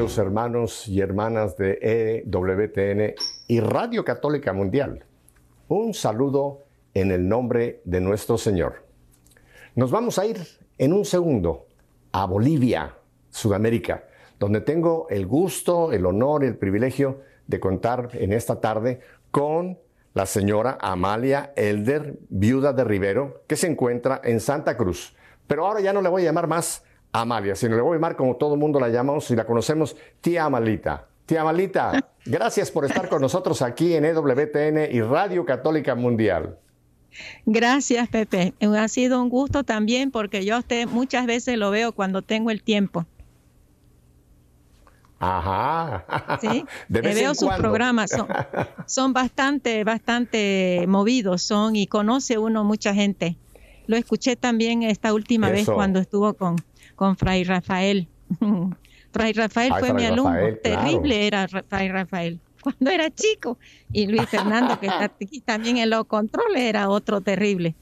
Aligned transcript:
queridos 0.00 0.16
hermanos 0.16 0.88
y 0.88 1.02
hermanas 1.02 1.58
de 1.58 2.24
EWTN 2.24 3.16
y 3.48 3.60
Radio 3.60 4.02
Católica 4.02 4.54
Mundial? 4.54 5.04
Un 5.68 5.92
saludo 5.92 6.62
en 6.94 7.10
el 7.10 7.28
nombre 7.28 7.82
de 7.84 8.00
nuestro 8.00 8.38
Señor. 8.38 8.86
Nos 9.74 9.90
vamos 9.90 10.18
a 10.18 10.24
ir 10.24 10.38
en 10.78 10.94
un 10.94 11.04
segundo 11.04 11.66
a 12.12 12.24
Bolivia, 12.24 12.94
Sudamérica, 13.28 14.04
donde 14.38 14.62
tengo 14.62 15.06
el 15.10 15.26
gusto, 15.26 15.92
el 15.92 16.06
honor 16.06 16.44
y 16.44 16.46
el 16.46 16.56
privilegio 16.56 17.20
de 17.46 17.60
contar 17.60 18.08
en 18.14 18.32
esta 18.32 18.58
tarde 18.58 19.00
con 19.30 19.78
la 20.14 20.24
señora 20.24 20.78
Amalia 20.80 21.52
Elder, 21.56 22.20
viuda 22.30 22.72
de 22.72 22.84
Rivero, 22.84 23.42
que 23.46 23.56
se 23.56 23.66
encuentra 23.66 24.22
en 24.24 24.40
Santa 24.40 24.78
Cruz. 24.78 25.14
Pero 25.46 25.66
ahora 25.66 25.82
ya 25.82 25.92
no 25.92 26.00
le 26.00 26.08
voy 26.08 26.22
a 26.22 26.24
llamar 26.24 26.46
más 26.46 26.84
Amalia, 27.12 27.56
sino 27.56 27.76
le 27.76 27.82
voy 27.82 27.92
a 27.92 27.94
llamar 27.96 28.16
como 28.16 28.36
todo 28.36 28.54
el 28.54 28.60
mundo 28.60 28.78
la 28.78 28.88
llamamos 28.88 29.30
y 29.30 29.36
la 29.36 29.44
conocemos, 29.44 29.96
tía 30.20 30.44
Amalita. 30.44 31.06
Tía 31.26 31.42
Amalita, 31.42 32.08
gracias 32.24 32.70
por 32.70 32.84
estar 32.84 33.08
con 33.08 33.20
nosotros 33.20 33.62
aquí 33.62 33.94
en 33.94 34.04
EWTN 34.04 34.92
y 34.92 35.00
Radio 35.00 35.44
Católica 35.44 35.94
Mundial. 35.94 36.58
Gracias, 37.44 38.08
Pepe. 38.08 38.54
Ha 38.60 38.88
sido 38.88 39.20
un 39.20 39.28
gusto 39.28 39.64
también 39.64 40.10
porque 40.10 40.44
yo 40.44 40.56
a 40.56 40.58
usted 40.60 40.86
muchas 40.86 41.26
veces 41.26 41.58
lo 41.58 41.70
veo 41.70 41.92
cuando 41.92 42.22
tengo 42.22 42.50
el 42.50 42.62
tiempo. 42.62 43.06
Ajá. 45.18 46.38
Sí, 46.40 46.64
veo 46.88 47.34
sus 47.34 47.50
programas, 47.54 48.10
son, 48.10 48.26
son, 48.86 49.12
bastante, 49.12 49.84
bastante 49.84 50.86
movidos, 50.88 51.42
son 51.42 51.76
y 51.76 51.86
conoce 51.86 52.38
uno 52.38 52.64
mucha 52.64 52.94
gente. 52.94 53.36
Lo 53.86 53.96
escuché 53.96 54.36
también 54.36 54.82
esta 54.82 55.12
última 55.12 55.50
vez 55.50 55.68
cuando 55.68 55.98
estuvo 55.98 56.32
con, 56.34 56.56
con 57.00 57.16
Fray 57.16 57.44
Rafael. 57.44 58.06
Fray 59.10 59.32
Rafael 59.32 59.72
fue 59.78 59.94
mi 59.94 60.04
alumno, 60.04 60.54
terrible 60.62 61.26
era 61.26 61.48
Fray 61.48 61.88
Rafael 61.88 62.38
cuando 62.62 62.90
era 62.90 63.10
chico. 63.10 63.56
Y 63.90 64.06
Luis 64.06 64.28
Fernando, 64.28 64.78
que 64.78 64.86
está 64.86 65.04
aquí 65.04 65.40
también 65.40 65.78
en 65.78 65.88
los 65.88 66.04
controles, 66.04 66.60
era 66.60 66.90
otro 66.90 67.22
terrible. 67.22 67.74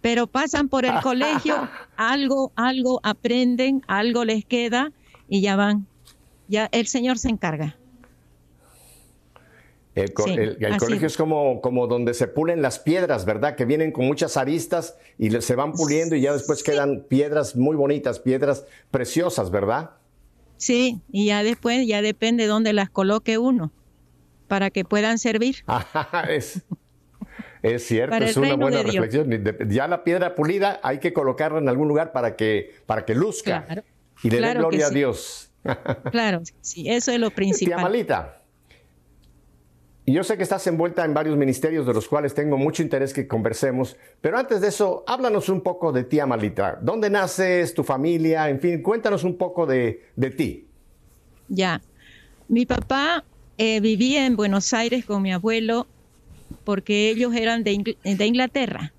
Pero 0.00 0.26
pasan 0.26 0.70
por 0.70 0.86
el 0.86 0.98
colegio, 1.02 1.68
algo, 1.98 2.50
algo 2.56 3.00
aprenden, 3.02 3.82
algo 3.86 4.24
les 4.24 4.46
queda 4.46 4.90
y 5.28 5.42
ya 5.42 5.56
van. 5.56 5.86
Ya 6.48 6.70
el 6.72 6.86
Señor 6.86 7.18
se 7.18 7.28
encarga. 7.28 7.76
El, 10.04 10.76
colegio 10.78 11.06
es 11.06 11.16
como, 11.16 11.60
como 11.60 11.86
donde 11.86 12.14
se 12.14 12.26
pulen 12.26 12.62
las 12.62 12.78
piedras, 12.78 13.24
¿verdad? 13.24 13.56
Que 13.56 13.64
vienen 13.64 13.92
con 13.92 14.06
muchas 14.06 14.36
aristas 14.36 14.96
y 15.18 15.30
se 15.40 15.54
van 15.54 15.72
puliendo 15.72 16.16
y 16.16 16.22
ya 16.22 16.32
después 16.32 16.62
quedan 16.62 17.04
piedras 17.08 17.56
muy 17.56 17.76
bonitas, 17.76 18.20
piedras 18.20 18.66
preciosas, 18.90 19.50
¿verdad? 19.50 19.90
Sí, 20.56 21.00
y 21.10 21.26
ya 21.26 21.42
después 21.42 21.86
ya 21.86 22.02
depende 22.02 22.46
dónde 22.46 22.72
las 22.72 22.90
coloque 22.90 23.38
uno 23.38 23.72
para 24.46 24.70
que 24.70 24.84
puedan 24.84 25.18
servir. 25.18 25.64
es, 26.28 26.62
es 27.62 27.86
cierto, 27.86 28.16
es 28.16 28.36
una 28.36 28.56
buena 28.56 28.82
reflexión. 28.82 29.30
Ya 29.68 29.88
la 29.88 30.04
piedra 30.04 30.34
pulida 30.34 30.80
hay 30.82 30.98
que 30.98 31.12
colocarla 31.12 31.58
en 31.58 31.68
algún 31.68 31.88
lugar 31.88 32.12
para 32.12 32.36
que, 32.36 32.74
para 32.86 33.04
que 33.04 33.14
luzca 33.14 33.84
y 34.22 34.30
le 34.30 34.40
dé 34.40 34.54
gloria 34.54 34.86
a 34.86 34.90
Dios. 34.90 35.50
claro, 36.10 36.42
sí, 36.60 36.88
eso 36.88 37.12
es 37.12 37.18
lo 37.18 37.30
principal. 37.30 37.76
Tía 37.76 37.82
Malita, 37.82 38.39
yo 40.12 40.24
sé 40.24 40.36
que 40.36 40.42
estás 40.42 40.66
envuelta 40.66 41.04
en 41.04 41.14
varios 41.14 41.36
ministerios 41.36 41.86
de 41.86 41.94
los 41.94 42.08
cuales 42.08 42.34
tengo 42.34 42.56
mucho 42.56 42.82
interés 42.82 43.12
que 43.12 43.28
conversemos, 43.28 43.96
pero 44.20 44.38
antes 44.38 44.60
de 44.60 44.68
eso, 44.68 45.04
háblanos 45.06 45.48
un 45.48 45.60
poco 45.60 45.92
de 45.92 46.04
ti, 46.04 46.20
Amalita. 46.20 46.78
¿Dónde 46.80 47.10
naces, 47.10 47.74
tu 47.74 47.84
familia? 47.84 48.48
En 48.48 48.60
fin, 48.60 48.82
cuéntanos 48.82 49.24
un 49.24 49.36
poco 49.36 49.66
de, 49.66 50.04
de 50.16 50.30
ti. 50.30 50.66
Ya, 51.48 51.80
mi 52.48 52.66
papá 52.66 53.24
eh, 53.58 53.80
vivía 53.80 54.26
en 54.26 54.36
Buenos 54.36 54.72
Aires 54.72 55.04
con 55.04 55.20
mi 55.20 55.32
abuelo 55.32 55.86
porque 56.64 57.10
ellos 57.10 57.34
eran 57.34 57.62
de, 57.62 57.72
Inglaterra. 58.04 58.92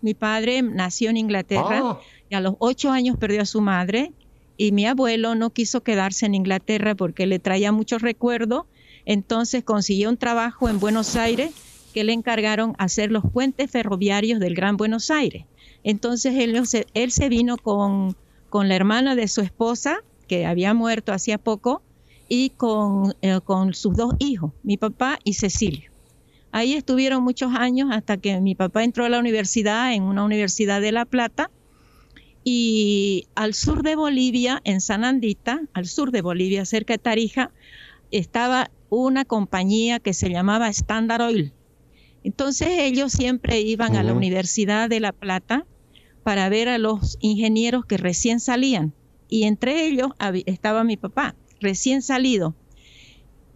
Mi 0.00 0.14
padre 0.14 0.62
nació 0.62 1.10
en 1.10 1.16
Inglaterra 1.16 1.80
ah. 1.82 2.00
y 2.30 2.34
a 2.34 2.40
los 2.40 2.54
ocho 2.58 2.90
años 2.90 3.16
perdió 3.16 3.42
a 3.42 3.44
su 3.46 3.60
madre 3.60 4.12
y 4.56 4.72
mi 4.72 4.86
abuelo 4.86 5.34
no 5.34 5.50
quiso 5.50 5.82
quedarse 5.82 6.26
en 6.26 6.34
Inglaterra 6.34 6.94
porque 6.94 7.26
le 7.26 7.38
traía 7.38 7.72
muchos 7.72 8.02
recuerdos. 8.02 8.64
Entonces 9.06 9.64
consiguió 9.64 10.10
un 10.10 10.18
trabajo 10.18 10.68
en 10.68 10.80
Buenos 10.80 11.16
Aires 11.16 11.52
que 11.94 12.04
le 12.04 12.12
encargaron 12.12 12.74
hacer 12.78 13.10
los 13.10 13.24
puentes 13.24 13.70
ferroviarios 13.70 14.38
del 14.40 14.54
Gran 14.54 14.76
Buenos 14.76 15.10
Aires. 15.10 15.46
Entonces 15.82 16.34
él, 16.36 17.10
se 17.12 17.28
vino 17.28 17.56
con, 17.56 18.16
con 18.50 18.68
la 18.68 18.74
hermana 18.74 19.14
de 19.14 19.28
su 19.28 19.40
esposa, 19.40 19.98
que 20.28 20.44
había 20.44 20.74
muerto 20.74 21.12
hacía 21.12 21.38
poco, 21.38 21.80
y 22.28 22.50
con, 22.50 23.14
eh, 23.22 23.40
con 23.42 23.72
sus 23.72 23.96
dos 23.96 24.14
hijos, 24.18 24.52
mi 24.64 24.76
papá 24.76 25.18
y 25.22 25.34
Cecilio. 25.34 25.90
Ahí 26.50 26.74
estuvieron 26.74 27.22
muchos 27.22 27.54
años 27.54 27.90
hasta 27.92 28.16
que 28.16 28.40
mi 28.40 28.54
papá 28.54 28.82
entró 28.82 29.04
a 29.04 29.08
la 29.08 29.18
universidad, 29.20 29.94
en 29.94 30.02
una 30.02 30.24
universidad 30.24 30.80
de 30.80 30.90
La 30.90 31.04
Plata, 31.04 31.50
y 32.42 33.26
al 33.34 33.54
sur 33.54 33.82
de 33.82 33.96
Bolivia, 33.96 34.60
en 34.64 34.80
San 34.80 35.04
Andita, 35.04 35.60
al 35.72 35.86
sur 35.86 36.10
de 36.10 36.22
Bolivia, 36.22 36.64
cerca 36.64 36.94
de 36.94 36.98
Tarija, 36.98 37.50
estaba 38.10 38.70
una 38.90 39.24
compañía 39.24 40.00
que 40.00 40.14
se 40.14 40.30
llamaba 40.30 40.68
Standard 40.68 41.22
Oil. 41.22 41.52
Entonces 42.24 42.68
ellos 42.80 43.12
siempre 43.12 43.60
iban 43.60 43.96
a 43.96 44.02
la 44.02 44.12
Universidad 44.12 44.88
de 44.88 45.00
La 45.00 45.12
Plata 45.12 45.64
para 46.24 46.48
ver 46.48 46.68
a 46.68 46.78
los 46.78 47.18
ingenieros 47.20 47.86
que 47.86 47.98
recién 47.98 48.40
salían. 48.40 48.92
Y 49.28 49.44
entre 49.44 49.86
ellos 49.86 50.10
estaba 50.46 50.82
mi 50.82 50.96
papá 50.96 51.36
recién 51.60 52.02
salido. 52.02 52.54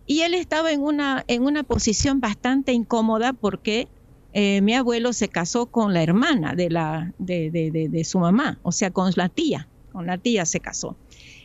Y 0.06 0.20
él 0.20 0.34
estaba 0.34 0.72
en 0.72 0.82
una, 0.82 1.24
en 1.28 1.42
una 1.42 1.62
posición 1.62 2.20
bastante 2.20 2.72
incómoda 2.72 3.32
porque 3.32 3.88
eh, 4.32 4.60
mi 4.60 4.74
abuelo 4.74 5.12
se 5.12 5.28
casó 5.28 5.66
con 5.66 5.92
la 5.92 6.02
hermana 6.02 6.54
de, 6.54 6.70
la, 6.70 7.12
de, 7.18 7.50
de, 7.50 8.04
su 8.04 8.20
mamá, 8.20 8.58
o 8.62 8.70
sea, 8.70 8.92
con 8.92 9.10
la 9.16 9.28
tía, 9.28 9.68
con 9.92 10.06
la 10.06 10.18
tía 10.18 10.46
se 10.46 10.60
casó. 10.60 10.96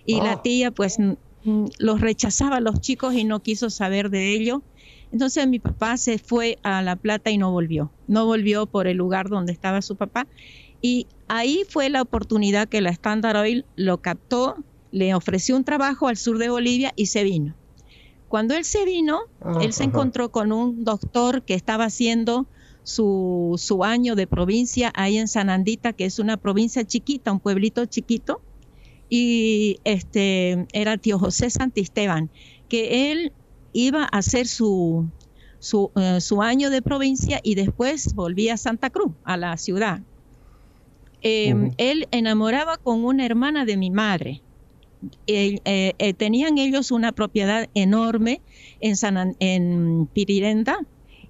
Y 0.06 0.22
la 0.22 0.36
oh. 0.36 0.42
tía 0.42 0.70
pues 0.72 0.98
los 1.80 2.02
rechazaba 2.02 2.58
a 2.58 2.62
los 2.62 2.82
chicos 2.82 3.14
y 3.16 3.24
no 3.24 3.42
quiso 3.42 3.70
saber 3.70 4.10
de 4.10 4.34
ello. 4.34 4.62
Entonces 5.12 5.48
mi 5.48 5.60
papá 5.60 5.98
se 5.98 6.18
fue 6.18 6.58
a 6.64 6.82
La 6.82 6.96
Plata 6.96 7.32
y 7.32 7.38
no 7.38 7.52
volvió. 7.52 7.92
No 8.08 8.26
volvió 8.26 8.66
por 8.66 8.88
el 8.88 8.98
lugar 8.98 9.30
donde 9.30 9.54
estaba 9.54 9.82
su 9.82 9.96
papá. 9.96 10.28
Y 10.82 11.08
ahí 11.28 11.64
fue 11.70 11.90
la 11.90 12.02
oportunidad 12.02 12.68
que 12.68 12.82
la 12.82 12.90
Standard 12.90 13.38
Oil 13.38 13.66
lo 13.76 14.02
captó 14.02 14.58
le 14.96 15.14
ofreció 15.14 15.58
un 15.58 15.66
trabajo 15.66 16.08
al 16.08 16.16
sur 16.16 16.38
de 16.38 16.48
Bolivia 16.48 16.94
y 16.96 17.08
se 17.08 17.26
vino. 17.26 17.54
Cuando 18.30 18.54
él 18.56 18.64
se 18.64 18.86
vino, 18.86 19.24
ah, 19.42 19.60
él 19.62 19.74
se 19.74 19.84
encontró 19.84 20.32
con 20.32 20.54
un 20.54 20.86
doctor 20.86 21.44
que 21.44 21.54
estaba 21.54 21.84
haciendo 21.84 22.48
su, 22.84 23.56
su, 23.58 23.84
año 23.84 24.16
de 24.16 24.26
provincia 24.26 24.94
ahí 24.96 25.18
en 25.18 25.28
San 25.28 25.50
Andita, 25.50 25.92
que 25.92 26.06
es 26.06 26.18
una 26.18 26.38
provincia 26.38 26.86
chiquita, 26.86 27.34
un 27.34 27.42
pueblito 27.42 27.86
chiquito, 27.86 28.42
y 29.10 29.80
este 29.84 30.66
era 30.74 30.98
tío 30.98 31.20
José 31.20 31.50
Santisteban, 31.50 32.30
que 32.70 33.12
él 33.12 33.32
iba 33.74 34.04
a 34.04 34.18
hacer 34.18 34.48
su, 34.48 35.10
su, 35.60 35.92
eh, 35.96 36.22
su, 36.22 36.42
año 36.42 36.70
de 36.70 36.82
provincia 36.82 37.40
y 37.44 37.56
después 37.56 38.14
volvía 38.16 38.56
a 38.56 38.58
Santa 38.58 38.90
Cruz, 38.90 39.14
a 39.24 39.38
la 39.38 39.58
ciudad. 39.58 40.02
Em, 41.22 41.72
él 41.78 42.08
enamoraba 42.12 42.78
con 42.78 43.04
una 43.04 43.26
hermana 43.26 43.66
de 43.66 43.78
mi 43.78 43.90
madre, 43.90 44.42
eh, 45.28 45.60
eh, 45.66 46.14
tenían 46.14 46.58
ellos 46.58 46.92
una 46.92 47.12
propiedad 47.12 47.70
enorme 47.74 48.42
en, 48.80 48.96
San, 48.96 49.36
en 49.40 50.08
Pirirenda. 50.14 50.80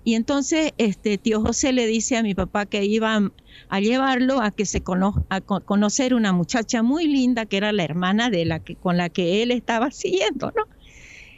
Y 0.03 0.13
entonces 0.13 0.73
este 0.77 1.17
tío 1.17 1.41
José 1.41 1.73
le 1.73 1.87
dice 1.87 2.15
a 2.15 2.23
mi 2.23 2.35
papá 2.35 2.65
que 2.65 2.85
iba 2.85 3.31
a 3.69 3.79
llevarlo 3.79 4.41
a 4.41 4.51
que 4.51 4.65
se 4.65 4.83
a 5.29 5.41
conocer 5.41 6.13
una 6.13 6.33
muchacha 6.33 6.83
muy 6.83 7.07
linda 7.07 7.45
que 7.45 7.57
era 7.57 7.71
la 7.71 7.83
hermana 7.83 8.29
de 8.29 8.45
la 8.45 8.59
que 8.59 8.75
con 8.75 8.97
la 8.97 9.09
que 9.09 9.41
él 9.43 9.51
estaba 9.51 9.91
siguiendo, 9.91 10.51
¿no? 10.55 10.63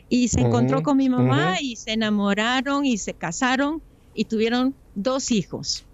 Y 0.09 0.29
se 0.29 0.41
encontró 0.41 0.83
con 0.83 0.97
mi 0.97 1.09
mamá 1.09 1.57
y 1.61 1.75
se 1.75 1.93
enamoraron 1.93 2.85
y 2.85 2.97
se 2.97 3.13
casaron 3.13 3.81
y 4.13 4.25
tuvieron 4.25 4.73
dos 4.95 5.31
hijos. 5.31 5.85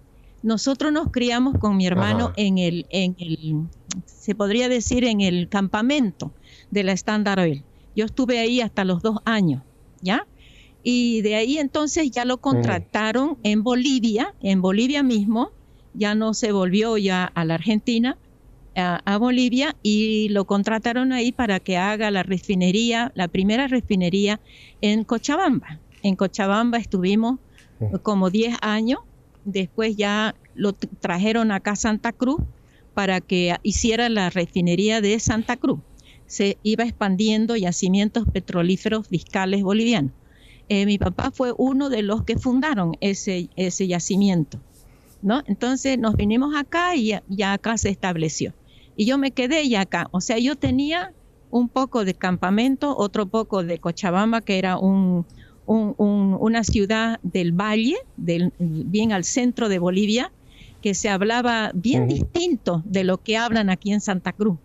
Nosotros 0.42 0.92
nos 0.92 1.10
criamos 1.10 1.58
con 1.58 1.76
mi 1.76 1.86
hermano 1.86 2.32
en 2.36 2.58
el, 2.58 2.86
en 2.90 3.16
el, 3.18 3.66
se 4.04 4.34
podría 4.34 4.68
decir, 4.68 5.04
en 5.04 5.20
el 5.20 5.48
campamento 5.48 6.32
de 6.70 6.84
la 6.84 6.92
Standard 6.92 7.40
Oil. 7.40 7.64
Yo 7.96 8.04
estuve 8.04 8.38
ahí 8.38 8.60
hasta 8.60 8.84
los 8.84 9.02
dos 9.02 9.18
años, 9.24 9.62
¿ya? 10.00 10.26
Y 10.82 11.22
de 11.22 11.36
ahí 11.36 11.58
entonces 11.58 12.10
ya 12.10 12.24
lo 12.24 12.36
contrataron 12.38 13.38
en 13.42 13.62
Bolivia, 13.62 14.34
en 14.42 14.60
Bolivia 14.60 15.02
mismo, 15.02 15.50
ya 15.94 16.14
no 16.14 16.34
se 16.34 16.52
volvió 16.52 16.96
ya 16.96 17.24
a 17.24 17.44
la 17.44 17.54
Argentina, 17.54 18.18
a, 18.76 19.18
Bolivia, 19.18 19.76
y 19.82 20.28
lo 20.30 20.46
contrataron 20.46 21.12
ahí 21.12 21.30
para 21.30 21.60
que 21.60 21.76
haga 21.76 22.10
la 22.10 22.24
refinería, 22.24 23.12
la 23.14 23.28
primera 23.28 23.68
refinería 23.68 24.40
en 24.80 25.04
Cochabamba. 25.04 25.78
En 26.02 26.16
Cochabamba 26.16 26.78
estuvimos 26.78 27.38
como 28.02 28.30
10 28.30 28.56
años, 28.62 28.98
después 29.44 29.96
ya 29.96 30.34
lo 30.54 30.72
trajeron 30.72 31.52
acá 31.52 31.72
a 31.72 31.76
Santa 31.76 32.12
Cruz 32.12 32.40
para 32.94 33.20
que 33.20 33.56
hiciera 33.62 34.08
la 34.08 34.30
refinería 34.30 35.00
de 35.00 35.18
Santa 35.20 35.56
Cruz. 35.56 35.80
se 36.26 36.56
iba 36.62 36.84
expandiendo 36.84 37.54
yacimientos 37.54 38.26
petrolíferos 38.26 39.06
fiscales 39.06 39.62
bolivianos. 39.62 40.12
Eh, 40.70 40.86
mi 40.86 40.96
papá 40.96 41.30
fue 41.30 41.52
uno 41.56 41.90
de 41.90 42.02
los 42.02 42.24
que 42.24 42.38
fundaron 42.38 42.96
ese, 43.00 43.50
ese 43.56 43.86
yacimiento, 43.86 44.58
¿no? 45.24 45.42
Entonces 45.46 45.98
nos 45.98 46.16
vinimos 46.16 46.54
acá 46.54 46.94
y 46.94 47.14
ya, 47.28 47.52
acá 47.52 47.78
se 47.78 47.88
estableció. 47.88 48.52
Y 48.94 49.06
yo 49.06 49.18
me 49.18 49.32
quedé 49.32 49.68
ya 49.68 49.80
acá, 49.80 50.06
o 50.12 50.20
sea, 50.20 50.38
yo 50.38 50.54
tenía 50.54 51.12
un 51.50 51.68
poco 51.68 52.04
de 52.04 52.14
campamento, 52.14 52.96
otro 52.96 53.26
poco 53.26 53.64
de 53.64 53.78
Cochabamba, 53.78 54.42
que 54.42 54.58
era 54.58 54.76
un, 54.76 55.24
una 55.66 56.62
ciudad 56.62 57.18
del 57.22 57.52
valle, 57.52 57.96
del, 58.16 58.52
bien 58.58 59.12
al 59.12 59.24
centro 59.24 59.68
de 59.68 59.78
Bolivia, 59.78 60.30
que 60.82 60.94
se 60.94 61.08
hablaba 61.08 61.70
bien 61.74 62.06
distinto 62.06 62.82
de 62.84 63.04
lo 63.04 63.16
que 63.16 63.38
hablan 63.38 63.70
aquí 63.70 63.92
en 63.92 64.02
Santa 64.02 64.32
Cruz. 64.32 64.58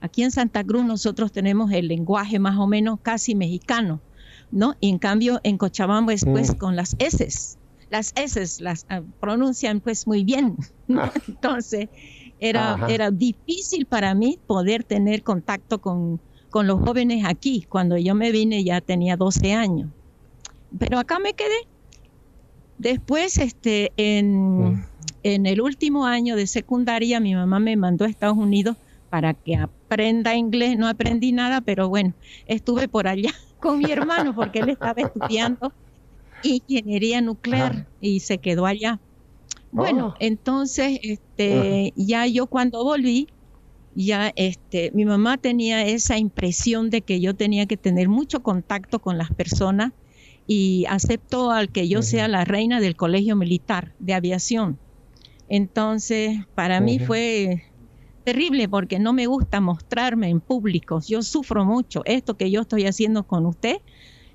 Aquí 0.00 0.22
en 0.22 0.30
Santa 0.30 0.64
Cruz 0.64 0.84
nosotros 0.84 1.30
tenemos 1.30 1.70
el 1.72 1.88
lenguaje 1.88 2.38
más 2.38 2.56
o 2.58 2.66
menos 2.66 3.00
casi 3.02 3.34
mexicano, 3.34 4.00
¿no? 4.50 4.76
Y 4.80 4.88
en 4.88 4.98
cambio 4.98 5.40
en 5.42 5.58
Cochabamba 5.58 6.14
es 6.14 6.24
pues 6.24 6.54
con 6.54 6.74
las 6.74 6.96
S. 6.98 7.58
Las 7.90 8.12
S 8.16 8.62
las 8.62 8.86
ah, 8.88 9.02
pronuncian 9.20 9.80
pues 9.80 10.06
muy 10.06 10.24
bien. 10.24 10.56
Ah. 10.94 11.12
Entonces 11.28 11.88
era, 12.40 12.78
era 12.88 13.10
difícil 13.10 13.86
para 13.86 14.14
mí 14.14 14.38
poder 14.46 14.84
tener 14.84 15.22
contacto 15.22 15.80
con, 15.80 16.20
con 16.50 16.66
los 16.66 16.80
jóvenes 16.80 17.24
aquí. 17.26 17.66
Cuando 17.68 17.96
yo 17.96 18.14
me 18.14 18.32
vine 18.32 18.64
ya 18.64 18.80
tenía 18.80 19.16
12 19.16 19.52
años. 19.52 19.90
Pero 20.78 20.98
acá 20.98 21.18
me 21.18 21.34
quedé. 21.34 21.66
Después, 22.78 23.38
este, 23.38 23.92
en, 23.96 24.72
mm. 24.72 24.86
en 25.22 25.46
el 25.46 25.60
último 25.60 26.06
año 26.06 26.36
de 26.36 26.46
secundaria, 26.46 27.20
mi 27.20 27.34
mamá 27.34 27.58
me 27.58 27.76
mandó 27.76 28.04
a 28.04 28.08
Estados 28.08 28.36
Unidos 28.36 28.76
para 29.08 29.32
que 29.32 29.56
aprenda 29.56 30.34
inglés. 30.34 30.76
No 30.76 30.88
aprendí 30.88 31.32
nada, 31.32 31.60
pero 31.60 31.88
bueno, 31.88 32.12
estuve 32.46 32.88
por 32.88 33.08
allá 33.08 33.32
con 33.60 33.78
mi 33.78 33.90
hermano 33.90 34.34
porque 34.34 34.58
él 34.58 34.68
estaba 34.68 35.00
estudiando 35.00 35.72
ingeniería 36.42 37.20
nuclear 37.20 37.86
y 38.00 38.20
se 38.20 38.38
quedó 38.38 38.66
allá. 38.66 39.00
Bueno, 39.72 40.08
oh. 40.08 40.16
entonces, 40.20 40.98
este, 41.02 41.92
ya 41.96 42.26
yo 42.26 42.46
cuando 42.46 42.82
volví, 42.82 43.28
ya 43.94 44.32
este, 44.36 44.90
mi 44.92 45.04
mamá 45.04 45.38
tenía 45.38 45.84
esa 45.86 46.18
impresión 46.18 46.90
de 46.90 47.02
que 47.02 47.20
yo 47.20 47.34
tenía 47.34 47.66
que 47.66 47.76
tener 47.76 48.08
mucho 48.08 48.42
contacto 48.42 49.00
con 49.00 49.18
las 49.18 49.32
personas 49.32 49.92
y 50.46 50.84
aceptó 50.88 51.50
al 51.50 51.70
que 51.70 51.88
yo 51.88 52.02
sea 52.02 52.28
la 52.28 52.44
reina 52.44 52.80
del 52.80 52.94
colegio 52.94 53.36
militar 53.36 53.92
de 53.98 54.14
aviación. 54.14 54.78
Entonces, 55.48 56.38
para 56.54 56.80
mí 56.80 56.98
fue 56.98 57.64
terrible 58.24 58.68
porque 58.68 58.98
no 58.98 59.12
me 59.12 59.26
gusta 59.26 59.60
mostrarme 59.60 60.28
en 60.28 60.40
público. 60.40 61.00
Yo 61.06 61.22
sufro 61.22 61.64
mucho. 61.64 62.02
Esto 62.04 62.36
que 62.36 62.50
yo 62.50 62.62
estoy 62.62 62.86
haciendo 62.86 63.24
con 63.24 63.46
usted, 63.46 63.76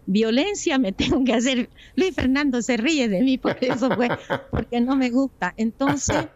violencia 0.06 0.77
me 0.77 0.92
tengo 0.92 1.24
que 1.24 1.33
hacer. 1.33 1.69
Luis 1.95 2.13
Fernando 2.15 2.62
se 2.62 2.77
ríe 2.77 3.07
de 3.07 3.21
mí 3.21 3.38
por 3.38 3.57
eso, 3.62 3.89
fue, 3.95 4.09
porque 4.50 4.81
no 4.81 4.95
me 4.95 5.09
gusta. 5.09 5.53
Entonces, 5.57 6.27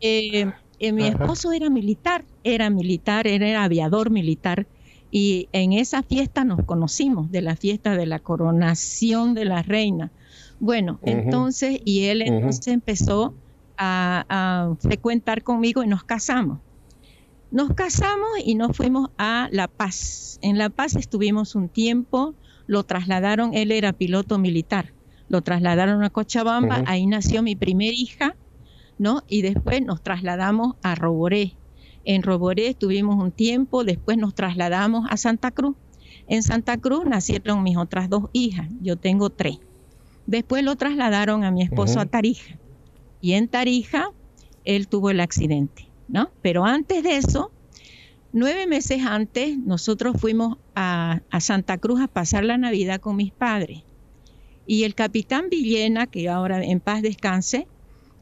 eh, 0.00 0.52
eh, 0.78 0.92
mi 0.92 1.06
esposo 1.06 1.52
era 1.52 1.70
militar, 1.70 2.24
era 2.44 2.70
militar, 2.70 3.26
era 3.26 3.64
aviador 3.64 4.10
militar. 4.10 4.66
Y 5.10 5.48
en 5.52 5.72
esa 5.72 6.02
fiesta 6.02 6.44
nos 6.44 6.64
conocimos, 6.64 7.30
de 7.30 7.40
la 7.40 7.56
fiesta 7.56 7.96
de 7.96 8.06
la 8.06 8.18
coronación 8.18 9.34
de 9.34 9.44
la 9.44 9.62
reina. 9.62 10.10
Bueno, 10.58 10.98
entonces, 11.02 11.80
y 11.84 12.04
él 12.04 12.22
entonces 12.22 12.68
empezó 12.68 13.34
a, 13.78 14.74
frecuentar 14.80 15.42
conmigo 15.42 15.82
y 15.82 15.86
nos 15.86 16.04
casamos. 16.04 16.58
Nos 17.50 17.72
casamos 17.74 18.28
y 18.44 18.54
nos 18.56 18.76
fuimos 18.76 19.10
a 19.18 19.48
La 19.52 19.68
Paz. 19.68 20.38
En 20.42 20.58
La 20.58 20.68
Paz 20.68 20.96
estuvimos 20.96 21.54
un 21.54 21.68
tiempo, 21.68 22.34
lo 22.66 22.84
trasladaron, 22.84 23.54
él 23.54 23.72
era 23.72 23.92
piloto 23.92 24.38
militar, 24.38 24.92
lo 25.28 25.42
trasladaron 25.42 26.02
a 26.02 26.10
Cochabamba, 26.10 26.82
ahí 26.86 27.06
nació 27.06 27.42
mi 27.42 27.56
primer 27.56 27.94
hija, 27.94 28.36
¿no? 28.98 29.22
Y 29.28 29.42
después 29.42 29.82
nos 29.82 30.02
trasladamos 30.02 30.76
a 30.82 30.94
Roboré. 30.94 31.54
En 32.04 32.22
Roboré 32.22 32.68
estuvimos 32.68 33.22
un 33.22 33.32
tiempo, 33.32 33.84
después 33.84 34.16
nos 34.18 34.34
trasladamos 34.34 35.06
a 35.10 35.16
Santa 35.16 35.50
Cruz. 35.50 35.76
En 36.28 36.42
Santa 36.42 36.76
Cruz 36.78 37.04
nacieron 37.04 37.62
mis 37.62 37.76
otras 37.76 38.08
dos 38.08 38.30
hijas, 38.32 38.68
yo 38.80 38.96
tengo 38.96 39.30
tres. 39.30 39.58
Después 40.26 40.64
lo 40.64 40.76
trasladaron 40.76 41.44
a 41.44 41.50
mi 41.50 41.62
esposo 41.62 42.00
a 42.00 42.06
Tarija. 42.06 42.58
Y 43.20 43.32
en 43.32 43.48
Tarija 43.48 44.10
él 44.64 44.88
tuvo 44.88 45.10
el 45.10 45.20
accidente. 45.20 45.86
¿no? 46.08 46.30
Pero 46.42 46.64
antes 46.64 47.02
de 47.02 47.16
eso, 47.16 47.50
nueve 48.36 48.66
meses 48.66 49.00
antes, 49.02 49.56
nosotros 49.56 50.16
fuimos 50.20 50.58
a, 50.74 51.22
Santa 51.40 51.78
Cruz 51.78 52.02
a 52.02 52.06
pasar 52.06 52.44
la 52.44 52.58
Navidad 52.58 53.00
con 53.00 53.16
mis 53.16 53.32
padres. 53.32 53.82
Y 54.66 54.84
el 54.84 54.94
capitán 54.94 55.48
Villena, 55.48 56.06
que 56.06 56.28
ahora 56.28 56.62
en 56.62 56.80
paz 56.80 57.00
descanse, 57.00 57.66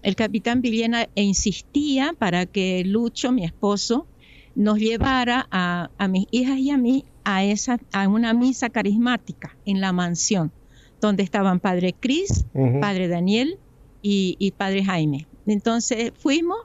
el 0.02 0.14
capitán 0.14 0.61
Villena 0.61 1.08
insistía 1.16 2.14
para 2.16 2.46
que 2.46 2.84
Lucho, 2.84 3.32
mi 3.32 3.44
esposo, 3.44 4.06
nos 4.55 4.78
llevara 4.78 5.49
a, 5.50 6.08
mis 6.08 6.26
hijas 6.31 6.58
y 6.58 6.70
a 6.70 6.76
mí 6.76 7.05
a, 7.25 7.43
esa, 7.43 7.81
a 7.93 8.06
una 8.06 8.34
misa 8.34 8.70
carismática 8.70 9.56
en 9.66 9.81
la 9.81 9.93
mansión, 9.93 10.52
donde 11.00 11.25
estaban 11.25 11.58
Padre 11.58 11.93
Cris, 11.93 12.46
Padre 12.81 13.08
Daniel 13.08 13.58
y, 14.00 14.37
y 14.38 14.52
Padre 14.52 14.84
Jaime. 14.84 15.26
Entonces 15.44 16.12
fuimos 16.16 16.58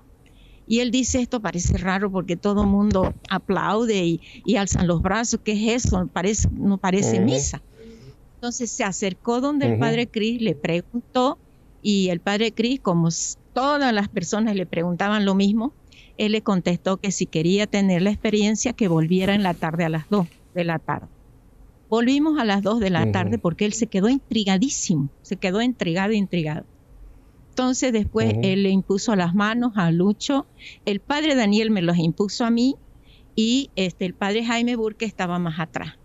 y 0.69 0.81
él 0.81 0.91
dice, 0.91 1.19
esto 1.19 1.41
parece 1.41 1.79
raro 1.79 2.11
porque 2.11 2.37
todo 2.37 2.61
el 2.61 2.67
mundo 2.67 3.15
aplaude 3.27 4.05
y, 4.05 4.55
alzan 4.55 4.85
los 4.85 5.01
brazos, 5.01 5.39
¿qué 5.43 5.53
es 5.53 5.83
eso? 5.83 6.07
Parece, 6.13 6.47
no 6.51 6.77
parece 6.77 7.19
misa. 7.19 7.63
Entonces 8.35 8.69
se 8.69 8.83
acercó 8.83 9.41
donde 9.41 9.65
el 9.65 9.79
padre 9.79 10.07
Cris, 10.07 10.39
le 10.39 10.53
preguntó 10.53 11.39
y 11.81 12.09
el 12.09 12.19
padre 12.19 12.51
Cris, 12.51 12.79
como 12.81 13.09
todas 13.51 13.91
las 13.91 14.09
personas 14.09 14.55
le 14.55 14.67
preguntaban 14.67 15.25
lo 15.25 15.33
mismo, 15.33 15.73
él 16.17 16.33
le 16.33 16.43
contestó 16.43 16.97
que 16.97 17.11
si 17.11 17.25
quería 17.25 17.65
tener 17.65 18.03
la 18.03 18.11
experiencia, 18.11 18.73
que 18.73 18.87
volviera 18.87 19.33
en 19.33 19.41
la 19.41 19.55
tarde 19.55 19.85
a 19.85 19.89
las 19.89 20.07
2 20.11 20.27
de 20.53 20.63
la 20.65 20.77
tarde. 20.77 21.07
Volvimos 21.89 22.39
a 22.39 22.45
las 22.45 22.61
2 22.61 22.79
de 22.79 22.91
la 22.91 23.11
tarde 23.11 23.39
porque 23.39 23.65
él 23.65 23.73
se 23.73 23.87
quedó 23.87 24.07
intrigadísimo, 24.07 25.09
se 25.23 25.37
quedó 25.37 25.63
intrigado, 25.63 26.13
intrigado. 26.13 26.65
Entonces 27.59 27.91
después 27.91 28.35
él 28.41 28.63
le 28.63 28.69
impuso 28.69 29.17
las 29.17 29.35
manos 29.35 29.73
a 29.75 29.91
Lucho, 29.91 30.47
el 30.85 31.01
padre 31.01 31.35
Daniel 31.35 31.71
me 31.71 31.81
los 31.81 31.97
impuso 31.97 32.45
a 32.45 32.49
mí 32.49 32.77
y 33.35 33.69
este, 33.75 34.05
el 34.05 34.13
padre 34.13 34.45
Jaime 34.45 34.77
Burke 34.77 35.03
estaba 35.03 35.39
más 35.39 35.59
atrás. 35.59 35.95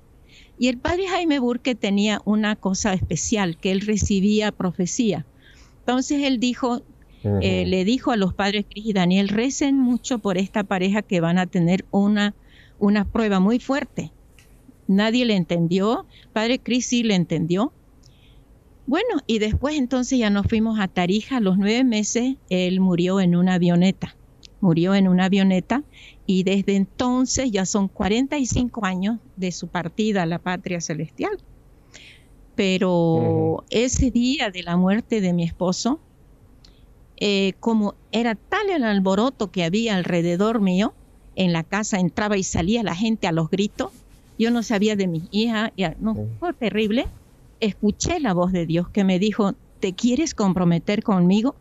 Y 0.58 0.66
el 0.66 0.78
padre 0.78 1.06
Jaime 1.06 1.38
Burke 1.38 1.76
tenía 1.76 2.20
una 2.24 2.56
cosa 2.56 2.92
especial, 2.92 3.56
que 3.56 3.70
él 3.70 3.82
recibía 3.82 4.50
profecía. 4.50 5.26
Entonces 5.78 6.24
él 6.24 6.40
dijo, 6.40 6.82
eh, 7.22 7.64
le 7.66 7.84
dijo 7.84 8.10
a 8.10 8.16
los 8.16 8.34
padres 8.34 8.66
Cris 8.68 8.86
y 8.86 8.92
Daniel, 8.92 9.28
recen 9.28 9.78
mucho 9.78 10.18
por 10.18 10.38
esta 10.38 10.64
pareja 10.64 11.02
que 11.02 11.20
van 11.20 11.38
a 11.38 11.46
tener 11.46 11.84
una, 11.92 12.34
una 12.80 13.04
prueba 13.04 13.38
muy 13.38 13.60
fuerte. 13.60 14.10
Nadie 14.88 15.24
le 15.24 15.36
entendió, 15.36 16.04
padre 16.32 16.58
Cris 16.58 16.86
sí 16.86 17.04
le 17.04 17.14
entendió, 17.14 17.72
bueno, 18.86 19.22
y 19.26 19.38
después 19.38 19.76
entonces 19.76 20.18
ya 20.18 20.30
nos 20.30 20.46
fuimos 20.46 20.78
a 20.78 20.88
Tarija. 20.88 21.38
A 21.38 21.40
los 21.40 21.56
nueve 21.56 21.84
meses 21.84 22.36
él 22.50 22.80
murió 22.80 23.20
en 23.20 23.34
una 23.34 23.54
avioneta. 23.54 24.14
Murió 24.60 24.94
en 24.94 25.08
una 25.08 25.26
avioneta 25.26 25.82
y 26.26 26.42
desde 26.42 26.76
entonces 26.76 27.50
ya 27.50 27.66
son 27.66 27.88
45 27.88 28.84
años 28.84 29.18
de 29.36 29.52
su 29.52 29.68
partida 29.68 30.22
a 30.22 30.26
la 30.26 30.38
patria 30.38 30.80
celestial. 30.80 31.38
Pero 32.54 33.64
ese 33.70 34.10
día 34.10 34.50
de 34.50 34.62
la 34.62 34.76
muerte 34.76 35.20
de 35.20 35.32
mi 35.32 35.44
esposo, 35.44 35.98
eh, 37.16 37.54
como 37.60 37.94
era 38.12 38.34
tal 38.34 38.70
el 38.70 38.84
alboroto 38.84 39.50
que 39.50 39.64
había 39.64 39.96
alrededor 39.96 40.60
mío, 40.60 40.94
en 41.36 41.52
la 41.52 41.64
casa 41.64 41.98
entraba 41.98 42.36
y 42.36 42.44
salía 42.44 42.82
la 42.82 42.94
gente 42.94 43.26
a 43.26 43.32
los 43.32 43.50
gritos, 43.50 43.90
yo 44.38 44.50
no 44.50 44.62
sabía 44.62 44.94
de 44.94 45.08
mi 45.08 45.28
hija, 45.30 45.72
no, 45.98 46.16
fue 46.38 46.52
terrible 46.52 47.06
escuché 47.60 48.20
la 48.20 48.34
voz 48.34 48.52
de 48.52 48.66
Dios 48.66 48.88
que 48.88 49.04
me 49.04 49.18
dijo, 49.18 49.54
¿te 49.80 49.94
quieres 49.94 50.34
comprometer 50.34 51.02
conmigo? 51.02 51.56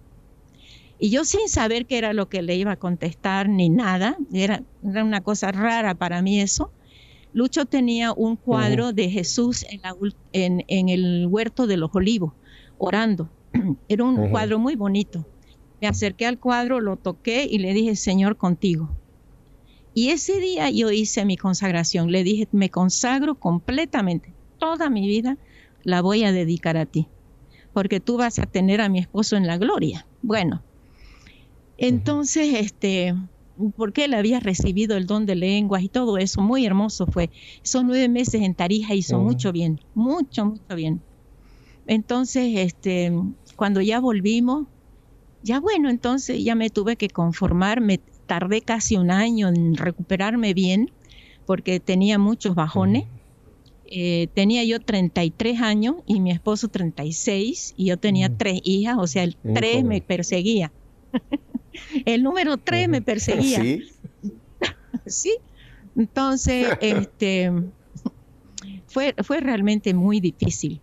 Y 1.00 1.10
yo 1.10 1.26
sin 1.26 1.50
saber 1.50 1.86
qué 1.86 1.98
era 1.98 2.14
lo 2.14 2.30
que 2.30 2.42
le 2.42 2.56
iba 2.56 2.72
a 2.72 2.78
contestar 2.78 3.50
ni 3.50 3.70
nada, 3.70 4.18
era, 4.32 4.64
una 4.82 5.22
cosa 5.22 5.52
rara 5.52 5.96
para 5.96 6.22
mí 6.22 6.40
eso, 6.40 6.72
Lucho 7.34 7.66
tenía 7.66 8.14
un 8.14 8.36
cuadro 8.36 8.94
de 8.94 9.10
Jesús 9.10 9.66
en, 10.32 10.64
el 10.70 11.28
huerto 11.28 11.66
de 11.68 11.78
los 11.78 11.90
olivos, 11.94 12.34
orando. 12.78 13.28
Era 13.90 14.04
un 14.04 14.30
cuadro 14.30 14.60
muy 14.60 14.76
bonito. 14.76 15.26
Me 15.82 15.88
acerqué 15.88 16.28
al 16.28 16.40
cuadro, 16.40 16.80
lo 16.80 16.96
toqué 16.96 17.48
y 17.50 17.58
le 17.58 17.74
dije, 17.74 17.96
Señor, 17.96 18.38
contigo. 18.38 18.90
Y 19.96 20.10
ese 20.10 20.40
día 20.40 20.70
yo 20.70 20.92
hice 20.92 21.26
mi 21.26 21.36
consagración. 21.36 22.12
Le 22.12 22.24
dije, 22.24 22.48
me 22.52 22.70
consagro 22.70 23.36
completamente, 23.36 24.32
toda 24.60 24.92
mi 24.92 25.08
vida 25.08 25.38
la 25.84 26.02
voy 26.02 26.24
a 26.24 26.32
dedicar 26.32 26.78
a 26.78 26.86
ti, 26.86 27.08
porque 27.74 28.00
tú 28.00 28.18
vas 28.18 28.40
a 28.40 28.46
tener 28.46 28.82
a 28.82 28.90
mi 28.90 29.00
esposo 29.00 29.36
en 29.36 29.48
la 29.48 29.58
gloria. 29.58 30.08
Bueno, 30.22 30.64
entonces, 31.78 32.54
este, 32.56 33.14
porque 33.76 34.06
él 34.06 34.14
había 34.14 34.40
recibido 34.40 34.98
el 34.98 35.06
don 35.06 35.26
de 35.26 35.36
lenguas 35.36 35.84
y 35.84 35.90
todo 35.90 36.18
eso, 36.18 36.42
muy 36.42 36.66
hermoso 36.66 37.06
fue. 37.08 37.30
Esos 37.64 37.84
nueve 37.84 38.10
meses 38.10 38.42
en 38.42 38.56
Tarija 38.56 38.96
hizo 38.96 39.20
mucho 39.20 39.52
bien, 39.52 39.80
mucho, 39.94 40.46
mucho 40.46 40.76
bien. 40.76 41.04
Entonces, 41.86 42.54
este, 42.58 43.12
cuando 43.56 43.82
ya 43.82 44.00
volvimos, 44.00 44.68
ya 45.42 45.60
bueno, 45.60 45.90
entonces 45.90 46.44
ya 46.44 46.56
me 46.56 46.70
tuve 46.70 46.96
que 46.96 47.10
conformar, 47.10 47.82
me 47.82 48.00
tardé 48.26 48.62
casi 48.62 48.96
un 48.96 49.12
año 49.12 49.50
en 49.50 49.76
recuperarme 49.76 50.54
bien, 50.54 50.92
porque 51.46 51.80
tenía 51.80 52.18
muchos 52.18 52.56
bajones. 52.56 53.04
Eh, 53.96 54.28
tenía 54.34 54.64
yo 54.64 54.80
33 54.80 55.62
años 55.62 55.98
y 56.08 56.20
mi 56.20 56.32
esposo 56.32 56.68
36 56.68 57.76
y 57.78 57.86
yo 57.86 57.98
tenía 57.98 58.36
tres 58.36 58.60
hijas, 58.64 58.98
o 58.98 59.06
sea, 59.06 59.24
el 59.24 59.36
3 59.36 59.84
me 59.84 60.02
perseguía. 60.02 60.72
el 62.06 62.24
número 62.24 62.58
3 62.58 62.90
me 62.90 63.04
perseguía. 63.04 63.62
Sí. 63.62 63.84
sí. 65.06 65.36
Entonces, 65.96 66.70
este, 66.82 67.52
fue, 68.88 69.14
fue 69.22 69.42
realmente 69.42 69.94
muy 69.94 70.20
difícil. 70.20 70.82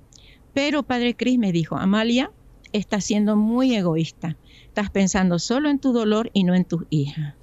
Pero 0.54 0.84
Padre 0.84 1.16
Cris 1.16 1.36
me 1.36 1.50
dijo, 1.50 1.76
Amalia, 1.76 2.30
estás 2.72 3.04
siendo 3.04 3.34
muy 3.34 3.74
egoísta. 3.74 4.36
Estás 4.66 4.88
pensando 4.90 5.40
solo 5.40 5.68
en 5.68 5.80
tu 5.80 5.92
dolor 5.92 6.30
y 6.32 6.44
no 6.44 6.54
en 6.54 6.64
tus 6.64 6.84
hijas. 6.90 7.34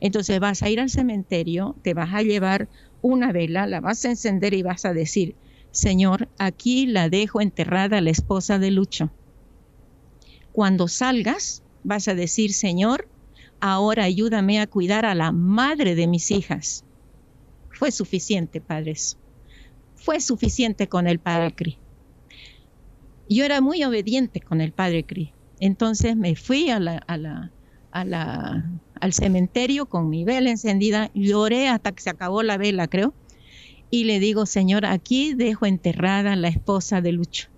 Entonces 0.00 0.40
vas 0.40 0.62
a 0.62 0.70
ir 0.70 0.80
al 0.80 0.88
cementerio, 0.88 1.76
te 1.82 1.92
vas 1.92 2.14
a 2.14 2.22
llevar 2.22 2.70
una 3.02 3.32
vela, 3.32 3.66
la 3.66 3.80
vas 3.80 4.04
a 4.04 4.10
encender 4.10 4.54
y 4.54 4.62
vas 4.62 4.84
a 4.84 4.92
decir, 4.92 5.34
Señor, 5.70 6.28
aquí 6.38 6.86
la 6.86 7.08
dejo 7.08 7.40
enterrada 7.40 8.00
la 8.00 8.10
esposa 8.10 8.58
de 8.58 8.70
Lucho. 8.70 9.10
Cuando 10.52 10.88
salgas, 10.88 11.62
vas 11.84 12.08
a 12.08 12.14
decir, 12.14 12.52
Señor, 12.52 13.08
ahora 13.60 14.04
ayúdame 14.04 14.60
a 14.60 14.66
cuidar 14.66 15.06
a 15.06 15.14
la 15.14 15.32
madre 15.32 15.94
de 15.94 16.06
mis 16.06 16.30
hijas. 16.30 16.84
Fue 17.70 17.92
suficiente, 17.92 18.60
padres. 18.60 19.16
Fue 19.94 20.20
suficiente 20.20 20.88
con 20.88 21.06
el 21.06 21.18
Padre 21.18 21.54
Cris. 21.54 21.76
Yo 23.28 23.44
era 23.44 23.60
muy 23.60 23.84
obediente 23.84 24.40
con 24.40 24.60
el 24.60 24.72
Padre 24.72 25.04
Cris. 25.04 25.30
Entonces 25.60 26.16
me 26.16 26.34
fui 26.34 26.70
a 26.70 26.80
la, 26.80 26.96
a 26.96 27.16
la, 27.16 27.52
a 27.92 28.04
la, 28.04 28.64
al 29.00 29.12
cementerio 29.12 29.86
con 29.86 30.08
mi 30.08 30.24
vela 30.24 30.50
encendida, 30.50 31.10
lloré 31.14 31.68
hasta 31.68 31.92
que 31.92 32.02
se 32.02 32.10
acabó 32.10 32.42
la 32.42 32.58
vela, 32.58 32.86
creo, 32.86 33.14
y 33.90 34.04
le 34.04 34.20
digo, 34.20 34.46
Señor, 34.46 34.86
aquí 34.86 35.34
dejo 35.34 35.66
enterrada 35.66 36.36
la 36.36 36.48
esposa 36.48 37.00
de 37.00 37.12
Lucho. 37.12 37.48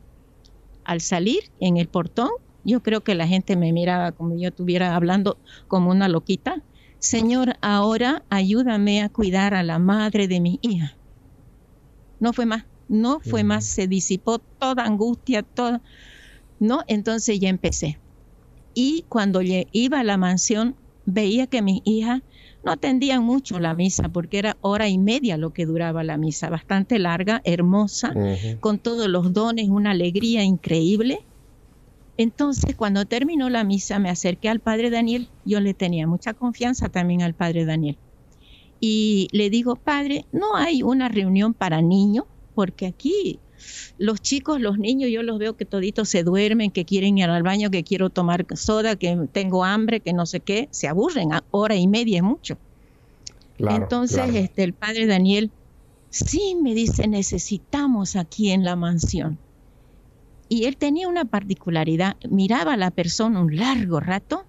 Al 0.85 1.01
salir 1.01 1.41
en 1.61 1.77
el 1.77 1.89
portón, 1.89 2.31
yo 2.65 2.83
creo 2.83 3.03
que 3.03 3.15
la 3.15 3.27
gente 3.27 3.57
me 3.57 3.73
miraba 3.73 4.13
como 4.13 4.39
yo 4.39 4.49
estuviera 4.49 4.95
hablando 4.95 5.39
como 5.69 5.91
una 5.91 6.09
loquita. 6.09 6.63
Señor, 6.99 7.57
ahora 7.61 8.25
ayúdame 8.31 9.03
a 9.03 9.09
cuidar 9.09 9.55
a 9.55 9.63
la 9.63 9.79
madre 9.79 10.29
de 10.29 10.41
mi 10.41 10.59
hija. 10.63 10.97
No 12.21 12.33
fue 12.33 12.47
más, 12.47 12.65
no 12.89 13.21
fue 13.21 13.43
más, 13.43 13.65
se 13.65 13.89
disipó 13.89 14.39
toda 14.39 14.85
angustia, 14.85 15.43
toda, 15.43 15.83
¿no? 16.61 16.83
Entonces 16.87 17.41
ya 17.41 17.49
empecé. 17.49 17.99
Y 18.75 19.05
cuando 19.09 19.41
iba 19.43 20.01
a 20.01 20.05
la 20.05 20.17
mansión, 20.17 20.77
veía 21.05 21.47
que 21.47 21.63
mis 21.63 21.81
hijas 21.85 22.23
no 22.65 22.73
atendían 22.73 23.25
mucho 23.25 23.59
la 23.59 23.75
misa 23.75 24.09
porque 24.09 24.39
era 24.39 24.57
hora 24.61 24.89
y 24.89 24.99
media 24.99 25.37
lo 25.37 25.53
que 25.53 25.67
duraba 25.67 26.05
la 26.05 26.17
misa, 26.17 26.49
bastante 26.49 26.99
larga, 26.99 27.41
hermosa, 27.45 28.15
con 28.61 28.79
todos 28.79 29.09
los 29.09 29.33
dones, 29.33 29.69
una 29.69 29.91
alegría 29.91 30.45
increíble. 30.45 31.27
Entonces, 32.17 32.77
cuando 32.77 33.05
terminó 33.07 33.51
la 33.51 33.65
misa, 33.65 33.99
me 33.99 34.11
acerqué 34.11 34.49
al 34.49 34.61
padre 34.61 34.91
Daniel. 34.91 35.29
Yo 35.45 35.61
le 35.61 35.75
tenía 35.75 36.07
mucha 36.07 36.35
confianza 36.35 36.89
también 36.89 37.23
al 37.23 37.35
padre 37.35 37.65
Daniel. 37.65 37.99
Y 38.79 39.29
le 39.33 39.51
digo, 39.51 39.77
padre, 39.77 40.27
¿no 40.33 40.57
hay 40.57 40.83
una 40.83 41.09
reunión 41.09 41.55
para 41.55 41.83
niños? 41.83 42.27
Porque 42.55 42.87
aquí 42.87 43.42
los 43.99 44.21
chicos, 44.21 44.61
los 44.61 44.79
niños, 44.79 45.11
yo 45.11 45.23
los 45.23 45.39
veo 45.39 45.57
que 45.57 45.65
toditos 45.65 46.09
se 46.09 46.23
duermen, 46.25 46.71
que 46.71 46.85
quieren 46.85 47.19
ir 47.19 47.25
al 47.29 47.43
baño, 47.43 47.71
que 47.71 47.85
quiero 47.85 48.11
tomar 48.11 48.47
soda, 48.57 48.97
que 48.97 49.29
tengo 49.33 49.65
hambre, 49.65 50.01
que 50.01 50.13
no 50.13 50.27
sé 50.27 50.41
qué, 50.41 50.69
se 50.71 50.89
aburren, 50.89 51.31
hora 51.51 51.77
y 51.77 51.87
media 51.87 52.19
es 52.19 52.23
mucho. 52.23 52.59
Entonces, 53.59 54.35
este, 54.35 54.65
el 54.65 54.73
padre 54.73 55.07
Daniel, 55.07 55.51
sí, 56.11 56.57
me 56.61 56.75
dice, 56.75 57.07
necesitamos 57.07 58.17
aquí 58.17 58.51
en 58.51 58.65
la 58.65 58.77
mansión. 58.77 59.39
Y 60.49 60.65
él 60.65 60.77
tenía 60.77 61.09
una 61.09 61.25
particularidad, 61.25 62.17
miraba 62.29 62.75
a 62.75 62.77
la 62.77 62.91
persona 62.91 63.41
un 63.41 63.57
largo 63.57 64.01
rato, 64.01 64.45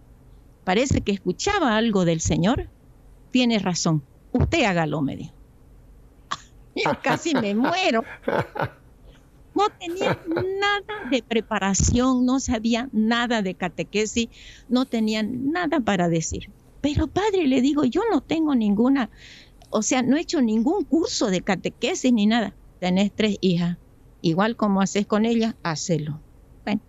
parece 0.63 1.01
que 1.01 1.11
escuchaba 1.11 1.77
algo 1.77 2.05
del 2.05 2.19
Señor. 2.19 2.69
Tiene 3.31 3.59
razón, 3.59 4.03
usted 4.31 4.63
hágalo, 4.63 5.01
me 5.01 5.15
dijo. 5.15 5.33
Yo 6.75 6.91
casi 7.01 7.33
me 7.33 7.55
muero. 7.55 8.03
No 9.55 9.69
tenía 9.79 10.19
nada 10.27 11.09
de 11.09 11.23
preparación, 11.23 12.25
no 12.25 12.39
sabía 12.39 12.89
nada 12.91 13.41
de 13.41 13.55
catequesis, 13.55 14.29
no 14.69 14.85
tenía 14.85 15.23
nada 15.23 15.79
para 15.79 16.09
decir. 16.09 16.49
Pero 16.81 17.07
padre, 17.07 17.47
le 17.47 17.61
digo, 17.61 17.85
yo 17.85 18.01
no 18.11 18.21
tengo 18.21 18.55
ninguna, 18.55 19.09
o 19.69 19.81
sea, 19.81 20.01
no 20.01 20.17
he 20.17 20.21
hecho 20.21 20.41
ningún 20.41 20.83
curso 20.83 21.27
de 21.27 21.41
catequesis 21.41 22.11
ni 22.11 22.25
nada. 22.25 22.55
Tenés 22.79 23.11
tres 23.15 23.37
hijas, 23.41 23.77
igual 24.21 24.55
como 24.57 24.81
haces 24.81 25.05
con 25.05 25.25
ellas, 25.25 25.55
hacelo. 25.63 26.19
Bueno, 26.65 26.81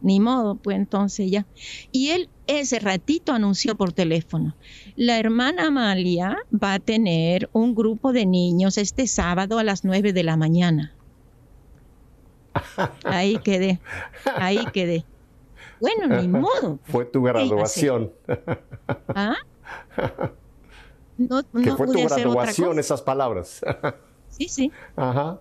ni 0.00 0.20
modo, 0.20 0.54
pues 0.54 0.76
entonces 0.76 1.30
ya. 1.30 1.46
Y 1.90 2.10
él 2.10 2.28
ese 2.58 2.80
ratito 2.80 3.32
anunció 3.32 3.76
por 3.76 3.92
teléfono, 3.92 4.56
la 4.96 5.18
hermana 5.18 5.68
Amalia 5.68 6.36
va 6.52 6.74
a 6.74 6.78
tener 6.80 7.48
un 7.52 7.76
grupo 7.76 8.12
de 8.12 8.26
niños 8.26 8.76
este 8.76 9.06
sábado 9.06 9.58
a 9.58 9.64
las 9.64 9.84
nueve 9.84 10.12
de 10.12 10.24
la 10.24 10.36
mañana. 10.36 10.92
Ahí 13.04 13.38
quedé, 13.38 13.80
ahí 14.36 14.64
quedé. 14.72 15.04
Bueno, 15.80 16.20
ni 16.20 16.28
modo. 16.28 16.78
Fue 16.84 17.04
tu 17.04 17.22
graduación. 17.22 18.12
¿Ah? 19.08 19.36
No, 21.16 21.42
que 21.62 21.72
fue 21.72 21.86
tu 21.86 22.04
graduación 22.04 22.78
esas 22.78 23.02
palabras. 23.02 23.60
sí, 24.28 24.48
sí. 24.48 24.72
Ajá. 24.96 25.38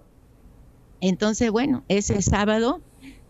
Entonces, 1.02 1.52
bueno, 1.52 1.84
ese 1.88 2.22
sábado 2.22 2.82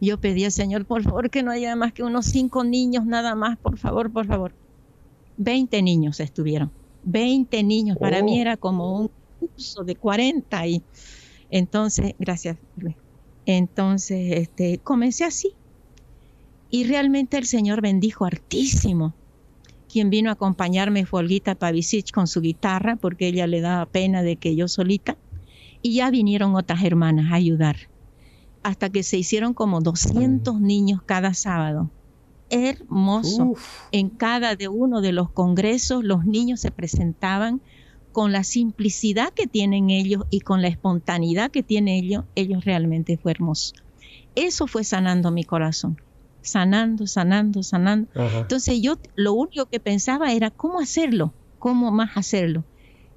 yo 0.01 0.19
pedí 0.19 0.45
al 0.45 0.51
Señor, 0.51 0.85
por 0.85 1.03
favor, 1.03 1.29
que 1.29 1.43
no 1.43 1.51
haya 1.51 1.75
más 1.75 1.93
que 1.93 2.03
unos 2.03 2.25
cinco 2.25 2.63
niños 2.63 3.05
nada 3.05 3.35
más, 3.35 3.57
por 3.57 3.77
favor, 3.77 4.11
por 4.11 4.25
favor. 4.25 4.53
Veinte 5.37 5.81
niños 5.81 6.19
estuvieron. 6.19 6.71
Veinte 7.03 7.63
niños. 7.63 7.97
Para 7.97 8.23
mí 8.23 8.39
oh. 8.39 8.41
era 8.41 8.57
como 8.57 8.99
un 8.99 9.11
curso 9.39 9.83
de 9.83 9.95
cuarenta 9.95 10.65
y 10.67 10.83
entonces, 11.51 12.13
gracias. 12.19 12.57
Entonces, 13.51 14.33
este, 14.33 14.77
comencé 14.77 15.25
así. 15.25 15.55
Y 16.69 16.83
realmente 16.83 17.35
el 17.35 17.47
Señor 17.47 17.81
bendijo 17.81 18.25
hartísimo. 18.25 19.15
Quien 19.91 20.11
vino 20.11 20.29
a 20.29 20.33
acompañarme 20.33 21.07
fue 21.07 21.21
Olguita 21.21 21.55
Pavicic 21.55 22.11
con 22.11 22.27
su 22.27 22.41
guitarra, 22.41 22.95
porque 22.95 23.27
ella 23.29 23.47
le 23.47 23.61
daba 23.61 23.87
pena 23.87 24.21
de 24.21 24.35
que 24.35 24.55
yo 24.55 24.67
solita. 24.67 25.17
Y 25.81 25.95
ya 25.95 26.11
vinieron 26.11 26.55
otras 26.55 26.83
hermanas 26.83 27.31
a 27.31 27.35
ayudar. 27.37 27.89
Hasta 28.61 28.91
que 28.91 29.01
se 29.01 29.17
hicieron 29.17 29.55
como 29.55 29.81
200 29.81 30.61
niños 30.61 31.01
cada 31.03 31.33
sábado. 31.33 31.89
Hermoso. 32.51 33.55
En 33.91 34.11
cada 34.11 34.57
de 34.57 34.67
uno 34.67 35.01
de 35.01 35.11
los 35.11 35.31
congresos 35.31 36.03
los 36.03 36.23
niños 36.23 36.59
se 36.59 36.69
presentaban 36.69 37.61
con 38.11 38.31
la 38.31 38.43
simplicidad 38.43 39.33
que 39.33 39.47
tienen 39.47 39.89
ellos 39.89 40.23
y 40.29 40.41
con 40.41 40.61
la 40.61 40.67
espontaneidad 40.67 41.51
que 41.51 41.63
tienen 41.63 42.03
ellos, 42.03 42.25
ellos 42.35 42.65
realmente 42.65 43.17
fue 43.17 43.31
hermoso. 43.31 43.73
Eso 44.35 44.67
fue 44.67 44.83
sanando 44.83 45.31
mi 45.31 45.43
corazón, 45.43 45.97
sanando, 46.41 47.07
sanando, 47.07 47.63
sanando. 47.63 48.09
Entonces 48.15 48.81
yo 48.81 48.97
lo 49.15 49.33
único 49.33 49.67
que 49.67 49.79
pensaba 49.79 50.31
era 50.31 50.49
cómo 50.51 50.79
hacerlo, 50.79 51.33
cómo 51.57 51.91
más 51.91 52.15
hacerlo. 52.15 52.65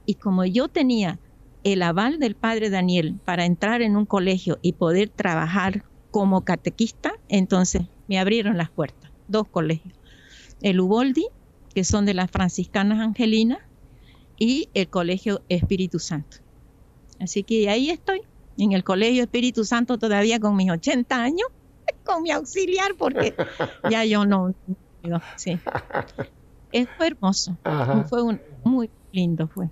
Y 0.04 0.14
como 0.14 0.44
yo 0.44 0.68
tenía 0.68 1.20
el 1.64 1.82
aval 1.82 2.18
del 2.18 2.34
padre 2.34 2.70
Daniel 2.70 3.20
para 3.24 3.44
entrar 3.44 3.82
en 3.82 3.96
un 3.96 4.06
colegio 4.06 4.58
y 4.62 4.72
poder 4.72 5.08
trabajar 5.08 5.84
como 6.10 6.44
catequista, 6.44 7.12
entonces 7.28 7.82
me 8.08 8.18
abrieron 8.18 8.58
las 8.58 8.70
puertas, 8.70 9.10
dos 9.28 9.48
colegios. 9.48 9.94
El 10.60 10.80
Uboldi, 10.80 11.26
que 11.74 11.84
son 11.84 12.04
de 12.04 12.14
las 12.14 12.30
franciscanas 12.30 13.00
angelinas, 13.00 13.58
y 14.42 14.68
el 14.74 14.88
Colegio 14.88 15.42
Espíritu 15.48 16.00
Santo. 16.00 16.38
Así 17.20 17.44
que 17.44 17.70
ahí 17.70 17.90
estoy, 17.90 18.22
en 18.58 18.72
el 18.72 18.82
Colegio 18.82 19.22
Espíritu 19.22 19.64
Santo 19.64 19.98
todavía 19.98 20.40
con 20.40 20.56
mis 20.56 20.68
80 20.68 21.14
años, 21.14 21.46
con 22.04 22.24
mi 22.24 22.32
auxiliar, 22.32 22.96
porque 22.98 23.36
ya 23.88 24.04
yo 24.04 24.26
no... 24.26 24.52
sí. 25.36 25.60
fue 26.96 27.06
hermoso, 27.06 27.56
fue 28.08 28.22
un, 28.22 28.40
muy 28.64 28.90
lindo, 29.12 29.46
fue. 29.46 29.70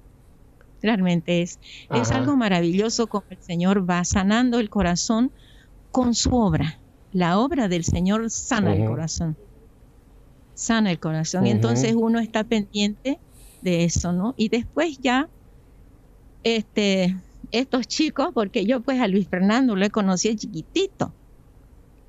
Realmente 0.81 1.43
es, 1.43 1.59
es 1.93 2.13
algo 2.13 2.37
maravilloso 2.37 3.09
como 3.09 3.25
el 3.31 3.43
Señor 3.43 3.91
va 3.91 4.05
sanando 4.05 4.61
el 4.61 4.71
corazón 4.71 5.33
con 5.91 6.15
su 6.15 6.33
obra. 6.33 6.79
La 7.13 7.41
obra 7.41 7.67
del 7.67 7.83
Señor 7.83 8.31
sana 8.31 8.73
el 8.77 8.87
corazón. 8.87 9.37
Sana 10.55 10.93
el 10.93 11.01
corazón. 11.01 11.45
Y 11.49 11.51
entonces 11.51 11.97
uno 11.97 12.21
está 12.21 12.45
pendiente 12.45 13.19
de 13.63 13.85
eso, 13.85 14.13
¿no? 14.13 14.35
Y 14.37 14.49
después 14.49 14.99
ya, 14.99 15.29
este, 16.43 17.17
estos 17.51 17.87
chicos, 17.87 18.31
porque 18.35 18.65
yo 18.65 18.81
pues 18.81 19.01
a 19.01 19.09
Luis 19.09 19.29
Fernando 19.29 19.77
lo 19.77 19.89
conocí 19.91 20.35
chiquitito, 20.37 21.13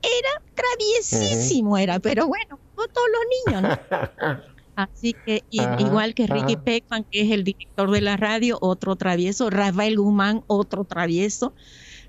era 0.02 0.44
traviesísimo, 0.56 1.78
era, 1.78 2.00
pero 2.00 2.28
bueno, 2.28 2.60
como 2.74 2.88
todos 2.88 3.08
los 3.14 3.62
niños, 3.62 3.80
¿no? 3.92 4.42
Así 4.76 5.14
que 5.26 5.44
igual 5.52 6.14
que 6.14 6.28
Ricky 6.28 6.56
Peckman, 6.56 7.04
que 7.04 7.22
es 7.22 7.32
el 7.32 7.44
director 7.44 7.92
de 7.92 8.02
la 8.02 8.18
radio, 8.18 8.58
otro 8.62 8.96
travieso, 8.96 9.50
Rafael 9.50 9.98
Guzmán, 9.98 10.44
otro 10.48 10.86
travieso, 10.86 11.54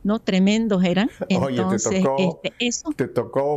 ¿no? 0.04 0.20
Tremendos 0.20 0.84
eran. 0.84 1.10
Entonces, 1.28 1.86
Oye, 1.86 2.00
te 2.00 2.02
tocó, 2.02 2.40
este, 2.44 2.52
eso, 2.58 2.90
te 2.94 3.08
tocó 3.08 3.56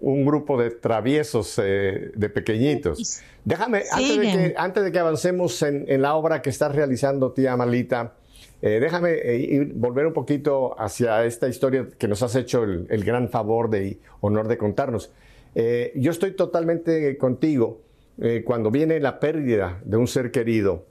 un, 0.00 0.24
grupo 0.24 0.60
de 0.60 0.70
traviesos 0.70 1.58
eh, 1.62 2.10
de 2.14 2.28
pequeñitos. 2.28 3.20
Déjame, 3.44 3.82
antes 3.90 4.16
de, 4.16 4.22
que, 4.22 4.54
antes 4.56 4.84
de, 4.84 4.92
que, 4.92 4.98
avancemos 4.98 5.62
en, 5.62 6.02
la 6.02 6.14
obra 6.14 6.42
que 6.42 6.50
estás 6.50 6.74
realizando, 6.74 7.32
tía 7.32 7.56
Malita, 7.56 8.14
eh, 8.62 8.78
déjame 8.80 9.12
eh, 9.14 9.72
volver 9.74 10.06
un 10.06 10.12
poquito 10.12 10.78
hacia 10.78 11.24
esta 11.24 11.48
historia 11.48 11.88
que 11.98 12.06
nos 12.06 12.22
has 12.22 12.34
hecho 12.36 12.62
el, 12.64 12.86
el 12.90 13.04
gran 13.04 13.30
favor 13.30 13.70
de 13.70 13.98
honor 14.20 14.48
de 14.48 14.58
contarnos. 14.58 15.10
yo 15.54 16.10
estoy 16.10 16.32
totalmente 16.32 17.16
contigo. 17.16 17.80
cuando 18.44 18.70
viene 18.70 19.00
la 19.00 19.18
pérdida 19.18 19.80
de 19.82 19.96
un 19.96 20.06
ser 20.06 20.30
querido, 20.30 20.84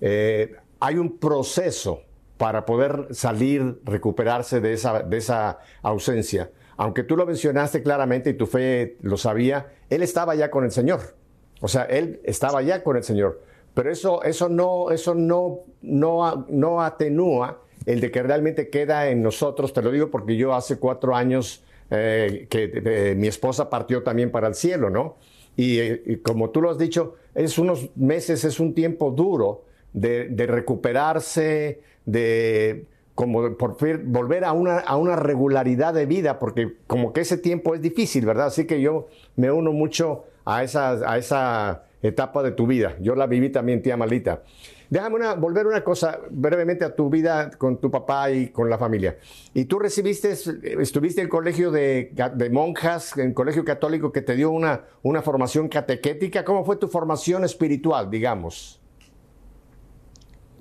hay 0.00 0.96
un 0.96 1.18
proceso 1.18 2.02
para 2.42 2.66
poder 2.66 3.06
salir, 3.12 3.78
recuperarse 3.84 4.60
de 4.60 4.72
esa, 4.72 5.04
de 5.04 5.16
esa 5.16 5.60
ausencia. 5.80 6.50
Aunque 6.76 7.04
tú 7.04 7.16
lo 7.16 7.24
mencionaste 7.24 7.84
claramente 7.84 8.30
y 8.30 8.34
tu 8.34 8.46
fe 8.46 8.96
lo 9.00 9.16
sabía, 9.16 9.68
él 9.88 10.02
estaba 10.02 10.34
ya 10.34 10.50
con 10.50 10.64
el 10.64 10.72
Señor. 10.72 11.14
O 11.60 11.68
sea, 11.68 11.84
él 11.84 12.20
estaba 12.24 12.60
ya 12.62 12.82
con 12.82 12.96
el 12.96 13.04
Señor. 13.04 13.40
Pero 13.74 13.92
eso, 13.92 14.24
eso, 14.24 14.48
no, 14.48 14.90
eso 14.90 15.14
no, 15.14 15.60
no, 15.82 16.44
no 16.48 16.82
atenúa 16.82 17.60
el 17.86 18.00
de 18.00 18.10
que 18.10 18.24
realmente 18.24 18.70
queda 18.70 19.06
en 19.06 19.22
nosotros. 19.22 19.72
Te 19.72 19.80
lo 19.80 19.92
digo 19.92 20.10
porque 20.10 20.36
yo 20.36 20.52
hace 20.52 20.80
cuatro 20.80 21.14
años 21.14 21.62
eh, 21.92 22.48
que 22.50 22.72
eh, 22.74 23.14
mi 23.16 23.28
esposa 23.28 23.70
partió 23.70 24.02
también 24.02 24.32
para 24.32 24.48
el 24.48 24.56
cielo, 24.56 24.90
¿no? 24.90 25.16
Y, 25.56 25.80
y, 25.80 26.16
como 26.16 26.50
tú 26.50 26.60
lo 26.60 26.70
has 26.70 26.78
dicho, 26.78 27.14
es 27.36 27.56
unos 27.56 27.90
meses, 27.94 28.42
es 28.44 28.58
un 28.58 28.74
tiempo 28.74 29.12
duro 29.12 29.66
de 29.92 30.46
recuperarse, 30.48 31.82
de 32.06 32.86
como 33.14 33.56
por 33.56 33.76
volver 34.04 34.44
a 34.44 34.52
una, 34.52 34.78
a 34.78 34.96
una 34.96 35.16
regularidad 35.16 35.94
de 35.94 36.06
vida, 36.06 36.38
porque 36.38 36.76
como 36.86 37.12
que 37.12 37.20
ese 37.20 37.36
tiempo 37.36 37.74
es 37.74 37.82
difícil, 37.82 38.24
¿verdad? 38.24 38.46
Así 38.46 38.66
que 38.66 38.80
yo 38.80 39.08
me 39.36 39.50
uno 39.50 39.72
mucho 39.72 40.24
a 40.44 40.62
esa, 40.62 40.92
a 41.10 41.18
esa 41.18 41.84
etapa 42.02 42.42
de 42.42 42.52
tu 42.52 42.66
vida. 42.66 42.96
Yo 43.00 43.14
la 43.14 43.26
viví 43.26 43.50
también, 43.50 43.82
tía 43.82 43.96
Malita. 43.96 44.42
Déjame 44.90 45.16
una, 45.16 45.34
volver 45.34 45.66
una 45.66 45.82
cosa 45.82 46.20
brevemente 46.30 46.84
a 46.84 46.94
tu 46.94 47.08
vida 47.08 47.50
con 47.56 47.78
tu 47.80 47.90
papá 47.90 48.30
y 48.30 48.48
con 48.48 48.68
la 48.68 48.76
familia. 48.76 49.16
Y 49.54 49.64
tú 49.64 49.78
recibiste, 49.78 50.32
estuviste 50.32 51.22
en 51.22 51.26
el 51.26 51.30
colegio 51.30 51.70
de, 51.70 52.12
de 52.34 52.50
monjas, 52.50 53.16
en 53.16 53.28
el 53.28 53.34
colegio 53.34 53.64
católico 53.64 54.12
que 54.12 54.20
te 54.20 54.36
dio 54.36 54.50
una, 54.50 54.84
una 55.02 55.22
formación 55.22 55.68
catequética. 55.68 56.44
¿Cómo 56.44 56.64
fue 56.64 56.76
tu 56.76 56.88
formación 56.88 57.44
espiritual, 57.44 58.10
digamos? 58.10 58.81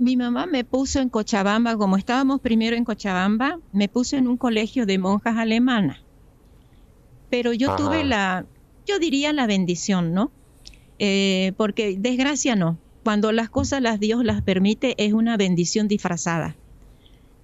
Mi 0.02 0.18
mamá 0.18 0.48
me 0.48 0.64
puso 0.64 1.00
en 1.00 1.10
Cochabamba, 1.10 1.78
como 1.78 1.96
estábamos 1.96 2.42
primero 2.42 2.76
en 2.76 2.84
Cochabamba, 2.84 3.60
me 3.72 3.88
puso 3.88 4.18
en 4.18 4.28
un 4.28 4.36
colegio 4.36 4.88
de 4.88 4.98
monjas 4.98 5.38
alemanas. 5.38 6.00
Pero 7.30 7.54
yo 7.54 7.76
tuve 7.76 8.04
la, 8.04 8.46
yo 8.88 8.98
diría 8.98 9.32
la 9.32 9.46
bendición, 9.46 10.12
¿no? 10.12 10.32
Eh, 10.98 11.54
porque 11.56 11.98
desgracia 12.00 12.56
no. 12.56 12.80
Cuando 13.04 13.32
las 13.32 13.52
cosas 13.52 13.80
las 13.80 14.00
Dios 14.00 14.26
las 14.26 14.42
permite, 14.42 14.96
es 14.98 15.14
una 15.14 15.38
bendición 15.38 15.88
disfrazada. 15.88 16.56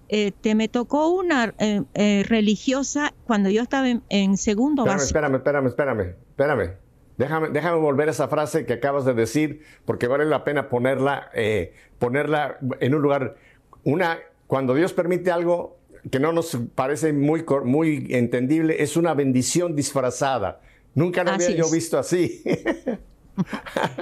Eh, 0.09 0.31
te 0.31 0.55
me 0.55 0.67
tocó 0.67 1.09
una 1.09 1.53
eh, 1.59 2.23
religiosa 2.27 3.13
cuando 3.25 3.51
yo 3.51 3.61
estaba 3.61 3.87
en, 3.87 4.37
segundo 4.37 4.81
espérame, 4.81 5.03
Espérame, 5.03 5.35
espérame, 5.35 5.67
espérame, 5.67 6.15
espérame. 6.31 6.86
Déjame, 7.17 7.49
déjame 7.49 7.77
volver 7.77 8.07
a 8.09 8.11
esa 8.11 8.27
frase 8.27 8.65
que 8.65 8.73
acabas 8.73 9.03
de 9.05 9.13
decir, 9.13 9.63
porque 9.85 10.07
vale 10.07 10.25
la 10.25 10.43
pena 10.43 10.69
ponerla, 10.69 11.29
eh, 11.33 11.73
ponerla 11.97 12.59
en 12.79 12.93
un 12.93 13.01
lugar. 13.01 13.35
Una, 13.83 14.19
cuando 14.45 14.75
Dios 14.75 14.93
permite 14.93 15.31
algo 15.31 15.77
que 16.11 16.19
no 16.19 16.31
nos 16.31 16.57
parece 16.75 17.13
muy, 17.13 17.43
muy 17.65 18.07
entendible, 18.11 18.81
es 18.81 18.97
una 18.97 19.13
bendición 19.13 19.75
disfrazada. 19.75 20.61
Nunca 20.93 21.23
lo 21.23 21.31
había 21.31 21.51
yo 21.51 21.69
visto 21.69 21.97
así. 21.97 22.41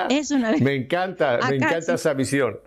es 0.10 0.32
una 0.32 0.52
Me 0.62 0.76
encanta, 0.76 1.40
me 1.50 1.56
encanta 1.56 1.96
esa 1.96 2.14
visión. 2.14 2.60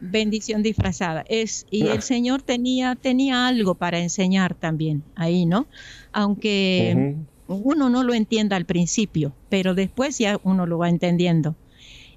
bendición 0.00 0.62
disfrazada. 0.62 1.24
Es, 1.28 1.66
y 1.70 1.86
el 1.88 2.02
Señor 2.02 2.42
tenía, 2.42 2.94
tenía 2.94 3.46
algo 3.46 3.74
para 3.74 3.98
enseñar 3.98 4.54
también 4.54 5.02
ahí, 5.16 5.46
¿no? 5.46 5.66
Aunque 6.12 7.16
uno 7.54 7.90
no 7.90 8.02
lo 8.02 8.14
entienda 8.14 8.56
al 8.56 8.64
principio, 8.64 9.32
pero 9.48 9.74
después 9.74 10.18
ya 10.18 10.38
uno 10.42 10.66
lo 10.66 10.78
va 10.78 10.88
entendiendo. 10.88 11.54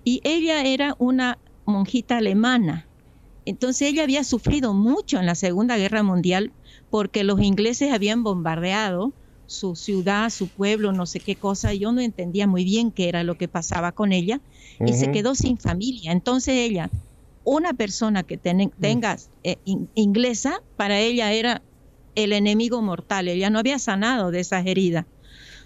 Y 0.03 0.21
ella 0.23 0.63
era 0.63 0.95
una 0.99 1.37
monjita 1.65 2.17
alemana. 2.17 2.87
Entonces 3.45 3.89
ella 3.89 4.03
había 4.03 4.23
sufrido 4.23 4.73
mucho 4.73 5.19
en 5.19 5.25
la 5.25 5.35
Segunda 5.35 5.77
Guerra 5.77 6.03
Mundial 6.03 6.51
porque 6.89 7.23
los 7.23 7.41
ingleses 7.41 7.91
habían 7.91 8.23
bombardeado 8.23 9.13
su 9.47 9.75
ciudad, 9.75 10.29
su 10.29 10.47
pueblo, 10.47 10.91
no 10.91 11.05
sé 11.05 11.19
qué 11.19 11.35
cosa. 11.35 11.73
Yo 11.73 11.91
no 11.91 12.01
entendía 12.01 12.47
muy 12.47 12.63
bien 12.63 12.91
qué 12.91 13.09
era 13.09 13.23
lo 13.23 13.35
que 13.35 13.47
pasaba 13.47 13.91
con 13.91 14.11
ella 14.11 14.41
y 14.85 14.93
se 14.93 15.11
quedó 15.11 15.35
sin 15.35 15.57
familia. 15.57 16.11
Entonces 16.11 16.55
ella, 16.55 16.89
una 17.43 17.73
persona 17.73 18.23
que 18.23 18.37
tenga 18.37 19.17
eh, 19.43 19.57
inglesa, 19.93 20.61
para 20.75 20.99
ella 20.99 21.31
era 21.31 21.61
el 22.15 22.33
enemigo 22.33 22.81
mortal. 22.81 23.27
Ella 23.27 23.49
no 23.49 23.59
había 23.59 23.77
sanado 23.77 24.31
de 24.31 24.39
esas 24.39 24.65
heridas. 24.65 25.05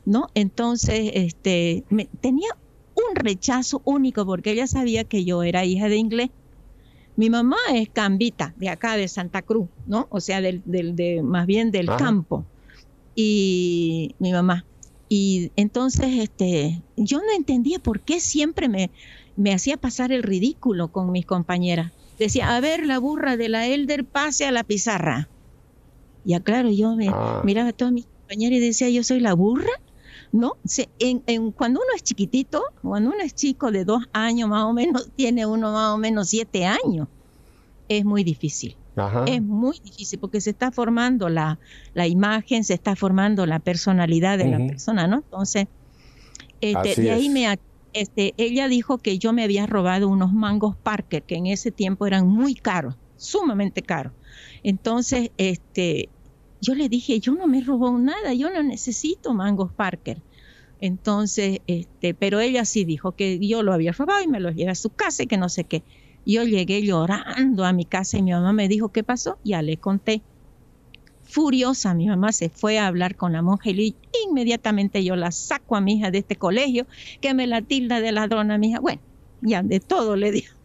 ¿No? 0.10 0.28
Entonces, 0.34 1.12
este, 1.14 1.84
tenía 2.20 2.50
un 2.96 3.16
rechazo 3.16 3.84
único 3.86 4.26
porque 4.26 4.52
ella 4.52 4.66
sabía 4.66 5.04
que 5.04 5.24
yo 5.24 5.44
era 5.44 5.66
hija 5.66 5.88
de 5.88 5.98
inglés. 5.98 6.32
Mi 7.16 7.30
mamá 7.30 7.58
es 7.76 7.90
cambita, 7.90 8.56
de 8.58 8.70
acá, 8.70 8.98
de 8.98 9.08
Santa 9.08 9.44
Cruz, 9.44 9.68
¿no? 9.86 10.08
O 10.10 10.20
sea, 10.20 10.42
del, 10.42 10.64
de, 10.66 11.22
más 11.22 11.46
bien 11.46 11.70
del 11.70 11.86
campo. 11.86 12.44
Y 13.14 14.16
mi 14.18 14.32
mamá. 14.32 14.66
Y 15.10 15.52
entonces, 15.56 16.08
este, 16.18 16.82
yo 16.98 17.20
no 17.20 17.32
entendía 17.36 17.78
por 17.78 18.00
qué 18.00 18.20
siempre 18.20 18.68
me, 18.68 18.90
me 19.36 19.54
hacía 19.54 19.78
pasar 19.78 20.12
el 20.12 20.24
ridículo 20.24 20.92
con 20.92 21.12
mis 21.12 21.28
compañeras. 21.28 21.92
Decía, 22.18 22.56
a 22.56 22.60
ver, 22.62 22.84
la 22.84 22.98
burra 22.98 23.38
de 23.38 23.50
la 23.50 23.68
Elder 23.68 24.06
pase 24.06 24.48
a 24.48 24.52
la 24.52 24.64
pizarra. 24.64 25.30
Ya 26.26 26.40
claro, 26.40 26.72
yo 26.72 26.96
me 26.96 27.10
ah. 27.10 27.44
miraba 27.46 27.70
a 27.70 27.74
todas 27.74 27.94
mis 27.94 28.06
compañeras 28.06 28.58
y 28.58 28.62
decía, 28.62 28.90
yo 28.90 29.04
soy 29.04 29.20
la 29.20 29.36
burra. 29.36 29.70
¿No? 30.32 30.58
En, 31.00 31.52
cuando 31.52 31.80
uno 31.80 31.90
es 31.96 32.04
chiquitito, 32.04 32.64
cuando 32.82 33.10
uno 33.10 33.20
es 33.24 33.34
chico 33.34 33.72
de 33.72 33.86
dos 33.86 34.04
años 34.14 34.50
más 34.50 34.64
o 34.66 34.74
menos, 34.74 35.10
tiene 35.16 35.46
uno 35.46 35.72
más 35.72 35.94
o 35.94 35.98
menos 35.98 36.30
siete 36.30 36.66
años, 36.66 37.08
es 37.88 38.06
muy 38.06 38.24
difícil. 38.24 38.76
Es 39.28 39.42
muy 39.42 39.80
difícil 39.80 40.20
porque 40.20 40.42
se 40.42 40.50
está 40.50 40.72
formando 40.72 41.30
la, 41.30 41.58
la, 41.94 42.06
imagen, 42.06 42.66
se 42.66 42.74
está 42.74 42.98
formando 42.98 43.46
la 43.46 43.60
personalidad 43.60 44.38
de 44.38 44.48
la 44.50 44.58
persona, 44.58 45.08
¿no? 45.08 45.18
Entonces, 45.18 45.68
este, 46.60 47.02
de 47.02 47.12
ahí 47.12 47.30
me, 47.30 47.48
este, 47.94 48.34
ella 48.36 48.68
dijo 48.68 48.98
que 48.98 49.18
yo 49.18 49.32
me 49.32 49.44
había 49.44 49.66
robado 49.68 50.10
unos 50.10 50.34
mangos 50.34 50.76
Parker, 50.76 51.24
que 51.24 51.36
en 51.36 51.48
ese 51.48 51.72
tiempo 51.72 52.08
eran 52.08 52.28
muy 52.28 52.56
caros, 52.56 52.96
sumamente 53.16 53.82
caros. 53.82 54.12
Entonces, 54.64 55.32
este, 55.38 56.10
yo 56.62 56.76
le 56.76 56.90
dije, 56.90 57.20
yo 57.20 57.34
no 57.34 57.48
me 57.48 57.62
robó 57.62 57.98
nada, 57.98 58.34
yo 58.34 58.50
no 58.50 58.64
necesito 58.64 59.34
mangos 59.34 59.74
Parker. 59.74 60.22
Entonces, 60.80 61.60
este, 61.68 62.14
pero 62.14 62.40
ella 62.40 62.66
sí 62.66 62.86
dijo 62.86 63.14
que 63.14 63.40
yo 63.46 63.64
lo 63.64 63.74
había 63.74 63.92
robado 63.92 64.24
y 64.24 64.28
me 64.28 64.40
lo 64.40 64.52
llevé 64.52 64.72
a 64.72 64.76
su 64.76 64.90
casa 64.90 65.24
y 65.24 65.28
que 65.28 65.38
no 65.38 65.50
sé 65.50 65.66
qué. 65.66 65.84
Yo 66.26 66.44
llegué 66.44 66.82
llorando 66.82 67.66
a 67.66 67.74
mi 67.74 67.86
casa 67.86 68.18
y 68.18 68.24
mi 68.24 68.32
mamá 68.32 68.54
me 68.54 68.68
dijo, 68.68 68.90
¿qué 68.90 69.04
pasó? 69.04 69.40
Ya 69.44 69.62
le 69.62 69.78
conté. 69.78 70.22
Furiosa, 71.24 71.94
mi 71.94 72.08
mamá 72.08 72.32
se 72.32 72.50
fue 72.50 72.80
a 72.80 72.88
hablar 72.88 73.16
con 73.16 73.34
la 73.34 73.42
monja 73.42 73.70
y 73.70 73.96
inmediatamente 74.28 75.04
yo 75.04 75.16
la 75.16 75.32
saco 75.32 75.76
a 75.76 75.82
mi 75.82 75.94
hija 75.98 76.12
de 76.12 76.20
este 76.20 76.38
colegio, 76.38 76.88
que 77.22 77.34
me 77.34 77.46
la 77.46 77.62
tilda 77.62 78.00
de 78.02 78.12
ladrona, 78.12 78.58
mi 78.58 78.70
hija. 78.70 78.80
Bueno, 78.80 79.02
ya 79.42 79.62
de 79.64 79.80
todo 79.80 80.16
le 80.16 80.32
dijo. 80.32 80.59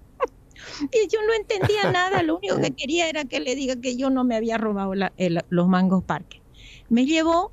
Y 0.92 1.08
yo 1.08 1.20
no 1.26 1.34
entendía 1.34 1.90
nada, 1.90 2.22
lo 2.22 2.36
único 2.36 2.60
que 2.60 2.70
quería 2.76 3.08
era 3.08 3.24
que 3.24 3.40
le 3.40 3.54
diga 3.54 3.76
que 3.76 3.96
yo 3.96 4.10
no 4.10 4.24
me 4.24 4.36
había 4.36 4.58
robado 4.58 4.92
los 4.94 5.68
mangos 5.68 6.04
parques. 6.04 6.40
Me 6.88 7.06
llevó 7.06 7.52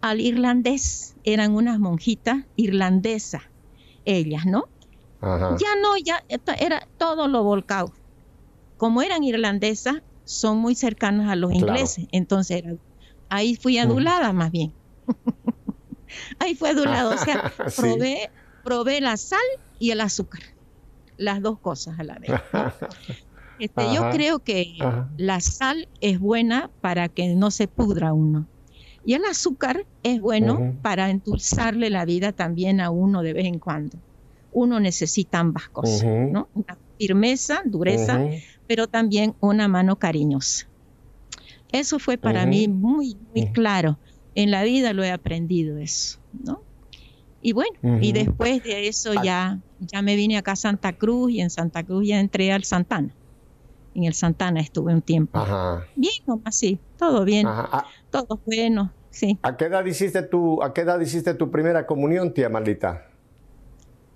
al 0.00 0.20
irlandés, 0.20 1.14
eran 1.24 1.54
unas 1.54 1.78
monjitas 1.78 2.44
irlandesas, 2.56 3.42
ellas, 4.04 4.46
¿no? 4.46 4.68
Ya 5.22 5.76
no, 5.82 5.98
ya 6.02 6.24
era 6.58 6.88
todo 6.96 7.28
lo 7.28 7.44
volcado. 7.44 7.92
Como 8.78 9.02
eran 9.02 9.22
irlandesas, 9.22 9.96
son 10.24 10.56
muy 10.56 10.74
cercanas 10.74 11.30
a 11.30 11.36
los 11.36 11.52
ingleses, 11.52 12.06
entonces 12.10 12.62
ahí 13.28 13.54
fui 13.54 13.76
adulada 13.76 14.32
más 14.32 14.50
bien. 14.50 14.72
ahí 16.38 16.54
fue 16.54 16.70
adulado, 16.70 17.14
o 17.14 17.18
sea, 17.18 17.52
probé, 17.76 18.30
probé 18.64 19.02
la 19.02 19.18
sal 19.18 19.40
y 19.78 19.90
el 19.90 20.00
azúcar 20.00 20.40
las 21.20 21.42
dos 21.42 21.58
cosas 21.58 21.98
a 21.98 22.04
la 22.04 22.18
vez. 22.18 22.30
Este, 23.58 23.94
yo 23.94 24.08
creo 24.08 24.38
que 24.38 24.78
la 25.18 25.38
sal 25.40 25.86
es 26.00 26.18
buena 26.18 26.70
para 26.80 27.10
que 27.10 27.34
no 27.34 27.50
se 27.50 27.68
pudra 27.68 28.14
uno. 28.14 28.46
Y 29.04 29.12
el 29.12 29.26
azúcar 29.26 29.84
es 30.02 30.18
bueno 30.18 30.78
para 30.80 31.10
endulzarle 31.10 31.90
la 31.90 32.06
vida 32.06 32.32
también 32.32 32.80
a 32.80 32.88
uno 32.88 33.22
de 33.22 33.34
vez 33.34 33.44
en 33.44 33.58
cuando. 33.58 33.98
Uno 34.52 34.80
necesita 34.80 35.40
ambas 35.40 35.68
cosas, 35.68 36.04
¿no? 36.32 36.48
Una 36.54 36.78
firmeza, 36.96 37.60
dureza, 37.66 38.30
pero 38.66 38.86
también 38.86 39.34
una 39.40 39.68
mano 39.68 39.96
cariñosa. 39.96 40.66
Eso 41.70 41.98
fue 41.98 42.16
para 42.16 42.46
mí 42.46 42.66
muy, 42.66 43.18
muy 43.34 43.48
claro. 43.52 43.98
En 44.34 44.50
la 44.50 44.62
vida 44.62 44.94
lo 44.94 45.04
he 45.04 45.10
aprendido 45.10 45.76
eso, 45.76 46.18
¿no? 46.32 46.62
Y 47.42 47.52
bueno, 47.52 48.00
y 48.00 48.12
después 48.12 48.62
de 48.64 48.88
eso 48.88 49.22
ya, 49.22 49.58
ya 49.80 50.02
me 50.02 50.16
vine 50.16 50.36
acá 50.36 50.52
a 50.52 50.56
Santa 50.56 50.92
Cruz 50.92 51.32
y 51.32 51.40
en 51.40 51.50
Santa 51.50 51.82
Cruz 51.84 52.06
ya 52.06 52.20
entré 52.20 52.52
al 52.52 52.64
Santana. 52.64 53.14
En 53.94 54.04
el 54.04 54.14
Santana 54.14 54.60
estuve 54.60 54.94
un 54.94 55.02
tiempo. 55.02 55.42
Bien, 55.96 56.12
nomás 56.26 56.56
sí, 56.56 56.78
todo 56.96 57.24
bien, 57.24 57.46
ah. 57.48 57.86
todo 58.10 58.40
bueno, 58.46 58.92
sí. 59.10 59.38
¿A 59.42 59.56
qué 59.56 59.64
edad 59.64 59.84
hiciste 59.84 60.22
tu, 60.22 60.62
a 60.62 60.72
qué 60.72 60.82
edad 60.82 61.00
hiciste 61.00 61.34
tu 61.34 61.50
primera 61.50 61.86
comunión, 61.86 62.32
tía 62.32 62.48
Malita? 62.48 63.06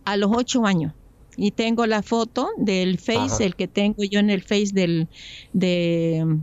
A 0.04 0.16
los 0.16 0.30
ocho 0.32 0.64
años. 0.64 0.92
Y 1.36 1.50
tengo 1.50 1.86
la 1.86 2.02
foto 2.02 2.50
del 2.56 2.98
Face, 2.98 3.44
el 3.44 3.56
que 3.56 3.66
tengo 3.66 4.04
yo 4.04 4.20
en 4.20 4.30
el 4.30 4.42
Face 4.42 4.70
del, 4.72 5.08
de, 5.52 6.38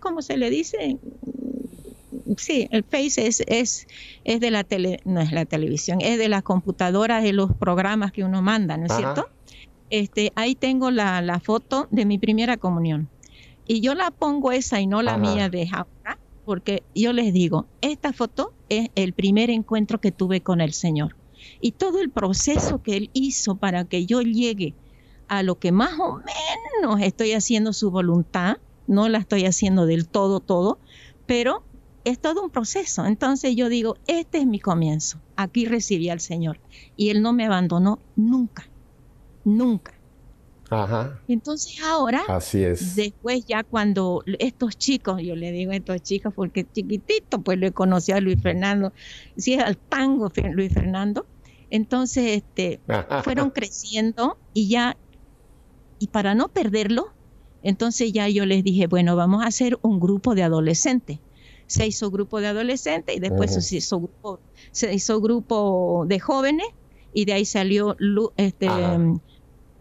¿cómo 0.00 0.20
se 0.20 0.36
le 0.36 0.50
dice? 0.50 0.98
Sí, 2.36 2.68
el 2.70 2.84
Face 2.84 3.26
es, 3.26 3.42
es, 3.46 3.86
es 4.24 4.40
de 4.40 4.50
la 4.50 4.64
tele, 4.64 5.00
no 5.04 5.20
es 5.20 5.32
la 5.32 5.44
televisión, 5.44 6.00
es 6.00 6.18
de 6.18 6.28
las 6.28 6.42
computadoras, 6.42 7.22
de 7.22 7.32
los 7.32 7.52
programas 7.52 8.12
que 8.12 8.24
uno 8.24 8.42
manda, 8.42 8.76
¿no 8.76 8.86
es 8.86 8.92
cierto? 8.94 9.28
Este, 9.90 10.32
ahí 10.34 10.54
tengo 10.54 10.90
la, 10.90 11.20
la, 11.20 11.40
foto 11.40 11.88
de 11.90 12.04
mi 12.04 12.18
primera 12.18 12.56
comunión. 12.56 13.08
Y 13.66 13.80
yo 13.80 13.94
la 13.94 14.10
pongo 14.10 14.52
esa 14.52 14.80
y 14.80 14.86
no 14.86 15.02
la 15.02 15.16
mía 15.16 15.48
de 15.48 15.68
ahora, 15.72 16.18
porque 16.44 16.82
yo 16.94 17.12
les 17.12 17.32
digo, 17.32 17.66
esta 17.80 18.12
foto 18.12 18.52
es 18.68 18.90
el 18.94 19.12
primer 19.12 19.50
encuentro 19.50 20.00
que 20.00 20.12
tuve 20.12 20.40
con 20.42 20.60
el 20.60 20.72
Señor. 20.72 21.16
Y 21.60 21.72
todo 21.72 22.00
el 22.00 22.10
proceso 22.10 22.82
que 22.82 22.96
Él 22.96 23.10
hizo 23.12 23.56
para 23.56 23.84
que 23.84 24.06
yo 24.06 24.20
llegue 24.20 24.74
a 25.28 25.42
lo 25.42 25.58
que 25.58 25.72
más 25.72 25.98
o 25.98 26.18
menos 26.18 27.00
estoy 27.00 27.32
haciendo 27.32 27.72
su 27.72 27.90
voluntad, 27.90 28.58
no 28.86 29.08
la 29.08 29.18
estoy 29.18 29.46
haciendo 29.46 29.86
del 29.86 30.06
todo, 30.06 30.40
todo, 30.40 30.78
pero 31.26 31.62
es 32.04 32.18
todo 32.18 32.42
un 32.42 32.50
proceso. 32.50 33.04
Entonces 33.06 33.56
yo 33.56 33.68
digo, 33.68 33.96
este 34.06 34.38
es 34.38 34.46
mi 34.46 34.60
comienzo. 34.60 35.18
Aquí 35.36 35.64
recibí 35.64 36.10
al 36.10 36.20
Señor. 36.20 36.60
Y 36.96 37.10
Él 37.10 37.22
no 37.22 37.32
me 37.32 37.46
abandonó 37.46 37.98
nunca, 38.14 38.68
nunca. 39.44 39.94
Ajá. 40.70 41.20
Entonces 41.28 41.80
ahora, 41.82 42.22
Así 42.28 42.62
es. 42.62 42.96
después 42.96 43.44
ya 43.46 43.62
cuando 43.64 44.22
estos 44.38 44.76
chicos, 44.76 45.22
yo 45.22 45.36
le 45.36 45.52
digo 45.52 45.72
a 45.72 45.76
estos 45.76 46.02
chicos 46.02 46.32
porque 46.34 46.66
chiquitito, 46.70 47.40
pues 47.42 47.58
lo 47.58 47.66
he 47.66 47.72
conocido 47.72 48.18
a 48.18 48.20
Luis 48.20 48.40
Fernando, 48.42 48.92
si 49.36 49.54
es 49.54 49.62
al 49.62 49.76
tango 49.76 50.32
Luis 50.52 50.72
Fernando, 50.72 51.26
entonces 51.70 52.42
este, 52.42 52.80
fueron 53.22 53.50
creciendo 53.50 54.38
y 54.52 54.68
ya, 54.68 54.96
y 55.98 56.08
para 56.08 56.34
no 56.34 56.48
perderlo, 56.48 57.12
entonces 57.62 58.12
ya 58.12 58.28
yo 58.28 58.46
les 58.46 58.64
dije, 58.64 58.86
bueno, 58.86 59.16
vamos 59.16 59.44
a 59.44 59.48
hacer 59.48 59.78
un 59.82 60.00
grupo 60.00 60.34
de 60.34 60.42
adolescentes 60.44 61.18
se 61.66 61.86
hizo 61.86 62.10
grupo 62.10 62.40
de 62.40 62.48
adolescentes 62.48 63.16
y 63.16 63.20
después 63.20 63.54
se, 63.54 63.76
hizo 63.76 63.98
grupo, 63.98 64.40
se 64.70 64.92
hizo 64.92 65.20
grupo 65.20 66.04
de 66.06 66.20
jóvenes 66.20 66.66
y 67.12 67.24
de 67.24 67.32
ahí 67.32 67.44
salió 67.44 67.96
este 68.36 68.68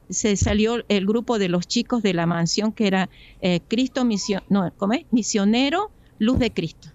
se 0.09 0.35
salió 0.35 0.83
el 0.89 1.05
grupo 1.05 1.39
de 1.39 1.49
los 1.49 1.67
chicos 1.67 2.03
de 2.03 2.13
la 2.13 2.25
mansión 2.25 2.71
que 2.71 2.87
era 2.87 3.09
eh, 3.41 3.61
Cristo 3.67 4.05
misión 4.05 4.43
no 4.49 4.71
¿cómo 4.77 4.93
es? 4.93 5.05
misionero 5.11 5.91
luz 6.19 6.39
de 6.39 6.51
Cristo. 6.51 6.89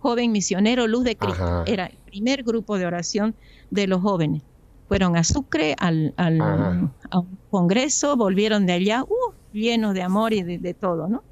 Joven 0.00 0.30
misionero 0.30 0.86
luz 0.86 1.04
de 1.04 1.16
Cristo. 1.16 1.64
Era 1.66 1.86
el 1.86 1.96
primer 2.04 2.44
grupo 2.44 2.78
de 2.78 2.86
oración 2.86 3.34
de 3.70 3.86
los 3.86 4.02
jóvenes. 4.02 4.42
Fueron 4.86 5.16
a 5.16 5.24
Sucre 5.24 5.74
al, 5.78 6.14
al 6.16 6.40
a 6.40 7.18
un 7.18 7.38
congreso 7.50 8.16
volvieron 8.16 8.66
de 8.66 8.74
allá 8.74 9.02
uh, 9.02 9.32
llenos 9.52 9.94
de 9.94 10.02
amor 10.02 10.32
y 10.32 10.42
de, 10.42 10.58
de 10.58 10.74
todo 10.74 11.08
no 11.08 11.24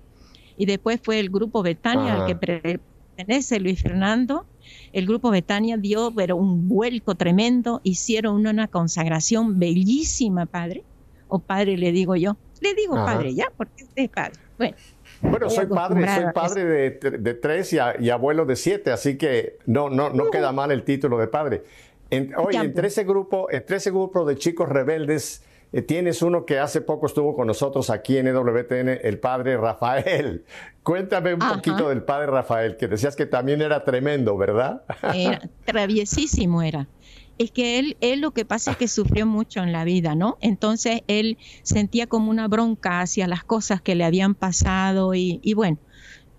y 0.56 0.66
después 0.66 1.00
fue 1.02 1.20
el 1.20 1.30
grupo 1.30 1.62
Betania 1.62 2.14
al 2.14 2.26
que 2.26 2.36
pertenece 2.36 3.60
Luis 3.60 3.82
Fernando. 3.82 4.46
El 4.92 5.06
grupo 5.06 5.30
Betania 5.30 5.76
dio 5.76 6.12
pero 6.14 6.36
un 6.36 6.68
vuelco 6.68 7.14
tremendo, 7.14 7.80
hicieron 7.82 8.46
una, 8.46 8.68
consagración 8.68 9.58
bellísima, 9.58 10.46
padre, 10.46 10.84
o 11.28 11.38
padre 11.38 11.76
le 11.76 11.92
digo 11.92 12.16
yo, 12.16 12.36
le 12.60 12.74
digo 12.74 12.94
padre 12.94 13.34
ya, 13.34 13.52
porque 13.56 13.84
usted 13.84 14.04
es 14.04 14.10
padre. 14.10 14.34
Bueno, 14.56 14.76
bueno, 15.20 15.50
soy 15.50 15.66
padre, 15.66 16.06
soy 16.14 16.32
padre 16.32 16.64
de, 16.64 17.34
tres 17.34 17.72
y, 17.72 18.10
abuelo 18.10 18.44
de 18.44 18.56
siete, 18.56 18.92
así 18.92 19.16
que 19.16 19.58
no, 19.66 19.90
no, 19.90 20.10
no 20.10 20.30
queda 20.30 20.52
mal 20.52 20.70
el 20.70 20.84
título 20.84 21.18
de 21.18 21.26
padre. 21.26 21.64
oye, 22.10 22.58
entre 22.58 22.82
pues. 22.82 22.92
ese 22.92 23.04
grupo, 23.04 23.50
entre 23.50 23.76
ese 23.76 23.90
grupo 23.90 24.24
de 24.24 24.36
chicos 24.36 24.68
rebeldes, 24.68 25.42
eh, 25.74 25.82
tienes 25.82 26.22
uno 26.22 26.46
que 26.46 26.60
hace 26.60 26.80
poco 26.80 27.06
estuvo 27.06 27.34
con 27.34 27.48
nosotros 27.48 27.90
aquí 27.90 28.16
en 28.16 28.28
EWTN, 28.28 29.00
el 29.02 29.18
padre 29.18 29.56
Rafael. 29.56 30.44
Cuéntame 30.84 31.34
un 31.34 31.40
poquito 31.40 31.88
del 31.88 32.04
padre 32.04 32.28
Rafael, 32.28 32.76
que 32.76 32.86
decías 32.86 33.16
que 33.16 33.26
también 33.26 33.60
era 33.60 33.82
tremendo, 33.82 34.36
¿verdad? 34.36 34.82
Era, 35.14 35.40
traviesísimo 35.64 36.62
era. 36.62 36.86
Es 37.38 37.50
que 37.50 37.80
él, 37.80 37.96
él 38.00 38.20
lo 38.20 38.30
que 38.30 38.44
pasa 38.44 38.72
es 38.72 38.76
que 38.76 38.86
sufrió 38.86 39.26
mucho 39.26 39.64
en 39.64 39.72
la 39.72 39.82
vida, 39.82 40.14
¿no? 40.14 40.38
Entonces 40.40 41.00
él 41.08 41.38
sentía 41.62 42.06
como 42.06 42.30
una 42.30 42.46
bronca 42.46 43.00
hacia 43.00 43.26
las 43.26 43.42
cosas 43.42 43.82
que 43.82 43.96
le 43.96 44.04
habían 44.04 44.36
pasado 44.36 45.14
y, 45.14 45.54
bueno, 45.54 45.78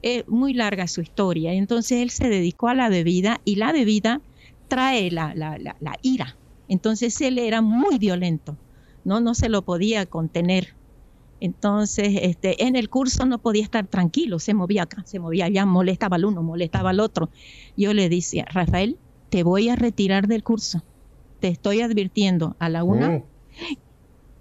es 0.01 0.25
muy 0.29 0.53
larga 0.53 0.87
su 0.87 1.01
historia. 1.01 1.51
Entonces 1.51 2.01
él 2.01 2.11
se 2.11 2.29
dedicó 2.29 2.69
a 2.69 2.73
la 2.73 2.87
bebida 2.87 3.41
y 3.43 3.57
la 3.57 3.73
bebida 3.73 4.21
trae 4.69 5.11
la, 5.11 5.35
la, 5.35 5.57
la 5.57 5.99
ira. 6.01 6.37
Entonces 6.69 7.19
él 7.19 7.37
era 7.39 7.61
muy 7.61 7.97
violento 7.97 8.55
no, 9.05 9.21
no 9.21 9.33
se 9.35 9.47
lo 9.47 9.61
podía 9.61 10.05
contener. 10.05 10.75
Entonces, 11.39 12.19
este, 12.21 12.65
en 12.65 12.75
el 12.75 12.89
curso 12.89 13.25
no 13.25 13.39
podía 13.39 13.63
estar 13.63 13.87
tranquilo, 13.87 14.39
se 14.39 14.53
movía 14.53 14.83
acá, 14.83 15.03
se 15.05 15.19
movía 15.19 15.45
allá, 15.45 15.65
molestaba 15.65 16.15
al 16.15 16.25
uno, 16.25 16.41
molestaba 16.41 16.89
al 16.89 16.99
otro. 16.99 17.29
Yo 17.77 17.93
le 17.93 18.09
decía, 18.09 18.45
Rafael, 18.51 18.97
te 19.29 19.43
voy 19.43 19.69
a 19.69 19.75
retirar 19.75 20.27
del 20.27 20.43
curso. 20.43 20.83
Te 21.39 21.49
estoy 21.49 21.81
advirtiendo 21.81 22.55
a 22.59 22.69
la 22.69 22.83
una. 22.83 23.09
Mm. 23.09 23.23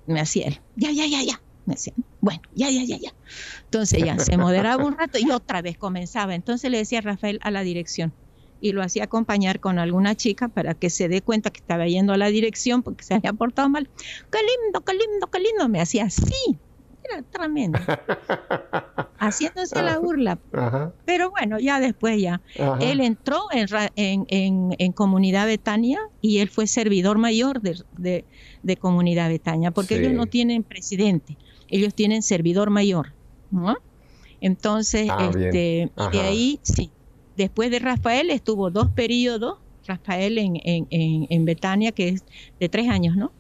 Me 0.07 0.21
hacía 0.21 0.49
él, 0.49 0.61
ya, 0.77 0.91
ya, 0.93 1.07
ya, 1.07 1.23
ya. 1.23 1.43
Me 1.67 1.75
decía, 1.75 1.95
bueno, 2.21 2.43
ya, 2.55 2.71
ya, 2.71 2.85
ya, 2.85 2.99
ya. 2.99 3.15
Entonces 3.65 4.03
ya 4.05 4.19
se 4.19 4.37
moderaba 4.37 4.85
un 4.85 4.97
rato 4.97 5.19
y 5.19 5.31
otra 5.31 5.63
vez 5.63 5.79
comenzaba. 5.79 6.35
Entonces 6.35 6.71
le 6.71 6.79
decía 6.79 7.01
Rafael 7.01 7.39
a 7.43 7.51
la 7.51 7.63
dirección, 7.63 8.15
y 8.65 8.73
lo 8.73 8.83
hacía 8.83 9.05
acompañar 9.05 9.61
con 9.61 9.79
alguna 9.79 10.15
chica 10.15 10.49
para 10.49 10.73
que 10.73 10.89
se 10.89 11.07
dé 11.07 11.21
cuenta 11.21 11.51
que 11.51 11.61
estaba 11.61 11.87
yendo 11.87 12.15
a 12.15 12.17
la 12.17 12.29
dirección 12.29 12.83
porque 12.83 13.05
se 13.05 13.13
había 13.13 13.35
portado 13.35 13.69
mal. 13.69 13.91
Qué 14.33 14.39
lindo, 14.39 14.81
qué 14.81 14.95
lindo, 14.95 15.27
qué 15.31 15.39
lindo. 15.39 15.69
Me 15.69 15.83
hacía 15.83 16.05
así. 16.05 16.59
Era 17.03 17.21
tremendo. 17.25 17.79
Haciéndose 19.19 19.83
la 19.83 19.99
burla. 19.99 20.39
Pero 21.05 21.31
bueno, 21.31 21.59
ya 21.59 21.79
después 21.79 22.19
ya. 22.19 22.41
Él 22.81 23.01
entró 23.01 23.43
en, 23.53 24.25
en, 24.31 24.93
Comunidad 24.93 25.45
Betania 25.45 26.01
y 26.23 26.39
él 26.39 26.49
fue 26.49 26.67
servidor 26.67 27.19
mayor 27.19 27.61
de, 27.61 28.25
de, 28.63 28.77
Comunidad 28.79 29.29
Betania, 29.29 29.73
porque 29.73 29.97
ellos 29.97 30.15
no 30.15 30.25
tienen 30.25 30.63
presidente, 30.63 31.37
ellos 31.69 31.95
tienen 31.95 32.23
servidor 32.23 32.71
mayor. 32.71 33.13
Entonces, 34.41 35.09
ah, 35.11 35.31
este, 35.31 35.91
de 36.13 36.21
ahí, 36.23 36.61
sí, 36.63 36.91
Después 37.37 37.71
de 37.71 37.79
Rafael 37.79 38.31
estuvo 38.31 38.71
dos 38.71 38.89
periodos, 38.91 39.59
Rafael 39.87 40.39
en, 40.39 40.61
en, 40.65 40.87
en, 41.29 41.45
Betania, 41.45 41.93
que 41.93 42.09
es 42.09 42.25
de 42.61 42.69
tres 42.69 42.89
años, 42.89 43.17
¿no? 43.17 43.33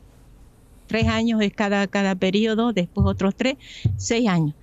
Tres 0.87 1.07
años 1.07 1.41
es 1.41 1.53
cada, 1.53 1.87
cada 1.87 2.15
periodo, 2.15 2.73
después 2.73 3.07
otros 3.07 3.35
tres, 3.35 3.57
seis 3.97 4.29
años. 4.29 4.55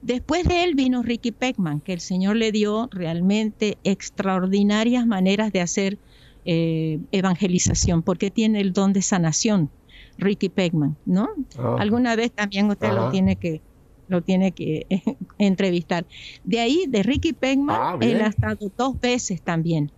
Después 0.00 0.48
de 0.48 0.64
él 0.64 0.74
vino 0.74 1.02
Ricky 1.02 1.30
Peckman, 1.30 1.80
que 1.80 1.92
el 1.92 2.00
Señor 2.00 2.36
le 2.36 2.50
dio 2.50 2.88
realmente 2.90 3.78
extraordinarias 3.84 5.06
maneras 5.06 5.52
de 5.52 5.60
hacer 5.60 5.98
eh, 6.44 6.98
evangelización, 7.12 8.02
porque 8.02 8.30
tiene 8.32 8.60
el 8.60 8.72
don 8.72 8.92
de 8.92 9.02
sanación, 9.02 9.70
Ricky 10.18 10.48
Peckman, 10.48 10.96
¿no? 11.06 11.28
Ah. 11.56 11.76
Alguna 11.78 12.16
vez 12.16 12.32
también 12.32 12.68
usted 12.68 12.92
lo 12.92 13.10
tiene 13.10 13.36
que, 13.36 13.60
lo 14.08 14.22
tiene 14.22 14.52
que 14.52 14.86
entrevistar. 15.38 16.06
De 16.44 16.60
ahí, 16.60 16.84
de 16.88 17.02
Ricky 17.02 17.32
Pegman, 17.32 17.76
ah, 17.80 17.98
él 18.00 18.20
ha 18.20 18.28
estado 18.28 18.70
dos 18.76 19.00
veces 19.00 19.42
también. 19.42 19.90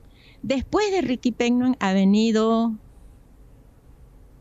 Después 0.43 0.91
de 0.91 1.01
Ricky 1.01 1.33
Pegman 1.33 1.77
ha 1.81 1.93
venido 1.93 2.73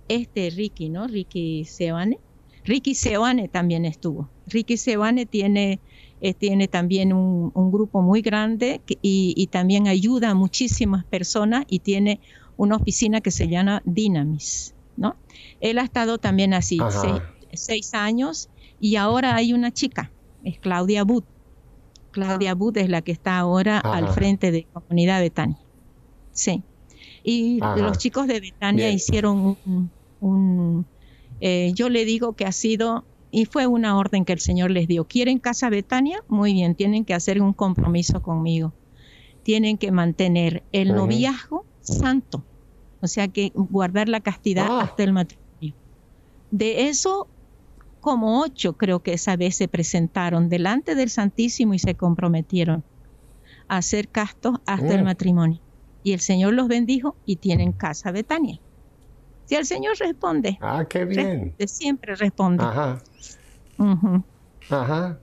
este 0.09 0.49
Ricky, 0.49 0.89
¿no? 0.89 1.07
Ricky 1.07 1.65
Sebane. 1.65 2.19
Ricky 2.65 2.95
Sebane 2.95 3.47
también 3.47 3.85
estuvo. 3.85 4.29
Ricky 4.47 4.77
Sebane 4.77 5.25
tiene, 5.25 5.79
eh, 6.21 6.33
tiene 6.33 6.67
también 6.67 7.13
un, 7.13 7.71
grupo 7.71 8.01
muy 8.01 8.21
grande 8.21 8.81
y, 9.01 9.33
y, 9.35 9.47
también 9.47 9.87
ayuda 9.87 10.29
a 10.29 10.35
muchísimas 10.35 11.03
personas 11.05 11.65
y 11.67 11.79
tiene 11.79 12.19
una 12.57 12.75
oficina 12.75 13.21
que 13.21 13.31
se 13.31 13.47
llama 13.47 13.81
Dynamis. 13.85 14.73
¿no? 14.97 15.15
Él 15.59 15.79
ha 15.79 15.83
estado 15.83 16.17
también 16.17 16.53
así, 16.53 16.79
seis, 17.53 17.93
años, 17.93 18.49
y 18.83 18.97
ahora 18.97 19.33
hay 19.33 19.53
una 19.53 19.71
chica, 19.71 20.11
es 20.43 20.59
Claudia 20.59 21.05
Bud. 21.05 21.23
Claudia 22.11 22.53
Bud 22.53 22.77
es 22.77 22.89
la 22.89 23.01
que 23.01 23.13
está 23.13 23.37
ahora 23.37 23.79
al 23.79 24.09
frente 24.09 24.51
de 24.51 24.65
Comunidad 24.65 25.21
Betania. 25.21 25.57
Sí. 26.33 26.63
Y 27.23 27.61
los 27.61 27.97
chicos 27.97 28.27
de 28.27 28.41
Betania 28.41 28.91
hicieron 28.91 29.57
un, 30.19 30.85
eh, 31.39 31.71
yo 31.73 31.87
le 31.87 32.03
digo 32.03 32.33
que 32.33 32.43
ha 32.43 32.51
sido, 32.51 33.05
y 33.31 33.45
fue 33.45 33.67
una 33.67 33.97
orden 33.97 34.25
que 34.25 34.33
el 34.33 34.41
Señor 34.41 34.69
les 34.69 34.89
dio, 34.89 35.05
¿quieren 35.05 35.39
casa 35.39 35.69
Betania? 35.69 36.21
Muy 36.27 36.51
bien, 36.51 36.75
tienen 36.75 37.05
que 37.05 37.13
hacer 37.13 37.41
un 37.41 37.53
compromiso 37.53 38.21
conmigo. 38.21 38.73
Tienen 39.43 39.77
que 39.77 39.93
mantener 39.93 40.61
el 40.73 40.93
noviazgo 40.93 41.63
santo, 41.79 42.43
o 42.99 43.07
sea 43.07 43.29
que 43.29 43.53
guardar 43.55 44.09
la 44.09 44.19
castidad 44.19 44.67
ah. 44.69 44.81
hasta 44.81 45.03
el 45.03 45.13
matrimonio. 45.13 45.73
De 46.51 46.89
eso, 46.89 47.29
como 48.03 48.41
ocho 48.41 48.73
creo 48.73 49.01
que 49.01 49.13
esa 49.13 49.37
vez 49.37 49.55
se 49.55 49.67
presentaron 49.67 50.49
delante 50.49 50.93
del 50.93 51.09
Santísimo 51.09 51.73
y 51.73 51.79
se 51.79 51.95
comprometieron 51.95 52.83
a 53.69 53.81
ser 53.81 54.09
castos 54.09 54.59
hasta 54.65 54.93
el 54.93 55.01
mm. 55.01 55.05
matrimonio. 55.05 55.59
Y 56.03 56.11
el 56.11 56.19
Señor 56.19 56.53
los 56.53 56.67
bendijo 56.67 57.15
y 57.25 57.37
tienen 57.37 57.71
casa 57.71 58.11
Betania. 58.11 58.59
Si 59.45 59.55
el 59.55 59.65
Señor 59.65 59.97
responde. 59.97 60.57
Ah, 60.61 60.85
qué 60.87 61.05
bien. 61.05 61.55
siempre 61.65 62.15
responde. 62.15 62.63
Ajá. 62.63 63.01
Ajá. 64.69 65.17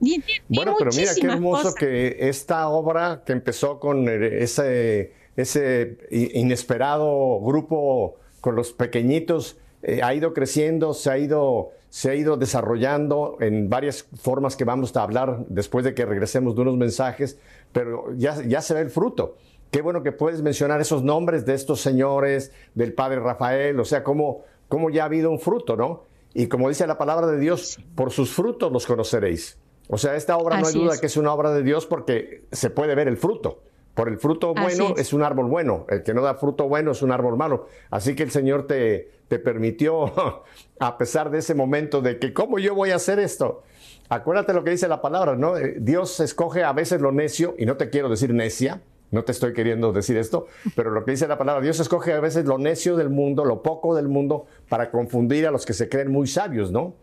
bueno, 0.49 0.75
pero 0.77 0.91
mira 0.91 1.11
qué 1.19 1.27
hermoso 1.27 1.73
que 1.75 2.17
esta 2.19 2.67
obra 2.67 3.21
que 3.23 3.31
empezó 3.33 3.79
con 3.79 4.09
ese, 4.09 5.13
ese 5.35 5.97
inesperado 6.09 7.39
grupo 7.41 8.15
con 8.39 8.55
los 8.55 8.73
pequeñitos 8.73 9.57
eh, 9.83 10.01
ha 10.03 10.13
ido 10.13 10.33
creciendo, 10.33 10.93
se 10.93 11.09
ha 11.09 11.17
ido, 11.17 11.71
se 11.91 12.09
ha 12.09 12.15
ido 12.15 12.37
desarrollando 12.37 13.35
en 13.41 13.69
varias 13.69 14.07
formas 14.15 14.55
que 14.55 14.63
vamos 14.63 14.95
a 14.95 15.03
hablar 15.03 15.45
después 15.49 15.83
de 15.83 15.93
que 15.93 16.05
regresemos 16.05 16.55
de 16.55 16.61
unos 16.61 16.77
mensajes, 16.77 17.37
pero 17.73 18.13
ya, 18.15 18.41
ya 18.47 18.61
se 18.61 18.73
ve 18.73 18.79
el 18.79 18.89
fruto. 18.89 19.35
Qué 19.71 19.81
bueno 19.81 20.01
que 20.01 20.13
puedes 20.13 20.41
mencionar 20.41 20.79
esos 20.79 21.03
nombres 21.03 21.45
de 21.45 21.53
estos 21.53 21.81
señores, 21.81 22.53
del 22.75 22.93
padre 22.93 23.19
Rafael, 23.19 23.77
o 23.77 23.83
sea, 23.83 24.05
cómo, 24.05 24.45
cómo 24.69 24.89
ya 24.89 25.03
ha 25.03 25.05
habido 25.07 25.29
un 25.31 25.39
fruto, 25.39 25.75
¿no? 25.75 26.03
Y 26.33 26.47
como 26.47 26.69
dice 26.69 26.87
la 26.87 26.97
palabra 26.97 27.27
de 27.27 27.37
Dios, 27.37 27.77
por 27.93 28.11
sus 28.11 28.31
frutos 28.31 28.71
los 28.71 28.85
conoceréis. 28.85 29.57
O 29.89 29.97
sea, 29.97 30.15
esta 30.15 30.37
obra 30.37 30.61
no 30.61 30.67
hay 30.67 30.73
duda 30.73 30.97
que 30.97 31.07
es 31.07 31.17
una 31.17 31.33
obra 31.33 31.51
de 31.51 31.61
Dios 31.61 31.87
porque 31.87 32.45
se 32.53 32.69
puede 32.69 32.95
ver 32.95 33.09
el 33.09 33.17
fruto. 33.17 33.63
Por 33.93 34.07
el 34.07 34.17
fruto 34.17 34.53
bueno 34.53 34.93
es. 34.97 35.11
un 35.11 35.21
árbol 35.21 35.47
bueno, 35.47 35.85
el 35.89 36.03
que 36.03 36.13
no 36.13 36.21
da 36.21 36.35
fruto 36.35 36.67
bueno 36.69 36.91
es 36.91 37.01
un 37.01 37.11
árbol 37.11 37.35
malo. 37.35 37.67
Así 37.89 38.15
que 38.15 38.23
el 38.23 38.31
Señor 38.31 38.65
te, 38.65 39.11
te 39.27 39.37
permitió, 39.37 40.13
a 40.79 40.97
pesar 40.97 41.29
de 41.29 41.39
ese 41.39 41.55
momento 41.55 42.01
de 42.01 42.17
que, 42.17 42.33
¿cómo 42.33 42.57
yo 42.59 42.73
voy 42.73 42.91
a 42.91 42.95
hacer 42.95 43.19
esto? 43.19 43.63
Acuérdate 44.09 44.53
lo 44.53 44.63
que 44.63 44.71
dice 44.71 44.87
la 44.87 45.01
palabra, 45.01 45.35
¿no? 45.35 45.57
Eh, 45.57 45.77
Dios 45.79 46.19
escoge 46.19 46.63
a 46.63 46.73
veces 46.73 47.01
lo 47.01 47.11
necio, 47.11 47.55
y 47.57 47.65
no 47.65 47.77
te 47.77 47.89
quiero 47.89 48.09
decir 48.09 48.33
necia, 48.33 48.81
no 49.11 49.23
te 49.23 49.33
estoy 49.33 49.53
queriendo 49.53 49.91
decir 49.91 50.17
esto, 50.17 50.47
pero 50.75 50.89
lo 50.89 51.03
que 51.03 51.11
dice 51.11 51.27
la 51.27 51.37
palabra, 51.37 51.61
Dios 51.61 51.79
escoge 51.79 52.13
a 52.13 52.19
veces 52.19 52.45
lo 52.45 52.57
necio 52.57 52.95
del 52.95 53.09
mundo, 53.09 53.45
lo 53.45 53.61
poco 53.61 53.95
del 53.95 54.07
mundo, 54.07 54.45
para 54.69 54.89
confundir 54.89 55.45
a 55.47 55.51
los 55.51 55.65
que 55.65 55.73
se 55.73 55.89
creen 55.89 56.11
muy 56.11 56.27
sabios, 56.27 56.71
¿no? 56.71 56.95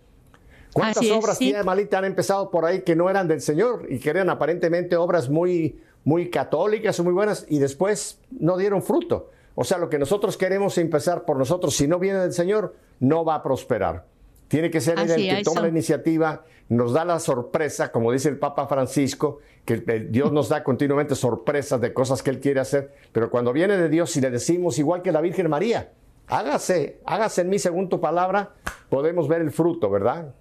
¿Cuántas 0.72 1.10
obras, 1.10 1.38
tía 1.38 1.62
Malita, 1.62 1.98
han 1.98 2.04
empezado 2.04 2.50
por 2.50 2.64
ahí 2.64 2.82
que 2.82 2.94
no 2.94 3.08
eran 3.08 3.26
del 3.26 3.40
Señor 3.40 3.86
y 3.88 3.98
que 3.98 4.10
eran 4.10 4.30
aparentemente 4.30 4.96
obras 4.96 5.28
muy, 5.28 5.80
muy 6.08 6.30
católicas 6.30 6.98
o 6.98 7.04
muy 7.04 7.12
buenas 7.12 7.44
y 7.50 7.58
después 7.58 8.18
no 8.30 8.56
dieron 8.56 8.82
fruto? 8.82 9.30
O 9.54 9.62
sea, 9.62 9.76
lo 9.76 9.90
que 9.90 9.98
nosotros 9.98 10.38
queremos 10.38 10.78
empezar 10.78 11.26
por 11.26 11.36
nosotros, 11.36 11.76
si 11.76 11.86
no 11.86 11.98
viene 11.98 12.18
del 12.18 12.32
Señor, 12.32 12.74
no 12.98 13.26
va 13.26 13.34
a 13.34 13.42
prosperar. 13.42 14.06
Tiene 14.48 14.70
que 14.70 14.80
ser 14.80 14.98
el 14.98 15.06
que 15.06 15.42
toma 15.44 15.60
la 15.60 15.68
iniciativa, 15.68 16.46
nos 16.70 16.94
da 16.94 17.04
la 17.04 17.20
sorpresa, 17.20 17.92
como 17.92 18.10
dice 18.10 18.30
el 18.30 18.38
Papa 18.38 18.66
Francisco, 18.66 19.40
que 19.66 19.76
Dios 20.08 20.32
nos 20.32 20.48
da 20.48 20.64
continuamente 20.64 21.14
sorpresas 21.14 21.78
de 21.78 21.92
cosas 21.92 22.22
que 22.22 22.30
Él 22.30 22.40
quiere 22.40 22.60
hacer, 22.60 22.94
pero 23.12 23.28
cuando 23.30 23.52
viene 23.52 23.76
de 23.76 23.90
Dios 23.90 24.16
y 24.16 24.22
le 24.22 24.30
decimos, 24.30 24.78
igual 24.78 25.02
que 25.02 25.12
la 25.12 25.20
Virgen 25.20 25.50
María, 25.50 25.92
hágase, 26.26 27.00
hágase 27.04 27.42
en 27.42 27.50
mí 27.50 27.58
según 27.58 27.90
tu 27.90 28.00
palabra, 28.00 28.54
podemos 28.88 29.28
ver 29.28 29.42
el 29.42 29.50
fruto, 29.50 29.90
¿verdad? 29.90 30.32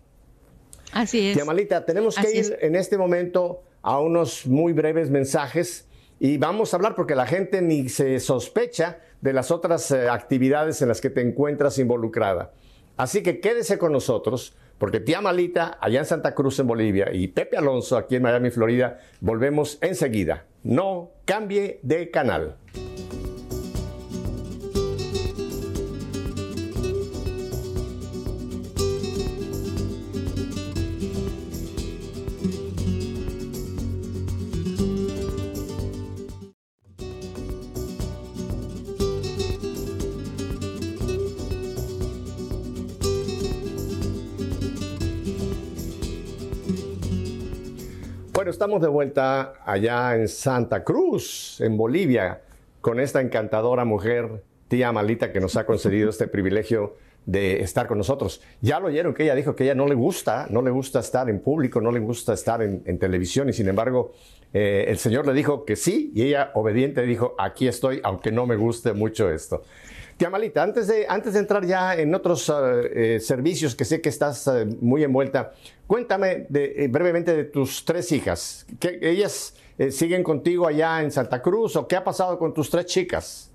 Así 0.93 1.32
es. 1.32 1.38
Tenemos 1.86 2.15
que 2.15 2.32
ir 2.32 2.58
en 2.62 2.77
este 2.77 2.97
momento 2.97 3.63
a 3.88 4.02
unos 4.02 4.45
muy 4.45 4.73
breves 4.73 5.10
mensajes 5.10 5.88
y 6.19 6.38
vamos 6.38 6.73
a 6.73 6.76
hablar 6.76 6.93
porque 6.93 7.15
la 7.15 7.26
gente 7.26 7.62
ni 7.62 7.88
se 7.88 8.19
sospecha 8.19 9.00
de 9.21 9.32
las 9.32 9.50
otras 9.50 9.89
eh, 9.91 10.10
actividades 10.10 10.82
en 10.82 10.89
las 10.89 11.00
que 11.00 11.10
te 11.10 11.21
encuentras 11.21 11.80
involucrada. 11.80 12.52
Así 12.97 13.23
que 13.23 13.39
quédese 13.39 13.78
con 13.78 13.93
nosotros, 13.93 14.58
porque 14.78 15.00
tía 15.00 15.21
Malita, 15.21 15.78
allá 15.80 16.00
en 16.00 16.06
Santa 16.06 16.36
Cruz, 16.36 16.60
en 16.60 16.67
Bolivia, 16.67 17.13
y 17.13 17.30
Pepe 17.30 17.56
Alonso, 17.56 17.95
aquí 17.95 18.17
en 18.17 18.23
Miami, 18.23 18.50
Florida, 18.50 19.00
volvemos 19.21 19.78
enseguida. 19.80 20.43
No 20.63 21.12
cambie 21.23 21.80
de 21.82 22.12
canal. 22.12 22.58
Estamos 48.57 48.81
de 48.81 48.87
vuelta 48.87 49.53
allá 49.67 50.15
en 50.15 50.27
Santa 50.27 50.83
Cruz, 50.83 51.61
en 51.61 51.77
Bolivia, 51.77 52.41
con 52.81 52.99
esta 52.99 53.21
encantadora 53.21 53.85
mujer, 53.85 54.41
tía 54.67 54.91
Malita, 54.91 55.31
que 55.31 55.39
nos 55.39 55.55
ha 55.57 55.65
concedido 55.67 56.09
este 56.09 56.27
privilegio 56.27 56.95
de 57.27 57.61
estar 57.61 57.85
con 57.85 57.99
nosotros. 57.99 58.41
Ya 58.59 58.79
lo 58.79 58.87
oyeron 58.87 59.13
que 59.13 59.25
ella 59.25 59.35
dijo 59.35 59.55
que 59.55 59.65
ella 59.65 59.75
no 59.75 59.85
le 59.85 59.93
gusta, 59.93 60.47
no 60.49 60.63
le 60.63 60.71
gusta 60.71 61.01
estar 61.01 61.29
en 61.29 61.39
público, 61.39 61.81
no 61.81 61.91
le 61.91 61.99
gusta 61.99 62.33
estar 62.33 62.63
en, 62.63 62.97
televisión 62.97 63.47
y 63.47 63.53
sin 63.53 63.67
embargo 63.67 64.13
eh, 64.51 64.85
el 64.87 64.97
Señor 64.97 65.27
le 65.27 65.33
dijo 65.33 65.63
que 65.63 65.75
sí 65.75 66.11
y 66.15 66.23
ella 66.23 66.49
obediente 66.55 67.03
dijo, 67.03 67.35
aquí 67.37 67.67
estoy, 67.67 68.01
aunque 68.03 68.31
no 68.31 68.47
me 68.47 68.55
guste 68.55 68.93
mucho 68.93 69.29
esto. 69.29 69.61
Tía 70.17 70.32
Malita, 70.32 70.63
antes 70.63 70.88
de, 70.88 71.06
antes 71.08 71.34
de 71.34 71.39
entrar 71.39 71.63
ya 71.63 71.95
en 71.95 72.13
otros 72.15 72.49
eh, 72.49 72.53
eh, 73.15 73.19
servicios 73.19 73.75
que 73.75 73.86
sé 73.86 74.01
que 74.01 74.10
estás 74.10 74.47
eh, 74.47 74.65
muy 74.82 75.03
envuelta, 75.03 75.53
cuéntame 75.86 76.47
brevemente 76.89 77.36
de 77.36 77.43
tus 77.43 77.86
tres 77.86 78.12
hijas. 78.12 78.65
¿Que 78.80 78.97
¿Ellas 78.99 79.53
siguen 79.91 80.23
contigo 80.23 80.67
allá 80.67 81.03
en 81.03 81.12
Santa 81.12 81.39
Cruz 81.43 81.75
o 81.75 81.88
qué 81.88 81.95
ha 81.95 82.03
pasado 82.03 82.39
con 82.39 82.51
tus 82.51 82.67
tres 82.71 82.88
chicas? 82.88 83.51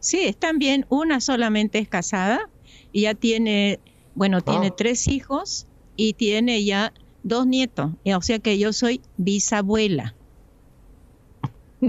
Sí, 0.00 0.24
están 0.24 0.58
bien. 0.58 0.84
Una 0.88 1.20
solamente 1.20 1.78
es 1.78 1.88
casada 1.88 2.50
y 2.90 3.02
ya 3.02 3.14
tiene, 3.14 3.78
bueno, 4.16 4.40
tiene 4.40 4.66
ah. 4.66 4.74
tres 4.76 5.06
hijos 5.06 5.68
y 5.94 6.14
tiene 6.14 6.64
ya 6.64 6.92
dos 7.22 7.46
nietos. 7.46 7.92
O 8.04 8.20
sea 8.20 8.40
que 8.40 8.58
yo 8.58 8.72
soy 8.72 9.00
bisabuela. 9.16 10.16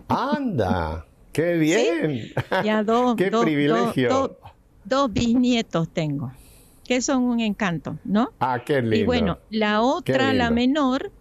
Anda. 0.07 1.07
¡Qué 1.35 1.57
bien! 1.57 2.31
Ya 2.63 2.81
dos, 2.85 3.17
¡Qué 3.17 3.29
privilegio! 3.29 4.37
dos 4.85 5.11
bisnietos 5.11 5.89
tengo, 5.89 6.31
que 6.85 7.01
son 7.01 7.23
un 7.23 7.41
encanto, 7.41 7.99
¿no? 8.05 8.29
Ah, 8.39 8.61
qué 8.65 8.81
lindo. 8.81 8.95
Y 8.95 9.03
bueno, 9.03 9.39
la 9.49 9.81
otra, 9.81 10.33
la 10.33 10.49
menor, 10.49 11.11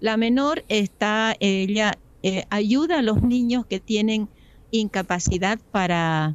la 0.00 0.18
menor 0.18 0.64
está, 0.68 1.34
ella 1.40 1.92
eh, 2.22 2.44
ayuda 2.50 2.98
a 2.98 3.02
los 3.02 3.22
niños 3.22 3.64
que 3.64 3.80
tienen 3.80 4.28
incapacidad 4.70 5.58
para, 5.70 6.34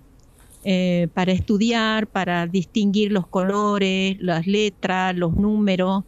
eh, 0.64 1.08
para 1.14 1.32
estudiar, 1.32 2.08
para 2.08 2.48
distinguir 2.48 3.12
los 3.12 3.28
colores, 3.28 4.18
las 4.20 4.48
letras, 4.48 5.16
los 5.16 5.36
números. 5.36 6.04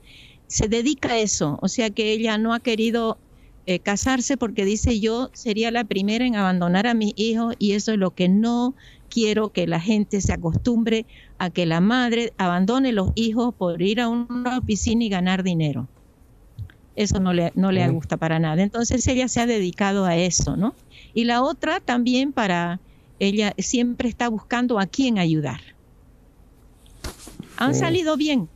Se 0.47 0.67
dedica 0.67 1.10
a 1.10 1.19
eso, 1.19 1.60
o 1.62 1.67
sea 1.67 1.91
que 1.91 2.13
ella 2.13 2.39
no 2.39 2.55
ha 2.55 2.60
querido 2.60 3.19
eh, 3.71 3.79
casarse 3.79 4.36
porque 4.38 4.65
dice 4.65 4.99
yo 4.99 5.29
sería 5.34 5.71
la 5.71 5.86
primera 5.86 6.25
en 6.25 6.36
abandonar 6.36 6.88
a 6.88 6.93
mis 6.93 7.13
hijos 7.15 7.55
y 7.57 7.71
eso 7.71 7.93
es 7.93 7.97
lo 7.97 8.12
que 8.12 8.27
no 8.27 8.75
quiero 9.10 9.49
que 9.49 9.65
la 9.65 9.79
gente 9.79 10.19
se 10.19 10.34
acostumbre 10.34 11.05
a 11.38 11.49
que 11.49 11.65
la 11.65 11.79
madre 11.79 12.34
abandone 12.38 12.91
los 12.91 13.12
hijos 13.15 13.53
por 13.55 13.81
ir 13.81 14.01
a 14.01 14.10
una 14.10 14.60
piscina 14.62 15.03
y 15.05 15.10
ganar 15.10 15.43
dinero. 15.43 15.88
Eso 16.95 17.19
no 17.19 17.34
le, 17.34 17.51
no 17.55 17.71
le 17.71 17.88
gusta 17.89 18.17
para 18.17 18.39
nada. 18.39 18.62
Entonces 18.62 19.07
ella 19.07 19.27
se 19.27 19.39
ha 19.39 19.45
dedicado 19.45 20.05
a 20.05 20.17
eso, 20.17 20.57
¿no? 20.57 20.75
Y 21.13 21.23
la 21.23 21.41
otra 21.41 21.79
también 21.79 22.34
para, 22.34 22.79
ella 23.19 23.53
siempre 23.57 24.10
está 24.10 24.27
buscando 24.27 24.79
a 24.79 24.86
quién 24.86 25.17
ayudar. 25.17 25.62
Han 27.57 27.75
salido 27.75 28.17
bien, 28.17 28.49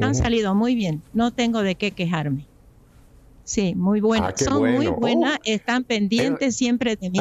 han 0.00 0.14
salido 0.14 0.54
muy 0.54 0.74
bien, 0.74 1.02
no 1.12 1.32
tengo 1.32 1.62
de 1.62 1.74
qué 1.74 1.90
quejarme. 1.90 2.46
Sí, 3.44 3.74
muy 3.74 4.00
buenas. 4.00 4.34
Ah, 4.40 4.44
Son 4.44 4.72
muy 4.74 4.86
buenas, 4.86 5.36
oh. 5.38 5.42
están 5.44 5.84
pendientes 5.84 6.56
siempre 6.56 6.96
de 6.96 7.10
mí, 7.10 7.20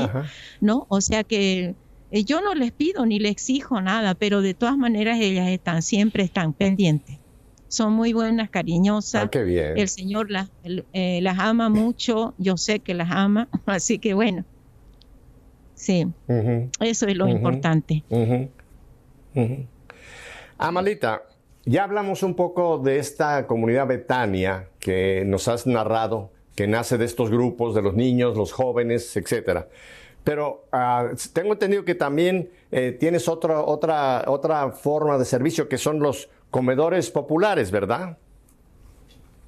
¿no? 0.62 0.86
O 0.90 1.02
sea 1.02 1.24
que 1.24 1.76
Eh, 2.16 2.26
yo 2.26 2.42
no 2.42 2.54
les 2.54 2.72
pido 2.72 3.08
ni 3.08 3.18
les 3.18 3.32
exijo 3.32 3.82
nada, 3.82 4.14
pero 4.14 4.44
de 4.44 4.54
todas 4.54 4.78
maneras 4.78 5.20
ellas 5.20 5.50
están 5.50 5.82
siempre 5.82 6.22
están 6.24 6.54
pendientes. 6.54 7.18
Son 7.68 7.92
muy 7.92 8.14
buenas, 8.14 8.52
cariñosas. 8.52 9.24
Ah, 9.24 9.30
qué 9.32 9.44
bien. 9.44 9.76
El 9.76 9.88
Señor 9.88 10.30
las, 10.30 10.52
eh, 10.94 11.22
las 11.24 11.40
ama 11.40 11.70
mucho, 11.70 12.36
yo 12.38 12.56
sé 12.56 12.82
que 12.82 12.94
las 12.94 13.10
ama, 13.10 13.50
así 13.66 13.98
que 13.98 14.14
bueno. 14.14 14.46
Sí, 15.74 16.06
eso 16.80 17.08
es 17.08 17.18
lo 17.18 17.28
importante. 17.28 18.04
Amalita, 20.60 21.24
ya 21.66 21.84
hablamos 21.86 22.24
un 22.24 22.36
poco 22.36 22.78
de 22.78 23.00
esta 23.00 23.48
comunidad 23.48 23.88
Betania 23.88 24.68
que 24.80 25.24
nos 25.26 25.48
has 25.48 25.66
narrado, 25.66 26.32
que 26.56 26.68
nace 26.68 26.98
de 26.98 27.06
estos 27.06 27.30
grupos, 27.30 27.74
de 27.74 27.82
los 27.82 27.94
niños, 27.94 28.36
los 28.36 28.52
jóvenes, 28.52 29.16
etcétera. 29.16 29.68
Pero 30.24 30.66
ah, 30.72 31.10
tengo 31.34 31.54
entendido 31.54 31.84
que 31.86 31.96
también 31.96 32.50
eh, 32.72 32.96
tienes 32.98 33.28
otra, 33.28 33.62
otra, 33.62 34.26
otra 34.28 34.72
forma 34.72 35.18
de 35.18 35.26
servicio 35.26 35.68
que 35.68 35.78
son 35.78 36.00
los 36.00 36.30
comedores 36.52 37.10
populares, 37.10 37.72
¿verdad? 37.72 38.18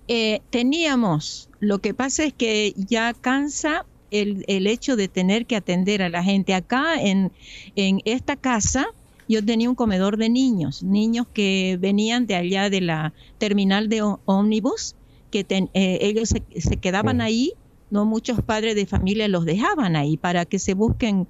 Eh, 0.08 0.42
teníamos, 0.50 1.50
lo 1.60 1.80
que 1.80 1.94
pasa 1.94 2.24
es 2.24 2.34
que 2.34 2.74
ya 2.76 3.14
cansa 3.14 3.86
el, 4.12 4.46
el, 4.48 4.68
hecho 4.68 4.96
de 4.96 5.08
tener 5.08 5.46
que 5.46 5.56
atender 5.56 6.02
a 6.02 6.10
la 6.10 6.24
gente. 6.24 6.54
Acá 6.54 7.02
en, 7.02 7.32
en 7.76 8.02
esta 8.06 8.36
casa 8.36 8.88
yo 9.28 9.44
tenía 9.44 9.70
un 9.70 9.76
comedor 9.76 10.18
de 10.18 10.30
niños, 10.30 10.84
niños 10.84 11.28
que 11.34 11.78
venían 11.80 12.26
de 12.28 12.36
allá 12.36 12.70
de 12.70 12.82
la 12.82 13.14
terminal 13.38 13.90
de 13.90 14.02
ómnibus, 14.26 14.96
que 15.32 15.46
eh, 15.50 15.98
ellos 16.02 16.30
se, 16.30 16.44
se 16.60 16.78
quedaban 16.78 17.22
ahí 17.22 17.54
no 17.90 18.06
muchos 18.06 18.42
padres 18.42 18.76
de 18.76 18.86
familia 18.86 19.28
los 19.28 19.46
dejaban 19.46 19.96
ahí 19.96 20.18
para 20.18 20.46
que 20.46 20.60
se 20.60 20.74
busquen 20.74 21.28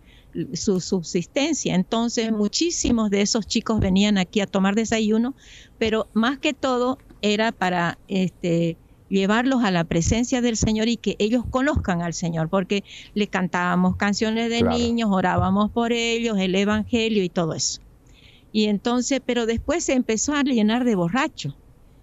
su 0.53 0.79
subsistencia. 0.81 1.75
Entonces, 1.75 2.31
muchísimos 2.31 3.09
de 3.09 3.21
esos 3.21 3.47
chicos 3.47 3.79
venían 3.79 4.17
aquí 4.17 4.41
a 4.41 4.47
tomar 4.47 4.75
desayuno, 4.75 5.35
pero 5.77 6.07
más 6.13 6.39
que 6.39 6.53
todo 6.53 6.97
era 7.21 7.51
para 7.51 7.97
este, 8.07 8.77
llevarlos 9.09 9.63
a 9.63 9.71
la 9.71 9.83
presencia 9.83 10.41
del 10.41 10.57
Señor 10.57 10.87
y 10.87 10.97
que 10.97 11.15
ellos 11.19 11.43
conozcan 11.49 12.01
al 12.01 12.13
Señor, 12.13 12.49
porque 12.49 12.83
le 13.13 13.27
cantábamos 13.27 13.95
canciones 13.95 14.49
de 14.49 14.63
niños, 14.63 15.09
orábamos 15.11 15.71
por 15.71 15.91
ellos, 15.91 16.37
el 16.37 16.55
Evangelio 16.55 17.23
y 17.23 17.29
todo 17.29 17.53
eso. 17.53 17.81
Y 18.55 18.65
entonces, 18.65 19.21
pero 19.25 19.45
después 19.45 19.83
se 19.83 19.93
empezó 19.93 20.33
a 20.33 20.43
llenar 20.43 20.85
de 20.85 20.95
borrachos 20.95 21.55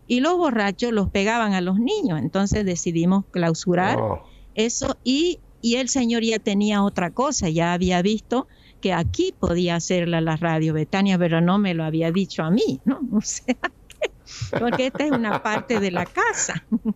y 0.07 0.21
los 0.21 0.37
borrachos 0.37 0.93
los 0.93 1.09
pegaban 1.09 1.55
a 1.55 1.63
los 1.63 1.79
niños, 1.79 2.19
entonces 2.19 2.67
decidimos 2.67 3.25
clausurar. 3.31 3.99
Oh 3.99 4.23
eso 4.55 4.99
y, 5.03 5.41
y 5.61 5.77
el 5.77 5.89
Señor 5.89 6.23
ya 6.23 6.39
tenía 6.39 6.83
otra 6.83 7.11
cosa, 7.11 7.49
ya 7.49 7.73
había 7.73 8.03
visto 8.03 8.47
que 8.81 8.93
aquí 8.93 9.35
podía 9.39 9.77
hacerla 9.77 10.21
la 10.21 10.37
radio 10.37 10.75
Betania, 10.75 11.19
pero 11.19 11.41
no 11.41 11.59
me 11.59 11.75
lo 11.75 11.85
había 11.85 12.11
dicho 12.11 12.43
a 12.43 12.51
mí, 12.51 12.81
¿no? 12.85 13.01
O 13.13 13.21
sea, 13.21 13.57
porque 14.59 14.87
esta 14.87 15.05
es 15.05 15.13
una 15.13 15.43
parte 15.43 15.81
de 15.81 15.91
la 15.91 16.07
casa. 16.07 16.65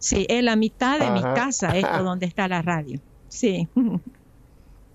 Sí, 0.00 0.24
es 0.30 0.42
la 0.44 0.56
mitad 0.56 0.98
de 0.98 1.10
mi 1.10 1.20
casa, 1.20 1.76
esto 1.76 2.02
donde 2.04 2.24
está 2.24 2.48
la 2.48 2.62
radio. 2.62 3.00
Sí. 3.28 3.68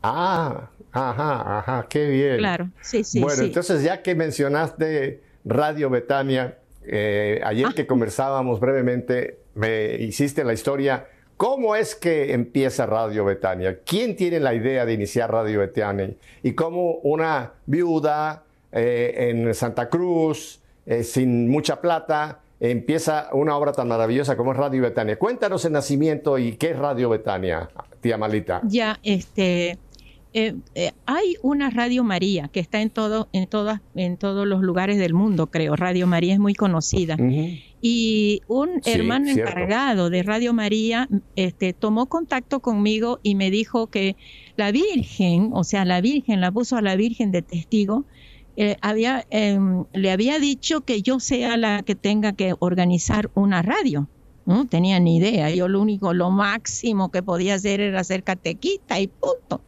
Ah, 0.06 0.70
ajá, 0.94 1.60
ajá, 1.60 1.88
qué 1.90 2.08
bien. 2.08 2.38
Claro, 2.38 2.70
sí, 2.82 3.04
sí. 3.04 3.20
Bueno, 3.20 3.44
entonces 3.44 3.84
ya 3.84 4.02
que 4.02 4.16
mencionaste 4.16 5.22
Radio 5.44 5.90
Betania, 5.90 6.58
eh, 6.86 7.42
ayer 7.44 7.68
ah. 7.70 7.74
que 7.76 7.86
conversábamos 7.86 8.60
brevemente, 8.60 9.40
me 9.56 9.96
hiciste 9.96 10.44
la 10.44 10.54
historia 10.54 11.08
¿Cómo 11.38 11.76
es 11.76 11.96
que 11.96 12.32
empieza 12.34 12.86
Radio 12.86 13.26
Betania? 13.26 13.80
¿Quién 13.84 14.16
tiene 14.16 14.40
la 14.40 14.54
idea 14.54 14.86
de 14.86 14.94
iniciar 14.94 15.32
Radio 15.32 15.60
Betania? 15.60 16.12
Y 16.42 16.54
cómo 16.54 17.00
una 17.04 17.54
viuda 17.66 18.44
eh, 18.72 19.30
en 19.30 19.54
Santa 19.54 19.90
Cruz, 19.90 20.62
eh, 20.86 21.04
sin 21.04 21.50
mucha 21.50 21.82
plata, 21.82 22.40
empieza 22.60 23.30
una 23.34 23.58
obra 23.58 23.74
tan 23.74 23.88
maravillosa 23.88 24.38
como 24.38 24.54
es 24.54 24.58
Radio 24.58 24.84
Betania. 24.84 25.18
Cuéntanos 25.18 25.66
el 25.66 25.74
nacimiento 25.74 26.38
y 26.38 26.56
qué 26.56 26.72
es 26.72 26.78
Radio 26.78 27.10
Betania, 27.10 27.68
tía 28.00 28.18
Malita. 28.18 28.62
Ya, 28.64 29.00
este, 29.04 29.78
eh, 30.34 30.92
hay 31.06 31.36
una 31.44 31.70
Radio 31.70 32.04
María 32.04 32.48
que 32.48 32.60
está 32.60 32.82
en 32.82 32.90
todo, 32.90 33.30
en 33.34 33.48
todas, 33.48 33.82
en 33.96 34.18
todos 34.18 34.48
los 34.48 34.62
lugares 34.62 34.98
del 34.98 35.14
mundo, 35.14 35.48
creo. 35.48 35.76
Radio 35.76 36.08
María 36.08 36.34
es 36.34 36.40
muy 36.40 36.56
conocida. 36.56 37.18
Y 37.82 38.42
un 38.48 38.82
hermano 38.86 39.30
encargado 39.30 40.10
de 40.10 40.24
Radio 40.24 40.54
María 40.54 41.08
este, 41.36 41.74
tomó 41.74 42.08
contacto 42.08 42.62
conmigo 42.62 43.20
y 43.22 43.36
me 43.36 43.52
dijo 43.52 43.88
que 43.88 44.16
la 44.56 44.72
Virgen, 44.72 45.52
o 45.54 45.64
sea, 45.64 45.86
la 45.86 46.02
Virgen, 46.02 46.42
la 46.42 46.52
puso 46.52 46.78
a 46.78 46.82
la 46.82 46.96
Virgen 46.96 47.32
de 47.32 47.42
testigo, 47.42 48.06
eh, 48.56 48.78
había, 48.82 49.26
em, 49.32 49.86
le 49.94 50.12
había 50.12 50.40
dicho 50.40 50.82
que 50.82 51.02
yo 51.02 51.20
sea 51.20 51.58
la 51.58 51.84
que 51.84 51.96
tenga 51.96 52.34
que 52.34 52.56
organizar 52.60 53.30
una 53.34 53.62
radio. 53.62 54.08
No 54.46 54.66
tenía 54.68 55.00
ni 55.00 55.18
idea. 55.18 55.50
Yo 55.52 55.68
lo 55.68 55.82
único, 55.82 56.14
lo 56.14 56.30
máximo 56.30 57.12
que 57.12 57.24
podía 57.24 57.56
hacer 57.56 57.82
era 57.82 58.00
hacer 58.00 58.24
catequita 58.24 59.00
y 59.00 59.08
punto. 59.08 59.62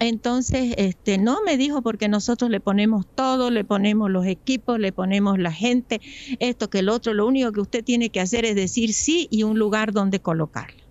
Entonces, 0.00 0.74
este, 0.76 1.18
no 1.18 1.42
me 1.44 1.56
dijo 1.56 1.82
porque 1.82 2.08
nosotros 2.08 2.50
le 2.50 2.60
ponemos 2.60 3.06
todo, 3.06 3.50
le 3.50 3.64
ponemos 3.64 4.10
los 4.10 4.26
equipos, 4.26 4.78
le 4.78 4.92
ponemos 4.92 5.38
la 5.38 5.52
gente, 5.52 6.00
esto 6.40 6.68
que 6.68 6.80
el 6.80 6.88
otro, 6.88 7.14
lo 7.14 7.26
único 7.26 7.52
que 7.52 7.60
usted 7.60 7.84
tiene 7.84 8.10
que 8.10 8.20
hacer 8.20 8.44
es 8.44 8.56
decir 8.56 8.92
sí 8.92 9.28
y 9.30 9.44
un 9.44 9.58
lugar 9.58 9.92
donde 9.92 10.20
colocarla. 10.20 10.82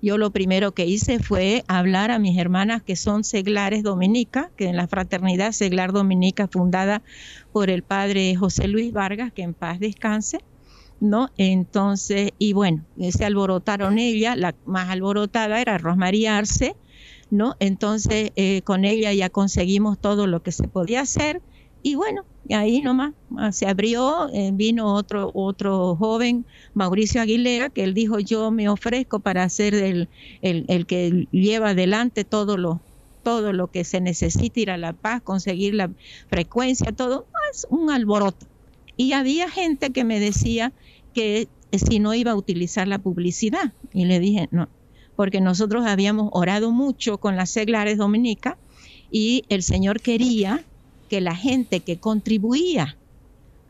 Yo 0.00 0.16
lo 0.16 0.30
primero 0.30 0.72
que 0.72 0.86
hice 0.86 1.18
fue 1.18 1.64
hablar 1.66 2.12
a 2.12 2.20
mis 2.20 2.38
hermanas 2.38 2.82
que 2.82 2.94
son 2.94 3.24
seglares 3.24 3.82
dominica, 3.82 4.52
que 4.56 4.66
en 4.66 4.76
la 4.76 4.86
fraternidad 4.86 5.50
seglar 5.50 5.92
dominica 5.92 6.46
fundada 6.46 7.02
por 7.52 7.68
el 7.68 7.82
padre 7.82 8.36
José 8.36 8.68
Luis 8.68 8.92
Vargas, 8.92 9.32
que 9.32 9.42
en 9.42 9.54
paz 9.54 9.80
descanse, 9.80 10.38
¿no? 11.00 11.30
Entonces, 11.36 12.30
y 12.38 12.52
bueno, 12.52 12.84
se 13.10 13.24
alborotaron 13.24 13.98
ella, 13.98 14.36
la 14.36 14.54
más 14.66 14.88
alborotada 14.88 15.60
era 15.60 15.78
Rosmaría 15.78 16.38
Arce, 16.38 16.76
¿no? 17.30 17.56
Entonces, 17.60 18.32
eh, 18.36 18.62
con 18.62 18.84
ella 18.84 19.12
ya 19.12 19.28
conseguimos 19.30 19.98
todo 19.98 20.26
lo 20.26 20.42
que 20.42 20.52
se 20.52 20.68
podía 20.68 21.00
hacer 21.00 21.42
y 21.82 21.94
bueno, 21.94 22.24
ahí 22.50 22.80
nomás 22.80 23.14
ah, 23.36 23.52
se 23.52 23.66
abrió, 23.66 24.28
eh, 24.32 24.50
vino 24.52 24.94
otro, 24.94 25.30
otro 25.34 25.94
joven, 25.96 26.44
Mauricio 26.74 27.20
Aguilera, 27.20 27.70
que 27.70 27.84
él 27.84 27.94
dijo, 27.94 28.18
yo 28.18 28.50
me 28.50 28.68
ofrezco 28.68 29.20
para 29.20 29.48
ser 29.48 29.74
el, 29.74 30.08
el, 30.42 30.86
que 30.86 31.28
lleva 31.30 31.70
adelante 31.70 32.24
todo 32.24 32.56
lo, 32.56 32.80
todo 33.22 33.52
lo 33.52 33.70
que 33.70 33.84
se 33.84 34.00
necesita, 34.00 34.60
ir 34.60 34.70
a 34.70 34.76
La 34.76 34.92
Paz, 34.92 35.22
conseguir 35.22 35.74
la 35.74 35.90
frecuencia, 36.28 36.92
todo, 36.92 37.26
más 37.32 37.66
un 37.70 37.90
alboroto. 37.90 38.46
Y 38.96 39.12
había 39.12 39.48
gente 39.48 39.90
que 39.90 40.02
me 40.02 40.18
decía 40.18 40.72
que 41.14 41.48
si 41.72 42.00
no 42.00 42.14
iba 42.14 42.32
a 42.32 42.36
utilizar 42.36 42.88
la 42.88 42.98
publicidad. 42.98 43.72
Y 43.92 44.06
le 44.06 44.18
dije, 44.18 44.48
no, 44.50 44.68
porque 45.18 45.40
nosotros 45.40 45.84
habíamos 45.84 46.28
orado 46.30 46.70
mucho 46.70 47.18
con 47.18 47.34
las 47.34 47.50
seglares 47.50 47.98
dominicas 47.98 48.54
y 49.10 49.42
el 49.48 49.64
Señor 49.64 50.00
quería 50.00 50.64
que 51.08 51.20
la 51.20 51.34
gente 51.34 51.80
que 51.80 51.98
contribuía 51.98 52.96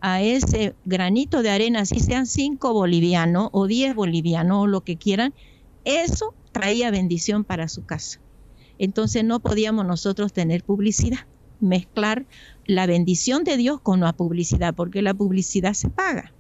a 0.02 0.20
ese 0.20 0.74
granito 0.84 1.40
de 1.40 1.48
arena, 1.48 1.86
si 1.86 2.00
sean 2.00 2.26
cinco 2.26 2.74
bolivianos 2.74 3.48
o 3.52 3.66
diez 3.66 3.94
bolivianos 3.94 4.64
o 4.64 4.66
lo 4.66 4.82
que 4.82 4.98
quieran, 4.98 5.32
eso 5.86 6.34
traía 6.52 6.90
bendición 6.90 7.44
para 7.44 7.68
su 7.68 7.86
casa. 7.86 8.20
Entonces 8.78 9.24
no 9.24 9.40
podíamos 9.40 9.86
nosotros 9.86 10.34
tener 10.34 10.62
publicidad, 10.62 11.20
mezclar 11.60 12.26
la 12.66 12.84
bendición 12.84 13.44
de 13.44 13.56
Dios 13.56 13.80
con 13.80 14.00
la 14.00 14.12
publicidad, 14.12 14.74
porque 14.74 15.00
la 15.00 15.14
publicidad 15.14 15.72
se 15.72 15.88
paga. 15.88 16.30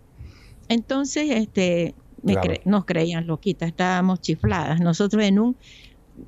Entonces, 0.68 1.30
este, 1.30 1.94
nos 2.64 2.84
creían 2.84 3.26
loquitas, 3.26 3.68
estábamos 3.68 4.20
chifladas. 4.20 4.80
Nosotros 4.80 5.22
en 5.24 5.38
un... 5.38 5.56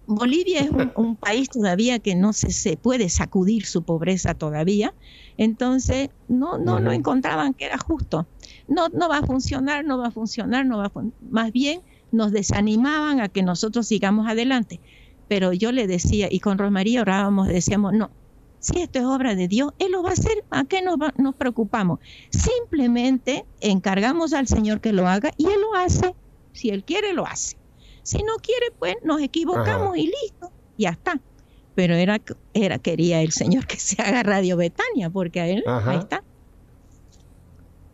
Bolivia 0.06 0.60
es 0.60 0.70
un, 0.94 1.16
país 1.16 1.50
todavía 1.50 1.98
que 1.98 2.14
no 2.14 2.32
se, 2.32 2.52
se, 2.52 2.76
puede 2.76 3.08
sacudir 3.08 3.66
su 3.66 3.82
pobreza 3.82 4.34
todavía, 4.34 4.94
entonces 5.36 6.10
no, 6.28 6.58
no 6.58 6.78
lo 6.78 6.92
encontraban 6.92 7.54
que 7.54 7.64
era 7.64 7.76
justo. 7.76 8.28
No, 8.68 8.88
no 8.90 9.08
va 9.08 9.18
a 9.18 9.26
funcionar, 9.26 9.84
no 9.84 9.98
va 9.98 10.06
a 10.06 10.10
funcionar, 10.12 10.64
no 10.64 10.78
va 10.78 10.86
a 10.86 10.92
más 11.28 11.50
bien 11.50 11.80
nos 12.12 12.32
desanimaban 12.32 13.20
a 13.20 13.28
que 13.28 13.42
nosotros 13.42 13.86
sigamos 13.86 14.28
adelante. 14.28 14.80
Pero 15.28 15.52
yo 15.52 15.72
le 15.72 15.86
decía, 15.86 16.28
y 16.30 16.40
con 16.40 16.58
Rosmaría 16.58 17.02
orábamos, 17.02 17.48
decíamos, 17.48 17.92
no, 17.92 18.10
si 18.60 18.80
esto 18.80 18.98
es 18.98 19.04
obra 19.04 19.34
de 19.34 19.48
Dios, 19.48 19.72
Él 19.78 19.92
lo 19.92 20.02
va 20.02 20.10
a 20.10 20.12
hacer, 20.12 20.44
¿a 20.50 20.64
qué 20.64 20.82
nos, 20.82 20.96
nos 21.16 21.34
preocupamos? 21.34 21.98
Simplemente 22.30 23.44
encargamos 23.60 24.32
al 24.32 24.46
Señor 24.46 24.80
que 24.80 24.92
lo 24.92 25.08
haga 25.08 25.32
y 25.36 25.46
Él 25.46 25.60
lo 25.60 25.74
hace. 25.74 26.14
Si 26.52 26.70
Él 26.70 26.84
quiere, 26.84 27.12
lo 27.12 27.26
hace. 27.26 27.56
Si 28.02 28.18
no 28.18 28.36
quiere, 28.42 28.66
pues 28.78 28.96
nos 29.02 29.20
equivocamos 29.20 29.96
y 29.96 30.06
listo, 30.06 30.52
ya 30.78 30.90
está. 30.90 31.20
Pero 31.74 31.94
era, 31.94 32.20
era, 32.54 32.78
quería 32.78 33.22
el 33.22 33.32
Señor 33.32 33.66
que 33.66 33.76
se 33.76 34.00
haga 34.02 34.22
Radio 34.22 34.56
Betania, 34.56 35.10
porque 35.10 35.40
a 35.40 35.48
Él, 35.48 35.64
ahí 35.66 35.98
está. 35.98 36.22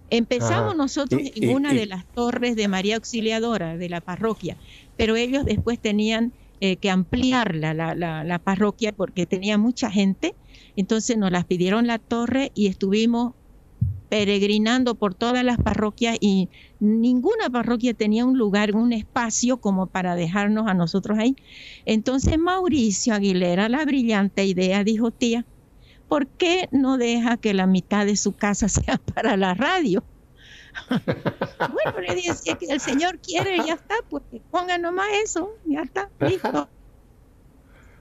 Empezamos 0.09 0.77
nosotros 0.77 1.21
en 1.35 1.55
una 1.55 1.73
de 1.73 1.87
las 1.87 2.07
torres 2.07 2.55
de 2.55 2.69
María 2.69 2.97
Auxiliadora 2.97 3.77
de 3.77 3.89
la 3.89 4.01
parroquia, 4.01 4.57
pero 4.97 5.17
ellos 5.17 5.45
después 5.45 5.81
tenían 5.81 6.33
eh, 6.61 6.77
que 6.77 6.91
ampliar 6.91 7.55
la, 7.55 7.75
la, 7.75 8.39
parroquia 8.39 8.93
porque 8.93 9.27
tenía 9.27 9.59
mucha 9.59 9.91
gente. 9.91 10.35
Entonces 10.77 11.16
nos 11.16 11.31
las 11.31 11.45
pidieron 11.45 11.87
la 11.87 11.99
torre 11.99 12.53
y 12.55 12.66
estuvimos 12.66 13.35
peregrinando 14.09 14.95
por 14.95 15.14
todas 15.14 15.43
las 15.45 15.59
parroquias 15.59 16.16
y 16.20 16.49
ninguna 16.79 17.51
parroquia 17.51 17.95
tenía 17.95 18.24
un 18.24 18.39
lugar, 18.39 18.74
un 18.74 18.93
espacio 18.93 19.57
como 19.59 19.87
para 19.87 20.14
dejarnos 20.14 20.68
a 20.68 20.74
nosotros 20.74 21.18
ahí. 21.18 21.37
Entonces 21.85 22.39
Mauricio 22.39 23.14
Aguilera, 23.14 23.68
la 23.68 23.85
brillante 23.85 24.45
idea, 24.45 24.85
dijo, 24.85 25.11
tía, 25.11 25.45
¿por 26.09 26.27
qué 26.29 26.68
no 26.70 26.99
deja 26.99 27.37
que 27.37 27.55
la 27.55 27.66
mitad 27.66 28.07
de 28.07 28.16
su 28.16 28.33
casa 28.33 28.68
sea 28.68 28.99
para 28.99 29.37
la 29.37 29.55
radio? 29.55 30.05
bueno, 31.59 32.01
le 32.07 32.14
decía 32.14 32.57
que 32.59 32.66
el 32.66 32.81
Señor 32.81 33.18
quiere 33.18 33.57
ya 33.66 33.74
está, 33.74 33.95
pues 34.11 34.22
ponga 34.51 34.77
nomás 34.79 35.09
eso, 35.24 35.55
ya 35.64 35.83
está, 35.83 36.11
listo. 36.20 36.68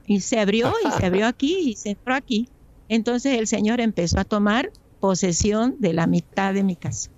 Y 0.06 0.20
se 0.20 0.38
abrió 0.38 0.72
y 0.86 0.90
se 0.92 1.06
abrió 1.06 1.26
aquí 1.26 1.70
y 1.70 1.74
se 1.74 1.90
entró 1.90 2.14
aquí. 2.14 2.48
Entonces 2.88 3.38
el 3.38 3.46
Señor 3.46 3.80
empezó 3.80 4.20
a 4.20 4.24
tomar 4.24 4.70
posesión 5.00 5.76
de 5.78 5.92
la 5.92 6.06
mitad 6.06 6.54
de 6.54 6.62
mi 6.62 6.76
casa. 6.76 7.10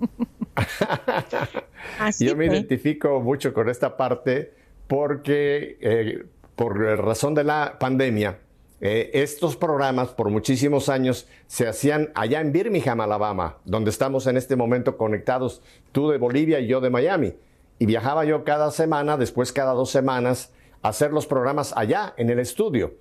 Yo 2.18 2.36
me 2.36 2.46
identifico 2.46 3.20
mucho 3.20 3.54
con 3.54 3.68
esta 3.68 3.96
parte 3.96 4.52
porque 4.86 5.78
eh, 5.80 6.24
por 6.54 6.78
razón 6.78 7.34
de 7.34 7.44
la 7.44 7.76
pandemia, 7.78 8.38
eh, 8.80 9.10
estos 9.14 9.56
programas 9.56 10.08
por 10.08 10.30
muchísimos 10.30 10.88
años 10.88 11.26
se 11.46 11.66
hacían 11.66 12.10
allá 12.14 12.40
en 12.40 12.52
Birmingham, 12.52 13.00
Alabama, 13.00 13.58
donde 13.64 13.90
estamos 13.90 14.26
en 14.26 14.36
este 14.36 14.56
momento 14.56 14.96
conectados, 14.96 15.62
tú 15.92 16.10
de 16.10 16.18
Bolivia 16.18 16.60
y 16.60 16.66
yo 16.66 16.80
de 16.80 16.90
Miami. 16.90 17.34
Y 17.78 17.86
viajaba 17.86 18.24
yo 18.24 18.44
cada 18.44 18.70
semana, 18.70 19.16
después 19.16 19.52
cada 19.52 19.72
dos 19.72 19.90
semanas, 19.90 20.52
a 20.82 20.88
hacer 20.88 21.12
los 21.12 21.26
programas 21.26 21.74
allá 21.76 22.14
en 22.16 22.30
el 22.30 22.38
estudio. 22.38 22.94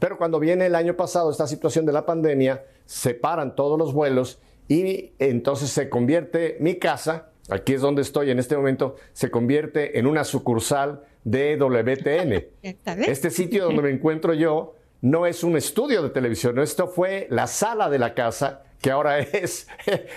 Pero 0.00 0.18
cuando 0.18 0.40
viene 0.40 0.66
el 0.66 0.74
año 0.74 0.96
pasado 0.96 1.30
esta 1.30 1.46
situación 1.46 1.86
de 1.86 1.92
la 1.92 2.04
pandemia, 2.04 2.64
se 2.86 3.14
paran 3.14 3.54
todos 3.54 3.78
los 3.78 3.94
vuelos 3.94 4.40
y 4.66 5.12
entonces 5.20 5.70
se 5.70 5.88
convierte 5.88 6.56
mi 6.58 6.76
casa, 6.76 7.28
aquí 7.50 7.74
es 7.74 7.82
donde 7.82 8.02
estoy 8.02 8.30
en 8.30 8.40
este 8.40 8.56
momento, 8.56 8.96
se 9.12 9.30
convierte 9.30 9.98
en 9.98 10.06
una 10.06 10.24
sucursal 10.24 11.04
de 11.22 11.56
WTN. 11.56 12.44
Este 13.06 13.30
sitio 13.30 13.66
donde 13.66 13.82
me 13.82 13.90
encuentro 13.90 14.34
yo 14.34 14.74
no 15.02 15.26
es 15.26 15.44
un 15.44 15.56
estudio 15.56 16.02
de 16.02 16.10
televisión, 16.10 16.58
esto 16.58 16.88
fue 16.88 17.26
la 17.30 17.46
sala 17.46 17.90
de 17.90 17.98
la 17.98 18.14
casa, 18.14 18.62
que 18.80 18.90
ahora 18.90 19.18
es 19.32 19.68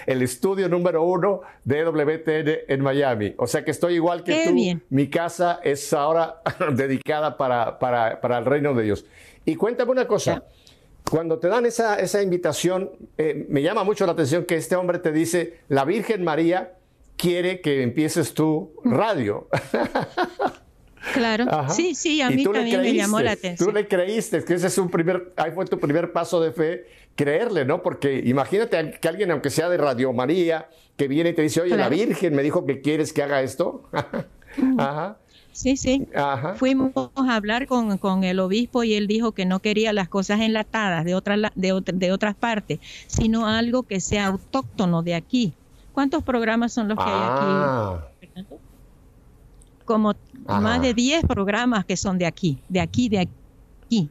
el 0.06 0.22
estudio 0.22 0.70
número 0.70 1.04
uno 1.04 1.42
de 1.64 1.84
WTN 1.84 2.50
en 2.68 2.82
Miami. 2.82 3.34
O 3.38 3.48
sea 3.48 3.64
que 3.64 3.72
estoy 3.72 3.96
igual 3.96 4.24
que 4.24 4.46
tú. 4.46 4.82
Mi 4.90 5.10
casa 5.10 5.60
es 5.64 5.94
ahora 5.94 6.42
dedicada 6.74 7.38
para, 7.38 7.80
para, 7.80 8.38
el 8.38 8.46
reino 8.46 8.74
de 8.74 8.84
Dios. 8.84 9.06
Y 9.46 9.56
cuéntame 9.56 9.92
una 9.92 10.08
cosa. 10.08 10.44
Cuando 11.10 11.38
te 11.38 11.48
dan 11.48 11.66
esa, 11.66 12.00
esa 12.00 12.22
invitación, 12.22 12.92
eh, 13.18 13.46
me 13.50 13.62
llama 13.62 13.84
mucho 13.84 14.06
la 14.06 14.14
atención 14.14 14.46
que 14.46 14.56
este 14.56 14.76
hombre 14.76 15.00
te 15.00 15.12
dice, 15.12 15.60
la 15.68 15.86
Virgen 15.86 16.24
María 16.24 16.74
quiere 17.18 17.62
que 17.62 17.84
empieces 17.84 18.34
tu 18.34 18.74
radio. 18.84 19.48
Claro, 21.14 21.46
sí, 21.70 21.96
sí, 21.96 22.22
a 22.22 22.30
mí 22.30 22.44
también 22.46 22.82
me 22.82 22.94
llamó 22.94 23.20
la 23.20 23.34
atención. 23.34 23.70
Tú 23.70 23.76
le 23.76 23.88
creíste, 23.88 24.44
que 24.44 24.54
ese 24.54 24.68
es 24.68 24.78
un 24.78 24.90
primer, 24.90 25.34
ahí 25.36 25.52
fue 25.52 25.66
tu 25.66 25.78
primer 25.78 26.14
paso 26.14 26.42
de 26.42 26.54
fe, 26.54 26.86
creerle, 27.16 27.66
¿no? 27.66 27.84
Porque 27.84 28.22
imagínate 28.24 28.98
que 29.00 29.08
alguien, 29.10 29.30
aunque 29.30 29.50
sea 29.50 29.70
de 29.70 29.78
Radio 29.78 30.14
María, 30.14 30.70
que 30.96 31.10
viene 31.10 31.32
y 31.32 31.34
te 31.34 31.42
dice, 31.42 31.62
oye, 31.62 31.76
la 31.76 31.90
Virgen 31.90 32.34
me 32.34 32.42
dijo 32.42 32.66
que 32.66 32.80
quieres 32.80 33.12
que 33.12 33.22
haga 33.22 33.42
esto. 33.42 33.90
Ajá. 34.78 35.18
Sí, 35.54 35.78
sí. 35.78 36.08
Ajá. 36.14 36.56
Fuimos 36.56 36.92
a 36.96 37.36
hablar 37.36 37.68
con, 37.68 37.98
con, 37.98 38.24
el 38.26 38.40
obispo 38.40 38.84
y 38.84 38.96
él 38.96 39.08
dijo 39.08 39.32
que 39.32 39.46
no 39.46 39.60
quería 39.60 39.94
las 39.94 40.10
cosas 40.10 40.42
enlatadas 40.42 41.06
de, 41.06 41.16
otra, 41.16 41.38
de, 41.56 41.82
de 41.94 42.12
otras 42.12 42.36
partes, 42.36 42.80
sino 43.08 43.48
algo 43.48 43.84
que 43.84 44.02
sea 44.02 44.28
autóctono 44.28 45.04
de 45.04 45.16
aquí. 45.16 45.54
¿Cuántos 45.94 46.24
programas 46.24 46.74
son 46.74 46.90
los 46.90 46.98
que 46.98 47.06
hay 47.06 47.12
aquí? 47.12 47.46
Ah 47.46 48.10
como 49.86 50.16
más 50.48 50.82
de 50.82 50.94
10 50.94 51.26
programas 51.26 51.86
que 51.86 51.98
son 51.98 52.18
de 52.18 52.26
aquí, 52.26 52.60
de 52.70 52.80
aquí, 52.80 53.10
de 53.10 53.20
aquí. 53.20 54.10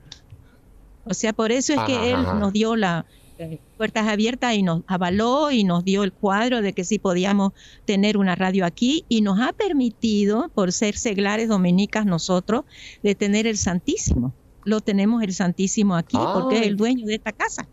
O 1.05 1.15
sea, 1.15 1.33
por 1.33 1.51
eso 1.51 1.73
es 1.73 1.81
que 1.83 2.13
él 2.13 2.23
nos 2.39 2.53
dio 2.53 2.77
las 2.77 3.05
eh, 3.39 3.59
puertas 3.77 4.09
abiertas 4.09 4.55
y 4.55 4.63
nos 4.63 4.83
avaló 4.87 5.51
y 5.51 5.65
nos 5.65 5.85
dio 5.85 6.05
el 6.05 6.13
cuadro 6.13 6.63
de 6.63 6.73
que 6.73 6.85
sí 6.85 6.99
podíamos 6.99 7.53
tener 7.85 8.17
una 8.17 8.35
radio 8.35 8.65
aquí 8.65 9.05
y 9.09 9.21
nos 9.23 9.41
ha 9.41 9.53
permitido, 9.53 10.51
por 10.55 10.73
ser 10.73 10.97
seglares 10.97 11.49
dominicas 11.49 12.07
nosotros, 12.07 12.65
de 13.03 13.15
tener 13.15 13.47
el 13.47 13.57
Santísimo. 13.57 14.33
Lo 14.65 14.81
tenemos 14.81 15.23
el 15.23 15.33
Santísimo 15.33 15.97
aquí 15.97 16.17
porque 16.35 16.59
es 16.59 16.67
el 16.67 16.77
dueño 16.77 17.07
de 17.07 17.15
esta 17.15 17.33
casa. 17.33 17.67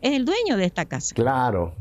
Es 0.00 0.12
el 0.12 0.24
dueño 0.24 0.56
de 0.56 0.64
esta 0.66 0.84
casa. 0.84 1.14
Claro 1.14 1.74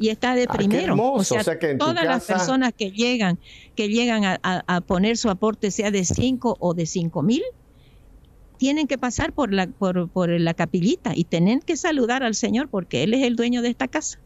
y 0.00 0.08
está 0.08 0.34
de 0.34 0.46
ah, 0.48 0.52
primero. 0.52 0.96
o 0.96 1.22
sea, 1.22 1.44
que 1.58 1.74
todas 1.74 2.04
las 2.04 2.24
personas 2.24 2.72
que 2.72 2.90
llegan, 2.90 3.38
que 3.76 3.88
llegan 3.88 4.22
a, 4.42 4.80
poner 4.80 5.18
su 5.18 5.28
aporte, 5.28 5.70
sea 5.70 5.90
de 5.90 6.06
5 6.06 6.56
o 6.58 6.74
de 6.74 6.86
5 6.86 7.22
mil, 7.22 7.42
tienen 8.60 8.86
que 8.86 8.98
pasar 8.98 9.32
por 9.32 9.54
la, 9.54 9.68
por, 9.68 10.10
por 10.10 10.28
la 10.28 10.52
capillita 10.52 11.12
y 11.14 11.24
tienen 11.24 11.60
que 11.60 11.78
saludar 11.78 12.22
al 12.22 12.34
Señor 12.34 12.68
porque 12.68 13.02
Él 13.02 13.14
es 13.14 13.24
el 13.24 13.34
dueño 13.34 13.62
de 13.62 13.70
esta 13.70 13.88
casa. 13.88 14.18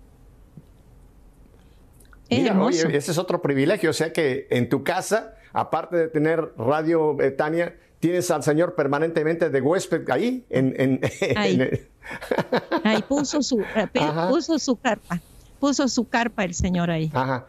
Es 2.29 2.51
ese 2.85 3.13
es 3.13 3.19
otro 3.19 3.41
privilegio, 3.41 3.91
o 3.91 3.93
sea 3.93 4.13
que 4.13 4.49
en 4.51 4.69
tu 4.69 4.83
casa, 4.83 5.37
aparte 5.53 5.97
de 5.97 6.09
tener 6.09 6.53
Radio 6.59 7.15
Betania, 7.15 7.77
tienes 8.01 8.29
al 8.33 8.43
Señor 8.43 8.75
permanentemente 8.75 9.51
de 9.51 9.61
huésped 9.61 10.11
ahí. 10.11 10.45
En, 10.51 11.01
ahí. 11.37 13.05
puso, 13.09 13.41
su, 13.41 13.61
eh, 13.61 13.87
puso 14.29 14.59
su 14.59 14.75
carpa 14.75 15.21
puso 15.61 15.87
su 15.87 16.09
carpa 16.09 16.45
el 16.45 16.55
Señor 16.55 16.91
ahí. 16.91 17.11
Ajá. 17.15 17.47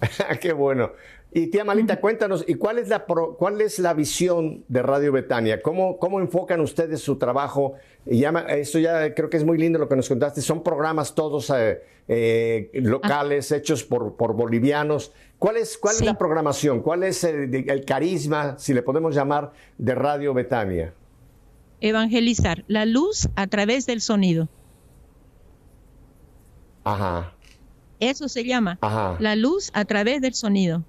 Qué 0.40 0.52
bueno. 0.52 0.92
Y 1.30 1.48
tía 1.48 1.62
Malita, 1.62 2.00
cuéntanos, 2.00 2.42
¿y 2.48 2.54
cuál 2.54 2.78
es 2.78 2.88
la, 2.88 3.04
cuál 3.04 3.60
es 3.60 3.78
la 3.78 3.92
visión 3.92 4.64
de 4.66 4.82
Radio 4.82 5.12
Betania? 5.12 5.60
¿Cómo, 5.60 5.98
¿Cómo 5.98 6.20
enfocan 6.20 6.60
ustedes 6.60 7.02
su 7.02 7.18
trabajo? 7.18 7.74
Y 8.06 8.20
ya, 8.20 8.30
esto 8.48 8.78
ya 8.78 9.14
creo 9.14 9.28
que 9.28 9.36
es 9.36 9.44
muy 9.44 9.58
lindo 9.58 9.78
lo 9.78 9.88
que 9.88 9.96
nos 9.96 10.08
contaste. 10.08 10.40
Son 10.40 10.62
programas 10.62 11.14
todos 11.14 11.50
eh, 11.50 11.82
eh, 12.08 12.70
locales, 12.72 13.52
hechos 13.52 13.84
por, 13.84 14.16
por, 14.16 14.32
bolivianos. 14.32 15.12
¿Cuál 15.38 15.58
es, 15.58 15.76
cuál 15.76 15.96
es 15.96 16.02
la 16.02 16.16
programación? 16.16 16.80
¿Cuál 16.80 17.02
es 17.02 17.22
el, 17.24 17.84
carisma, 17.84 18.58
si 18.58 18.72
le 18.72 18.82
podemos 18.82 19.14
llamar, 19.14 19.52
de 19.76 19.94
Radio 19.94 20.32
Betania? 20.32 20.94
Evangelizar 21.82 22.64
la 22.68 22.86
luz 22.86 23.28
a 23.36 23.46
través 23.48 23.84
del 23.84 24.00
sonido. 24.00 24.48
Ajá. 26.84 27.34
Eso 28.00 28.28
se 28.28 28.44
llama 28.44 28.78
la 29.20 29.36
luz 29.36 29.70
a 29.74 29.84
través 29.84 30.22
del 30.22 30.32
sonido. 30.32 30.84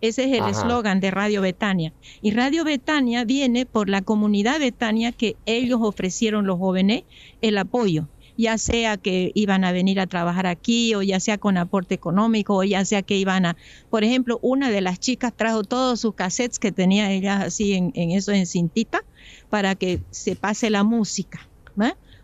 Ese 0.00 0.24
es 0.24 0.40
el 0.40 0.48
eslogan 0.48 1.00
de 1.00 1.10
Radio 1.10 1.42
Betania. 1.42 1.92
Y 2.22 2.30
Radio 2.30 2.64
Betania 2.64 3.24
viene 3.24 3.66
por 3.66 3.88
la 3.88 4.02
comunidad 4.02 4.60
Betania 4.60 5.12
que 5.12 5.36
ellos 5.44 5.80
ofrecieron 5.82 6.46
los 6.46 6.58
jóvenes 6.58 7.02
el 7.42 7.58
apoyo, 7.58 8.06
ya 8.36 8.58
sea 8.58 8.96
que 8.96 9.32
iban 9.34 9.64
a 9.64 9.72
venir 9.72 9.98
a 9.98 10.06
trabajar 10.06 10.46
aquí 10.46 10.94
o 10.94 11.02
ya 11.02 11.18
sea 11.18 11.38
con 11.38 11.56
aporte 11.56 11.94
económico 11.94 12.56
o 12.56 12.62
ya 12.62 12.84
sea 12.84 13.02
que 13.02 13.16
iban 13.16 13.44
a, 13.44 13.56
por 13.90 14.04
ejemplo, 14.04 14.38
una 14.40 14.70
de 14.70 14.80
las 14.80 15.00
chicas 15.00 15.32
trajo 15.36 15.64
todos 15.64 16.00
sus 16.00 16.14
cassettes 16.14 16.60
que 16.60 16.70
tenía 16.70 17.10
ella 17.10 17.42
así 17.42 17.74
en, 17.74 17.92
eso 17.94 18.30
en 18.30 18.46
cintita 18.46 19.02
para 19.50 19.74
que 19.74 20.00
se 20.10 20.36
pase 20.36 20.70
la 20.70 20.84
música. 20.84 21.40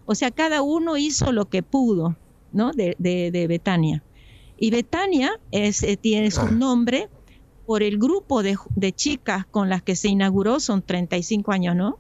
O 0.07 0.15
sea, 0.15 0.31
cada 0.31 0.63
uno 0.63 0.97
hizo 0.97 1.33
lo 1.33 1.49
que 1.49 1.63
pudo, 1.63 2.17
¿no? 2.53 2.73
De, 2.73 2.95
de, 2.99 3.47
Betania. 3.47 4.03
Y 4.59 4.71
Betania 4.71 5.41
es, 5.51 5.83
eh, 5.83 5.97
tiene 5.97 6.31
su 6.31 6.47
nombre 6.53 7.09
por 7.67 7.83
el 7.83 7.99
grupo 7.99 8.43
de, 8.43 8.57
chicas 8.93 9.47
con 9.47 9.69
las 9.69 9.83
que 9.83 9.97
se 9.97 10.09
inauguró, 10.09 10.61
son 10.61 10.83
35 10.83 11.53
años, 11.53 11.77
¿no? 11.77 11.99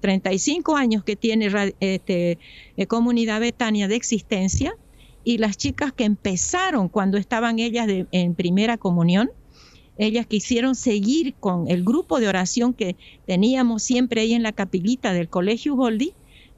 35 0.00 0.76
años 0.76 1.02
que 1.04 1.16
tiene 1.16 1.50
este, 1.80 2.38
eh, 2.76 2.86
Comunidad 2.86 3.40
Betania 3.40 3.88
de 3.88 3.96
existencia 3.96 4.76
y 5.24 5.38
las 5.38 5.56
chicas 5.56 5.92
que 5.92 6.04
empezaron 6.04 6.88
cuando 6.88 7.16
estaban 7.16 7.58
ellas 7.58 7.88
en 7.88 8.34
primera 8.34 8.76
comunión, 8.76 9.30
ellas 9.96 10.26
quisieron 10.26 10.74
seguir 10.74 11.34
con 11.34 11.70
el 11.70 11.84
grupo 11.84 12.20
de 12.20 12.28
oración 12.28 12.74
que 12.74 12.96
teníamos 13.26 13.82
siempre 13.82 14.20
ahí 14.20 14.34
en 14.34 14.42
la 14.42 14.52
capillita 14.52 15.12
del 15.12 15.28
Colegio 15.28 15.76
Boldi 15.76 16.12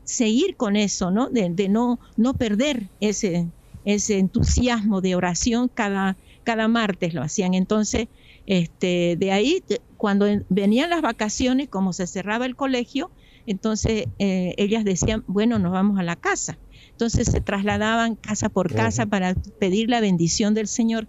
seguir 0.07 0.57
con 0.57 0.77
eso, 0.77 1.11
¿no? 1.11 1.29
De, 1.29 1.69
no, 1.69 1.99
no 2.17 2.35
perder 2.35 2.89
ese, 3.01 3.49
ese 3.85 4.19
entusiasmo 4.19 5.01
de 5.01 5.17
oración 5.17 5.69
cada, 5.69 6.17
cada 6.45 6.69
martes 6.69 7.13
lo 7.13 7.23
hacían. 7.23 7.55
Entonces, 7.55 8.09
este, 8.47 9.17
de 9.19 9.33
ahí, 9.33 9.63
cuando 9.97 10.27
venían 10.49 10.91
las 10.91 11.03
vacaciones, 11.03 11.69
como 11.69 11.93
se 11.93 12.07
cerraba 12.07 12.47
el 12.47 12.57
colegio, 12.57 13.11
entonces 13.47 14.07
eh, 14.19 14.55
ellas 14.57 14.85
decían, 14.85 15.25
bueno, 15.27 15.59
nos 15.59 15.73
vamos 15.73 15.99
a 15.99 16.03
la 16.03 16.17
casa. 16.17 16.59
Entonces 16.91 17.29
se 17.29 17.41
trasladaban 17.41 18.15
casa 18.15 18.49
por 18.49 18.73
casa 18.73 19.05
para 19.07 19.35
pedir 19.35 19.91
la 19.91 20.01
bendición 20.01 20.55
del 20.55 20.67
Señor. 20.67 21.07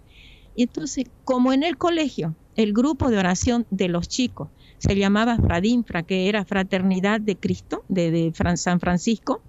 Y 0.54 0.64
entonces, 0.64 1.06
como 1.24 1.52
en 1.52 1.62
el 1.62 1.78
colegio, 1.78 2.34
el 2.56 2.72
grupo 2.72 3.10
de 3.10 3.18
oración 3.18 3.66
de 3.70 3.88
los 3.88 4.08
chicos 4.08 4.48
se 4.78 4.96
llamaba 4.96 5.36
Fradinfra, 5.36 6.02
que 6.02 6.28
era 6.28 6.44
Fraternidad 6.44 7.20
de 7.20 7.36
Cristo, 7.36 7.84
de, 7.88 8.32
San 8.56 8.80
Francisco. 8.80 9.40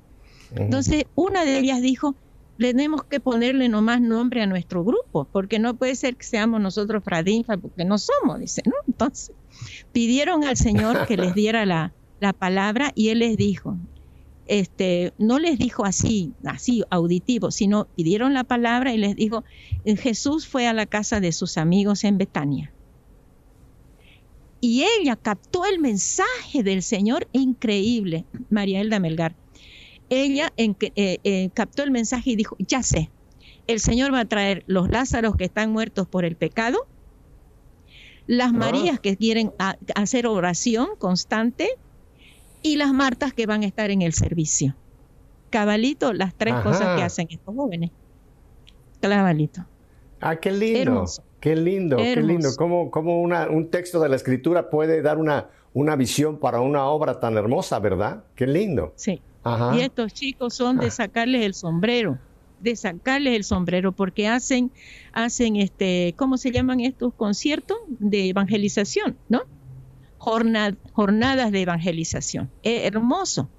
Entonces, 0.55 1.05
una 1.15 1.45
de 1.45 1.59
ellas 1.59 1.81
dijo, 1.81 2.15
tenemos 2.59 3.03
que 3.03 3.19
ponerle 3.19 3.69
nomás 3.69 4.01
nombre 4.01 4.41
a 4.41 4.45
nuestro 4.45 4.83
grupo, 4.83 5.27
porque 5.31 5.59
no 5.59 5.75
puede 5.75 5.95
ser 5.95 6.15
que 6.15 6.25
seamos 6.25 6.61
nosotros 6.61 7.03
Fradinfra, 7.03 7.57
porque 7.57 7.85
no 7.85 7.97
somos, 7.97 8.39
dice, 8.39 8.61
¿no? 8.65 8.73
Entonces, 8.87 9.31
pidieron 9.91 10.43
al 10.43 10.57
Señor 10.57 11.07
que 11.07 11.17
les 11.17 11.33
diera 11.33 11.65
la, 11.65 11.93
la 12.19 12.33
palabra 12.33 12.91
y 12.93 13.09
Él 13.09 13.19
les 13.19 13.37
dijo, 13.37 13.77
este, 14.45 15.13
no 15.17 15.39
les 15.39 15.57
dijo 15.57 15.85
así, 15.85 16.33
así 16.43 16.83
auditivo, 16.89 17.51
sino 17.51 17.85
pidieron 17.95 18.33
la 18.33 18.43
palabra 18.43 18.93
y 18.93 18.97
les 18.97 19.15
dijo, 19.15 19.43
Jesús 19.85 20.47
fue 20.47 20.67
a 20.67 20.73
la 20.73 20.85
casa 20.85 21.19
de 21.19 21.31
sus 21.31 21.57
amigos 21.57 22.03
en 22.03 22.17
Betania 22.17 22.73
y 24.61 24.83
ella 24.83 25.15
captó 25.15 25.65
el 25.65 25.79
mensaje 25.79 26.63
del 26.63 26.83
Señor 26.83 27.27
increíble, 27.31 28.25
María 28.49 28.81
Elda 28.81 28.99
Melgar. 28.99 29.35
Ella 30.09 30.51
en, 30.57 30.75
eh, 30.81 31.19
eh, 31.23 31.49
captó 31.53 31.83
el 31.83 31.91
mensaje 31.91 32.31
y 32.31 32.35
dijo, 32.35 32.55
ya 32.59 32.83
sé, 32.83 33.09
el 33.67 33.79
Señor 33.79 34.13
va 34.13 34.21
a 34.21 34.25
traer 34.25 34.63
los 34.67 34.89
Lázaros 34.89 35.35
que 35.35 35.45
están 35.45 35.71
muertos 35.71 36.07
por 36.07 36.25
el 36.25 36.35
pecado, 36.35 36.87
las 38.25 38.53
Marías 38.53 38.99
que 38.99 39.17
quieren 39.17 39.51
hacer 39.95 40.27
oración 40.27 40.89
constante 40.97 41.69
y 42.61 42.75
las 42.75 42.93
Martas 42.93 43.33
que 43.33 43.45
van 43.45 43.63
a 43.63 43.65
estar 43.65 43.89
en 43.91 44.01
el 44.01 44.13
servicio. 44.13 44.75
Cabalito, 45.49 46.13
las 46.13 46.35
tres 46.35 46.53
cosas 46.61 46.95
que 46.95 47.03
hacen 47.03 47.27
estos 47.29 47.55
jóvenes. 47.55 47.91
Cabalito. 49.01 49.65
Ah, 50.21 50.35
qué 50.35 50.51
lindo. 50.51 51.05
Qué 51.39 51.55
lindo, 51.55 51.97
qué 51.97 52.17
lindo. 52.17 52.49
Cómo, 52.57 52.91
cómo 52.91 53.21
un 53.21 53.69
texto 53.69 53.99
de 53.99 54.09
la 54.09 54.15
escritura 54.15 54.69
puede 54.69 55.01
dar 55.01 55.17
una, 55.17 55.47
una 55.73 55.95
visión 55.95 56.37
para 56.37 56.59
una 56.59 56.85
obra 56.85 57.19
tan 57.19 57.37
hermosa, 57.37 57.79
¿verdad? 57.79 58.23
Qué 58.35 58.45
lindo. 58.45 58.93
Sí. 58.95 59.21
Y 59.73 59.79
estos 59.81 60.13
chicos 60.13 60.53
son 60.53 60.77
de 60.77 60.91
sacarles 60.91 61.45
el 61.45 61.53
sombrero, 61.53 62.19
de 62.59 62.75
sacarles 62.75 63.35
el 63.35 63.43
sombrero, 63.43 63.93
porque 63.93 64.27
hacen, 64.27 64.71
hacen 65.13 65.55
este, 65.55 66.13
¿cómo 66.17 66.37
se 66.37 66.51
llaman 66.51 66.81
estos 66.81 67.13
conciertos? 67.13 67.77
De 67.87 68.29
evangelización, 68.29 69.17
¿no? 69.29 69.43
jornadas 70.19 71.51
de 71.51 71.61
evangelización. 71.61 72.49
Es 72.63 72.85
hermoso. 72.85 73.49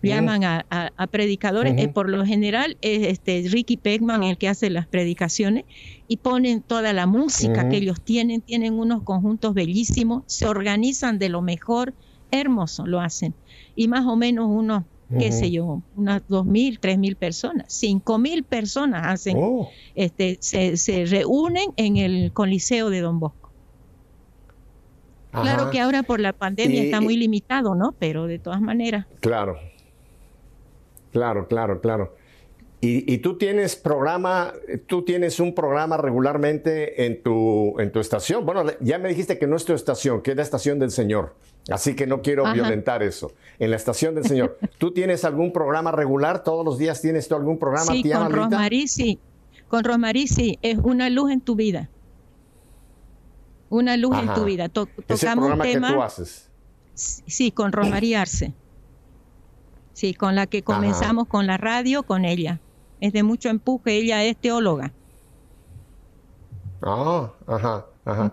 Llaman 0.00 0.44
a, 0.44 1.06
predicadores, 1.10 1.74
eh, 1.76 1.88
por 1.88 2.08
lo 2.08 2.24
general 2.24 2.76
es 2.82 3.08
este 3.08 3.44
Ricky 3.48 3.76
Pegman 3.76 4.22
el 4.22 4.38
que 4.38 4.48
hace 4.48 4.70
las 4.70 4.86
predicaciones 4.86 5.64
y 6.06 6.18
ponen 6.18 6.62
toda 6.62 6.92
la 6.92 7.06
música 7.06 7.68
que 7.68 7.78
ellos 7.78 8.00
tienen, 8.00 8.40
tienen 8.40 8.78
unos 8.78 9.02
conjuntos 9.02 9.54
bellísimos, 9.54 10.22
se 10.26 10.46
organizan 10.46 11.18
de 11.18 11.30
lo 11.30 11.42
mejor, 11.42 11.94
hermoso 12.30 12.86
lo 12.86 13.00
hacen. 13.00 13.34
Y 13.74 13.88
más 13.88 14.06
o 14.06 14.14
menos 14.14 14.46
unos, 14.48 14.84
qué 15.16 15.32
sé 15.32 15.50
yo, 15.50 15.82
unas 15.96 16.22
dos 16.28 16.44
mil, 16.44 16.80
tres 16.80 16.98
mil 16.98 17.16
personas, 17.16 17.66
cinco 17.68 18.18
mil 18.18 18.44
personas 18.44 19.06
hacen, 19.06 19.36
oh. 19.38 19.70
este, 19.94 20.38
se, 20.40 20.76
se 20.76 21.06
reúnen 21.06 21.70
en 21.76 21.96
el 21.96 22.32
Coliseo 22.32 22.90
de 22.90 23.00
Don 23.00 23.20
Bosco. 23.20 23.50
Claro 25.30 25.70
que 25.70 25.80
ahora 25.80 26.02
por 26.02 26.20
la 26.20 26.32
pandemia 26.32 26.82
está 26.82 27.00
muy 27.00 27.16
limitado, 27.16 27.74
¿no? 27.74 27.94
Pero 27.98 28.26
de 28.26 28.38
todas 28.38 28.60
maneras. 28.60 29.06
Claro, 29.20 29.56
Claro, 31.12 31.48
claro, 31.48 31.80
claro. 31.80 32.14
Y, 32.80 33.18
tú 33.18 33.36
tienes 33.36 33.74
programa, 33.74 34.52
tú 34.86 35.04
tienes 35.04 35.40
un 35.40 35.52
programa 35.52 35.96
regularmente 35.96 37.06
en 37.06 37.24
tu, 37.24 37.74
en 37.80 37.90
tu 37.90 37.98
estación. 37.98 38.46
Bueno, 38.46 38.66
ya 38.78 39.00
me 39.00 39.08
dijiste 39.08 39.36
que 39.36 39.48
no 39.48 39.56
es 39.56 39.64
tu 39.64 39.72
estación, 39.72 40.22
que 40.22 40.30
es 40.30 40.36
la 40.36 40.44
estación 40.44 40.78
del 40.78 40.92
Señor. 40.92 41.34
Así 41.70 41.94
que 41.94 42.06
no 42.06 42.22
quiero 42.22 42.50
violentar 42.52 43.02
eso. 43.02 43.32
En 43.58 43.70
la 43.70 43.76
estación 43.76 44.14
del 44.14 44.24
Señor. 44.24 44.58
¿Tú 44.78 44.92
tienes 44.92 45.24
algún 45.24 45.52
programa 45.52 45.92
regular? 45.92 46.42
¿Todos 46.42 46.64
los 46.64 46.78
días 46.78 47.00
tienes 47.00 47.28
tú 47.28 47.34
algún 47.34 47.58
programa? 47.58 47.86
Sí, 47.86 48.02
con 48.10 48.32
Rosmarí, 48.32 48.88
sí. 48.88 49.18
Con 49.68 49.84
Rosmarí, 49.84 50.28
sí. 50.28 50.58
Es 50.62 50.78
una 50.78 51.10
luz 51.10 51.30
en 51.30 51.40
tu 51.40 51.56
vida. 51.56 51.90
Una 53.70 53.96
luz 53.96 54.16
en 54.16 54.32
tu 54.34 54.44
vida. 54.44 54.70
¿Es 55.08 55.22
el 55.22 55.32
programa 55.34 55.64
que 55.64 55.78
tú 55.78 56.02
haces? 56.02 56.48
Sí, 56.94 57.50
con 57.50 57.72
Rosmarí 57.72 58.14
Arce. 58.14 58.54
Sí, 59.92 60.14
con 60.14 60.34
la 60.34 60.46
que 60.46 60.62
comenzamos 60.62 61.26
con 61.26 61.46
la 61.46 61.56
radio, 61.56 62.02
con 62.04 62.24
ella. 62.24 62.60
Es 63.00 63.12
de 63.12 63.22
mucho 63.22 63.48
empuje, 63.48 63.96
ella 63.96 64.24
es 64.24 64.36
teóloga. 64.36 64.92
Ah, 66.82 67.32
ajá, 67.46 67.86
ajá. 68.08 68.32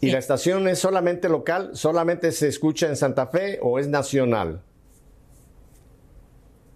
¿Y 0.00 0.10
la 0.10 0.18
estación 0.18 0.68
es 0.68 0.78
solamente 0.78 1.28
local? 1.28 1.70
¿Solamente 1.74 2.32
se 2.32 2.48
escucha 2.48 2.88
en 2.88 2.96
Santa 2.96 3.26
Fe 3.26 3.58
o 3.62 3.78
es 3.78 3.88
nacional? 3.88 4.62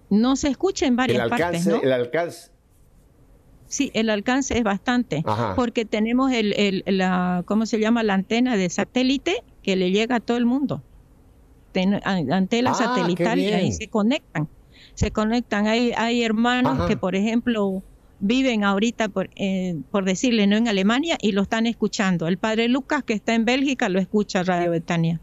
No 0.08 0.36
se 0.36 0.48
escucha 0.48 0.86
en 0.86 0.96
varias 0.96 1.16
el 1.16 1.32
alcance, 1.32 1.70
partes, 1.70 1.86
El 1.86 1.92
alcance. 1.92 2.50
Sí, 3.66 3.90
el 3.94 4.10
alcance 4.10 4.58
es 4.58 4.64
bastante, 4.64 5.22
porque 5.54 5.84
tenemos 5.84 6.32
el, 6.32 6.52
el, 6.54 6.82
la, 6.98 7.44
¿cómo 7.46 7.66
se 7.66 7.78
llama? 7.78 8.02
La 8.02 8.14
antena 8.14 8.56
de 8.56 8.68
satélite 8.68 9.44
que 9.62 9.76
le 9.76 9.92
llega 9.92 10.16
a 10.16 10.20
todo 10.20 10.36
el 10.36 10.46
mundo 10.46 10.82
antenas 11.72 12.80
ah, 12.80 12.84
satelitales 12.84 13.64
y 13.64 13.72
se 13.72 13.88
conectan. 13.88 14.48
Se 14.94 15.10
conectan. 15.10 15.66
Hay, 15.66 15.92
hay 15.96 16.22
hermanos 16.22 16.88
que, 16.88 16.96
por 16.96 17.14
ejemplo, 17.14 17.82
viven 18.20 18.64
ahorita, 18.64 19.08
por, 19.08 19.30
eh, 19.36 19.76
por 19.90 20.04
decirle, 20.04 20.46
no 20.46 20.56
en 20.56 20.68
Alemania 20.68 21.16
y 21.20 21.32
lo 21.32 21.42
están 21.42 21.66
escuchando. 21.66 22.28
El 22.28 22.38
padre 22.38 22.68
Lucas, 22.68 23.02
que 23.02 23.14
está 23.14 23.34
en 23.34 23.44
Bélgica, 23.44 23.88
lo 23.88 23.98
escucha 23.98 24.42
Radio 24.42 24.70
Betania. 24.70 25.20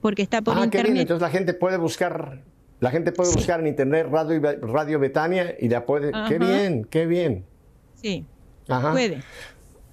Porque 0.00 0.22
está 0.22 0.42
por 0.42 0.56
ah, 0.58 0.64
internet. 0.64 1.02
Entonces 1.02 1.22
la 1.22 1.30
gente 1.30 1.54
puede 1.54 1.78
buscar, 1.78 2.42
la 2.80 2.90
gente 2.90 3.12
puede 3.12 3.32
buscar 3.32 3.60
en 3.60 3.66
internet 3.66 4.06
Radio, 4.10 4.40
Radio 4.62 4.98
Betania 4.98 5.56
y 5.58 5.68
la 5.68 5.84
puede. 5.84 6.12
Qué 6.28 6.38
bien, 6.38 6.84
qué 6.84 7.06
bien. 7.06 7.44
Sí. 7.94 8.24
Puede. 8.66 9.22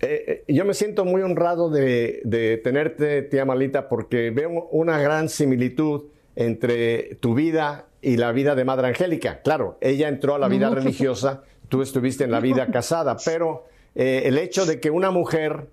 Eh, 0.02 0.44
eh, 0.48 0.54
yo 0.54 0.66
me 0.66 0.74
siento 0.74 1.06
muy 1.06 1.22
honrado 1.22 1.70
de, 1.70 2.62
tenerte, 2.64 3.22
tía 3.22 3.46
Malita, 3.46 3.88
porque 3.88 4.32
veo 4.32 4.68
una 4.72 5.00
gran 5.00 5.30
similitud 5.30 6.04
entre 6.36 7.16
tu 7.16 7.34
vida 7.34 7.86
y 8.02 8.18
la 8.18 8.32
vida 8.32 8.56
de 8.56 8.66
Madre 8.66 8.88
Angélica. 8.88 9.42
Claro, 9.42 9.78
ella 9.82 10.08
entró 10.08 10.36
a 10.36 10.40
la 10.40 10.48
vida 10.48 10.70
religiosa, 10.70 11.44
tú 11.70 11.82
estuviste 11.82 12.24
en 12.24 12.32
la 12.32 12.40
vida 12.40 12.68
casada, 12.72 13.18
pero 13.24 13.66
eh, 13.96 14.24
el 14.26 14.38
hecho 14.38 14.66
de 14.66 14.80
que 14.80 14.90
una 14.90 15.12
mujer 15.12 15.68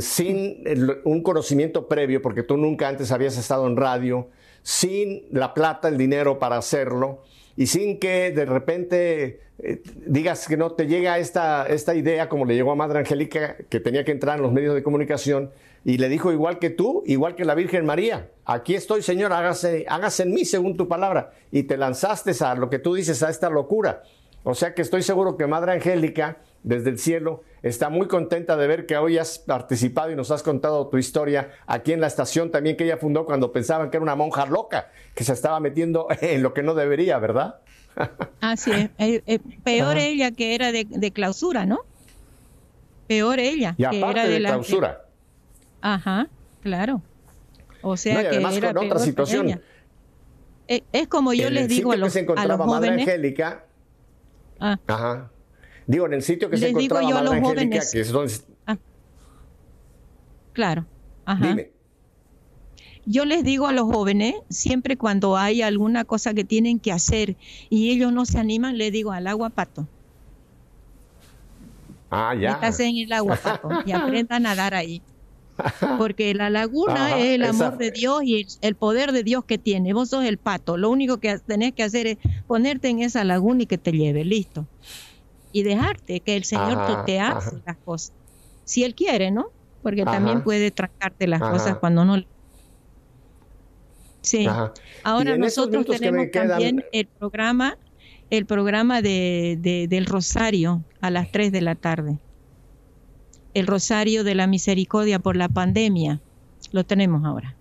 sin 0.00 0.62
un 1.04 1.22
conocimiento 1.22 1.88
previo, 1.88 2.22
porque 2.22 2.44
tú 2.44 2.56
nunca 2.56 2.88
antes 2.88 3.10
habías 3.10 3.36
estado 3.36 3.66
en 3.66 3.76
radio, 3.76 4.28
sin 4.62 5.24
la 5.32 5.54
plata, 5.54 5.88
el 5.88 5.98
dinero 5.98 6.38
para 6.38 6.56
hacerlo, 6.56 7.22
y 7.56 7.66
sin 7.66 7.98
que 7.98 8.30
de 8.30 8.44
repente 8.44 9.40
eh, 9.58 9.82
digas 10.06 10.46
que 10.46 10.56
no 10.56 10.72
te 10.72 10.86
llega 10.86 11.18
esta, 11.18 11.66
esta 11.66 11.94
idea, 11.94 12.28
como 12.28 12.44
le 12.44 12.54
llegó 12.54 12.72
a 12.72 12.74
Madre 12.76 13.00
Angélica, 13.00 13.56
que 13.68 13.80
tenía 13.80 14.04
que 14.04 14.12
entrar 14.12 14.36
en 14.36 14.42
los 14.42 14.52
medios 14.52 14.74
de 14.74 14.82
comunicación, 14.82 15.50
y 15.86 15.98
le 15.98 16.08
dijo 16.08 16.32
igual 16.32 16.58
que 16.58 16.68
tú, 16.68 17.04
igual 17.06 17.36
que 17.36 17.44
la 17.44 17.54
Virgen 17.54 17.86
María, 17.86 18.28
aquí 18.44 18.74
estoy 18.74 19.02
Señor, 19.02 19.32
hágase, 19.32 19.86
hágase 19.88 20.24
en 20.24 20.34
mí 20.34 20.44
según 20.44 20.76
tu 20.76 20.88
palabra, 20.88 21.30
y 21.52 21.62
te 21.62 21.76
lanzaste 21.76 22.32
a 22.44 22.56
lo 22.56 22.68
que 22.68 22.80
tú 22.80 22.94
dices, 22.94 23.22
a 23.22 23.30
esta 23.30 23.48
locura. 23.50 24.02
O 24.42 24.56
sea 24.56 24.74
que 24.74 24.82
estoy 24.82 25.04
seguro 25.04 25.36
que 25.36 25.46
Madre 25.46 25.74
Angélica, 25.74 26.38
desde 26.64 26.90
el 26.90 26.98
cielo, 26.98 27.44
está 27.62 27.88
muy 27.88 28.08
contenta 28.08 28.56
de 28.56 28.66
ver 28.66 28.86
que 28.86 28.96
hoy 28.96 29.16
has 29.16 29.38
participado 29.38 30.10
y 30.10 30.16
nos 30.16 30.32
has 30.32 30.42
contado 30.42 30.88
tu 30.88 30.98
historia 30.98 31.52
aquí 31.68 31.92
en 31.92 32.00
la 32.00 32.08
estación 32.08 32.50
también 32.50 32.76
que 32.76 32.82
ella 32.82 32.96
fundó 32.96 33.24
cuando 33.24 33.52
pensaban 33.52 33.88
que 33.88 33.98
era 33.98 34.02
una 34.02 34.16
monja 34.16 34.44
loca, 34.46 34.90
que 35.14 35.22
se 35.22 35.34
estaba 35.34 35.60
metiendo 35.60 36.08
en 36.20 36.42
lo 36.42 36.52
que 36.52 36.64
no 36.64 36.74
debería, 36.74 37.20
¿verdad? 37.20 37.60
Así 38.40 38.72
es. 38.72 38.90
Eh, 38.98 39.22
eh, 39.28 39.38
peor 39.62 39.98
ella 39.98 40.32
que 40.32 40.56
era 40.56 40.72
de, 40.72 41.12
clausura, 41.12 41.64
¿no? 41.64 41.78
Peor 43.06 43.38
ella. 43.38 43.76
que 43.78 44.00
era 44.00 44.26
de, 44.26 44.38
clausura. 44.38 45.05
Ajá, 45.80 46.28
claro. 46.62 47.02
O 47.82 47.96
sea 47.96 48.20
que 48.22 48.28
además 48.28 48.56
era 48.56 48.74
con 48.74 48.86
otra 48.86 48.98
situación. 48.98 49.60
Eh, 50.68 50.82
es 50.92 51.06
como 51.06 51.32
yo 51.32 51.48
les 51.50 51.68
digo 51.68 51.92
a 51.92 51.96
los, 51.96 52.08
que 52.08 52.12
se 52.12 52.20
encontraba 52.20 52.66
Madre 52.66 52.90
Angélica, 52.90 53.64
Ah. 54.58 54.78
Ajá. 54.86 55.30
Digo, 55.86 56.06
en 56.06 56.14
el 56.14 56.22
sitio 56.22 56.50
que 56.50 56.56
se 56.56 56.68
encontraba 56.70 57.02
Madre 57.10 57.38
Angélica, 57.38 57.84
que 57.92 58.00
es 58.00 58.10
donde... 58.10 58.34
Ah. 58.66 58.76
Claro. 60.52 60.86
Ajá. 61.24 61.46
Dime. 61.46 61.70
Yo 63.04 63.24
les 63.24 63.44
digo 63.44 63.68
a 63.68 63.72
los 63.72 63.84
jóvenes, 63.84 64.34
siempre 64.48 64.96
cuando 64.96 65.36
hay 65.36 65.62
alguna 65.62 66.04
cosa 66.04 66.34
que 66.34 66.42
tienen 66.42 66.80
que 66.80 66.90
hacer 66.90 67.36
y 67.70 67.92
ellos 67.92 68.12
no 68.12 68.26
se 68.26 68.38
animan, 68.38 68.78
les 68.78 68.90
digo 68.90 69.12
al 69.12 69.28
agua 69.28 69.50
pato. 69.50 69.86
Ah, 72.10 72.34
ya. 72.34 72.52
Estás 72.52 72.80
en 72.80 72.96
el 72.96 73.12
agua 73.12 73.36
pato 73.36 73.68
y 73.84 73.92
aprendan 73.92 74.46
a 74.46 74.48
nadar 74.48 74.74
ahí. 74.74 75.02
Porque 75.98 76.34
la 76.34 76.50
laguna 76.50 77.18
es 77.18 77.34
el 77.34 77.44
amor 77.44 77.78
de 77.78 77.90
Dios 77.90 78.22
y 78.24 78.46
el, 78.60 78.74
poder 78.74 79.12
de 79.12 79.22
Dios 79.22 79.44
que 79.44 79.58
tiene. 79.58 79.92
Vos 79.92 80.10
sos 80.10 80.24
el 80.24 80.38
pato. 80.38 80.76
Lo 80.76 80.90
único 80.90 81.18
que 81.18 81.38
tenés 81.38 81.72
que 81.72 81.82
hacer 81.82 82.06
es 82.06 82.18
ponerte 82.46 82.88
en 82.88 83.00
esa 83.00 83.24
laguna 83.24 83.62
y 83.62 83.66
que 83.66 83.78
te 83.78 83.92
lleve. 83.92 84.24
Listo. 84.24 84.66
y 85.52 85.62
dejarte 85.62 86.20
que 86.20 86.36
el 86.36 86.44
Señor 86.44 87.04
te 87.06 87.20
hace 87.20 87.56
las 87.64 87.76
cosas. 87.78 88.12
Si 88.64 88.84
Él 88.84 88.94
quiere, 88.94 89.30
¿no? 89.30 89.50
Porque 89.82 90.04
también 90.04 90.42
puede 90.42 90.70
trancarte 90.70 91.26
las 91.26 91.40
cosas 91.40 91.78
cuando 91.78 92.04
no. 92.04 92.22
Sí. 94.20 94.46
Ahora 95.04 95.36
nosotros 95.38 95.86
tenemos 95.86 96.30
también 96.32 96.84
el 96.92 97.06
programa, 97.06 97.78
el 98.28 98.44
programa 98.44 99.00
de, 99.00 99.86
del 99.88 100.06
Rosario 100.06 100.82
a 101.00 101.10
las 101.10 101.30
3 101.30 101.52
de 101.52 101.60
la 101.60 101.76
tarde. 101.76 102.18
El 103.56 103.66
Rosario 103.66 104.22
de 104.22 104.34
la 104.34 104.46
Misericordia 104.46 105.18
por 105.18 105.34
la 105.34 105.48
pandemia. 105.48 106.20
Lo 106.72 106.84
tenemos 106.84 107.24
ahora. 107.24 107.56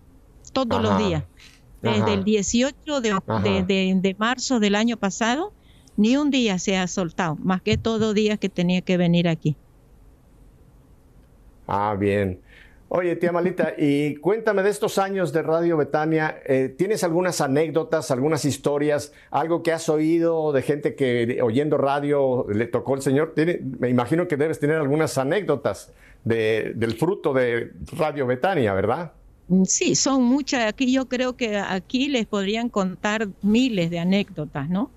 Todos 0.51 0.81
los 0.81 0.97
días. 0.97 1.23
Desde 1.81 2.15
el 2.15 2.25
18 2.25 2.99
de, 2.99 3.13
de, 3.65 4.15
marzo 4.19 4.59
del 4.59 4.75
año 4.75 4.97
pasado, 4.97 5.53
ni 5.95 6.17
un 6.17 6.31
día 6.31 6.59
se 6.59 6.75
ha 6.75 6.87
soltado, 6.87 7.37
más 7.37 7.61
que 7.61 7.77
todos 7.77 8.13
días 8.13 8.39
que 8.39 8.49
tenía 8.49 8.81
que 8.81 8.97
venir 8.97 9.29
aquí. 9.29 9.55
Ah, 11.65 11.95
bien. 11.97 12.41
Oye, 12.97 13.17
tía 13.17 13.33
Malita, 13.33 13.73
y 13.77 14.15
cuéntame 14.15 14.63
de 14.63 14.69
estos 14.69 14.97
años 14.97 15.33
de 15.33 15.41
Radio 15.41 15.75
Betania, 15.75 16.39
eh, 16.45 16.73
¿tienes 16.77 17.03
algunas 17.03 17.41
anécdotas, 17.41 18.09
algunas 18.09 18.45
historias, 18.45 19.11
algo 19.31 19.63
que 19.63 19.73
has 19.73 19.89
oído 19.89 20.53
de 20.53 20.61
gente 20.61 20.95
que 20.95 21.41
oyendo 21.43 21.77
radio 21.77 22.45
le 22.47 22.67
tocó 22.67 22.95
el 22.95 23.01
Señor? 23.01 23.33
me 23.79 23.89
imagino 23.89 24.29
que 24.29 24.37
debes 24.37 24.61
tener 24.61 24.77
algunas 24.77 25.17
anécdotas 25.17 25.91
del 26.23 26.93
fruto 26.97 27.33
de 27.33 27.73
Radio 27.97 28.27
Betania, 28.27 28.73
¿verdad? 28.73 29.11
Mm, 29.49 29.65
sí, 29.65 29.95
son 29.95 30.23
muchas. 30.23 30.65
Aquí 30.65 30.93
yo 30.93 31.09
creo 31.09 31.35
que 31.35 31.57
aquí 31.57 32.07
les 32.07 32.25
podrían 32.25 32.69
contar 32.69 33.27
miles 33.41 33.89
de 33.89 33.99
anécdotas, 33.99 34.69
¿no? 34.69 34.89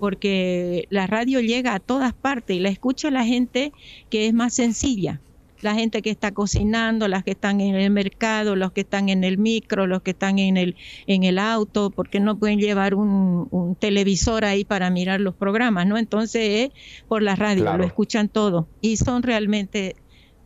Porque 0.00 0.86
la 0.88 1.06
radio 1.06 1.40
llega 1.40 1.74
a 1.74 1.80
todas 1.80 2.14
partes 2.14 2.56
y 2.56 2.60
la 2.60 2.70
escucha 2.70 3.10
la 3.10 3.24
gente 3.24 3.74
que 4.08 4.26
es 4.26 4.32
más 4.32 4.54
sencilla 4.54 5.20
la 5.62 5.74
gente 5.74 6.02
que 6.02 6.10
está 6.10 6.32
cocinando, 6.32 7.08
las 7.08 7.24
que 7.24 7.30
están 7.30 7.60
en 7.60 7.74
el 7.74 7.90
mercado, 7.90 8.56
los 8.56 8.72
que 8.72 8.82
están 8.82 9.08
en 9.08 9.24
el 9.24 9.38
micro, 9.38 9.86
los 9.86 10.02
que 10.02 10.10
están 10.10 10.38
en 10.38 10.56
el, 10.56 10.76
en 11.06 11.22
el 11.24 11.38
auto, 11.38 11.90
porque 11.90 12.20
no 12.20 12.38
pueden 12.38 12.58
llevar 12.58 12.94
un, 12.94 13.76
televisor 13.78 14.44
ahí 14.44 14.64
para 14.64 14.90
mirar 14.90 15.20
los 15.20 15.34
programas, 15.34 15.86
¿no? 15.86 15.96
Entonces, 15.96 16.70
por 17.08 17.22
la 17.22 17.36
radio, 17.36 17.76
lo 17.76 17.84
escuchan 17.84 18.28
todo. 18.28 18.68
Y 18.80 18.96
son 18.96 19.22
realmente, 19.22 19.96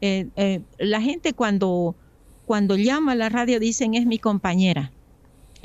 eh, 0.01 0.29
eh, 0.37 0.61
la 0.79 1.01
gente 1.01 1.33
cuando, 1.33 1.97
cuando 2.45 2.77
llama 2.77 3.13
a 3.13 3.17
la 3.17 3.29
radio 3.29 3.59
dicen 3.59 3.95
es 3.95 4.07
mi 4.07 4.19
compañera 4.19 4.93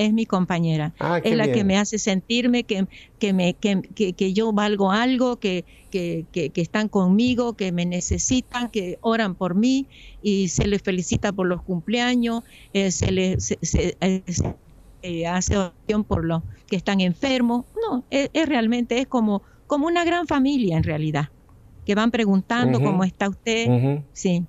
es 0.05 0.13
mi 0.13 0.25
compañera. 0.25 0.93
Ah, 0.99 1.19
es 1.23 1.35
la 1.35 1.51
que 1.51 1.63
me 1.63 1.77
hace 1.77 1.99
sentirme 1.99 2.63
que, 2.63 2.87
que, 3.19 3.33
me, 3.33 3.53
que, 3.53 3.81
que, 4.13 4.33
yo 4.33 4.51
valgo 4.51 4.91
algo, 4.91 5.37
que, 5.37 5.63
que, 5.91 6.51
están 6.55 6.89
conmigo, 6.89 7.53
que 7.53 7.71
me 7.71 7.85
necesitan, 7.85 8.69
que 8.69 8.97
oran 9.01 9.35
por 9.35 9.55
mí 9.55 9.87
y 10.23 10.47
se 10.47 10.67
les 10.67 10.81
felicita 10.81 11.31
por 11.31 11.47
los 11.47 11.61
cumpleaños, 11.61 12.43
eh, 12.73 12.91
se 12.91 13.11
les 13.11 13.51
eh, 13.51 13.95
eh, 15.03 15.27
hace 15.27 15.57
oración 15.57 16.03
por 16.03 16.25
los 16.25 16.41
que 16.67 16.75
están 16.75 16.99
enfermos. 16.99 17.65
No, 17.81 18.03
es, 18.09 18.29
realmente 18.47 18.97
es 18.97 19.07
como, 19.07 19.43
como 19.67 19.87
una 19.87 20.03
gran 20.03 20.27
familia 20.27 20.77
en 20.77 20.83
realidad, 20.83 21.29
que 21.85 21.95
van 21.95 22.09
preguntando 22.09 22.81
cómo 22.81 23.03
está 23.03 23.29
usted. 23.29 24.01
Sí 24.13 24.45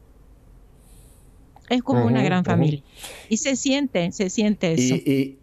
es 1.69 1.83
como 1.83 2.05
una 2.05 2.23
gran 2.23 2.45
familia. 2.45 2.83
Y 3.29 3.39
se 3.39 3.57
siente, 3.57 4.13
se 4.13 4.31
siente 4.31 4.75
eso. 4.75 4.95
Y, 4.95 5.11
y, 5.11 5.39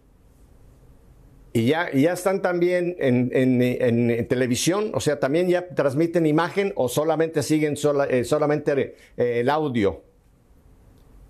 ya, 1.66 1.92
ya 1.92 2.14
están 2.14 2.42
también 2.42 2.96
en, 3.00 4.28
televisión, 4.28 4.92
o 4.94 5.00
sea, 5.00 5.20
también 5.20 5.48
ya 5.48 5.68
transmiten 5.70 6.26
imagen 6.26 6.74
o 6.76 6.90
solamente 6.90 7.44
siguen 7.44 7.76
eh, 8.10 8.24
solamente 8.24 8.96
eh, 9.18 9.40
el 9.40 9.50
audio. 9.50 10.04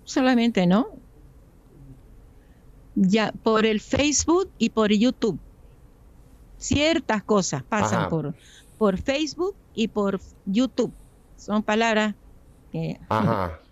Solamente, 0.04 0.66
¿no? 0.68 0.90
Ya 2.96 3.32
por 3.44 3.66
el 3.66 3.80
Facebook 3.80 4.50
y 4.58 4.72
por 4.72 4.92
YouTube. 4.92 5.40
Ciertas 6.58 7.24
cosas 7.24 7.64
pasan 7.64 8.10
por, 8.10 8.34
por 8.78 8.98
Facebook 8.98 9.56
y 9.74 9.88
por 9.88 10.20
YouTube. 10.46 10.92
Son 11.38 11.64
palabras 11.64 12.16
que... 12.72 13.00
Ajá 13.08 13.60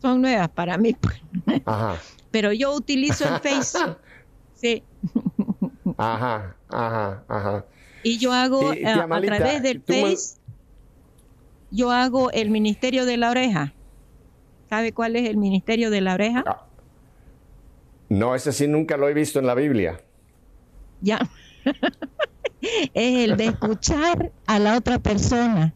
son 0.00 0.22
nuevas 0.22 0.48
para 0.50 0.78
mí. 0.78 0.94
Pues. 0.94 1.20
Ajá. 1.64 1.96
Pero 2.30 2.52
yo 2.52 2.74
utilizo 2.74 3.24
el 3.28 3.40
Facebook. 3.40 3.98
sí. 4.54 4.82
Ajá, 6.00 6.56
ajá, 6.70 7.24
ajá. 7.28 7.64
Y 8.02 8.18
yo 8.18 8.32
hago 8.32 8.72
eh, 8.72 8.86
a, 8.86 9.06
través 9.06 9.62
del 9.62 9.82
Face, 9.82 10.40
yo 11.70 11.90
hago 11.90 12.30
el 12.30 12.50
Ministerio 12.50 13.04
de 13.04 13.18
la 13.18 13.30
Oreja. 13.30 13.74
¿Sabe 14.70 14.92
cuál 14.92 15.16
es 15.16 15.28
el 15.28 15.36
Ministerio 15.36 15.90
de 15.90 16.00
la 16.00 16.14
Oreja? 16.14 16.42
Ah. 16.46 16.66
No, 18.08 18.34
ese 18.34 18.52
sí 18.52 18.66
nunca 18.66 18.96
lo 18.96 19.08
he 19.08 19.14
visto 19.14 19.38
en 19.40 19.46
la 19.46 19.54
Biblia. 19.54 20.00
Ya. 21.02 21.20
es 22.62 23.28
el 23.28 23.36
de 23.36 23.46
escuchar 23.46 24.32
a 24.46 24.58
la 24.58 24.78
otra 24.78 24.98
persona 24.98 25.74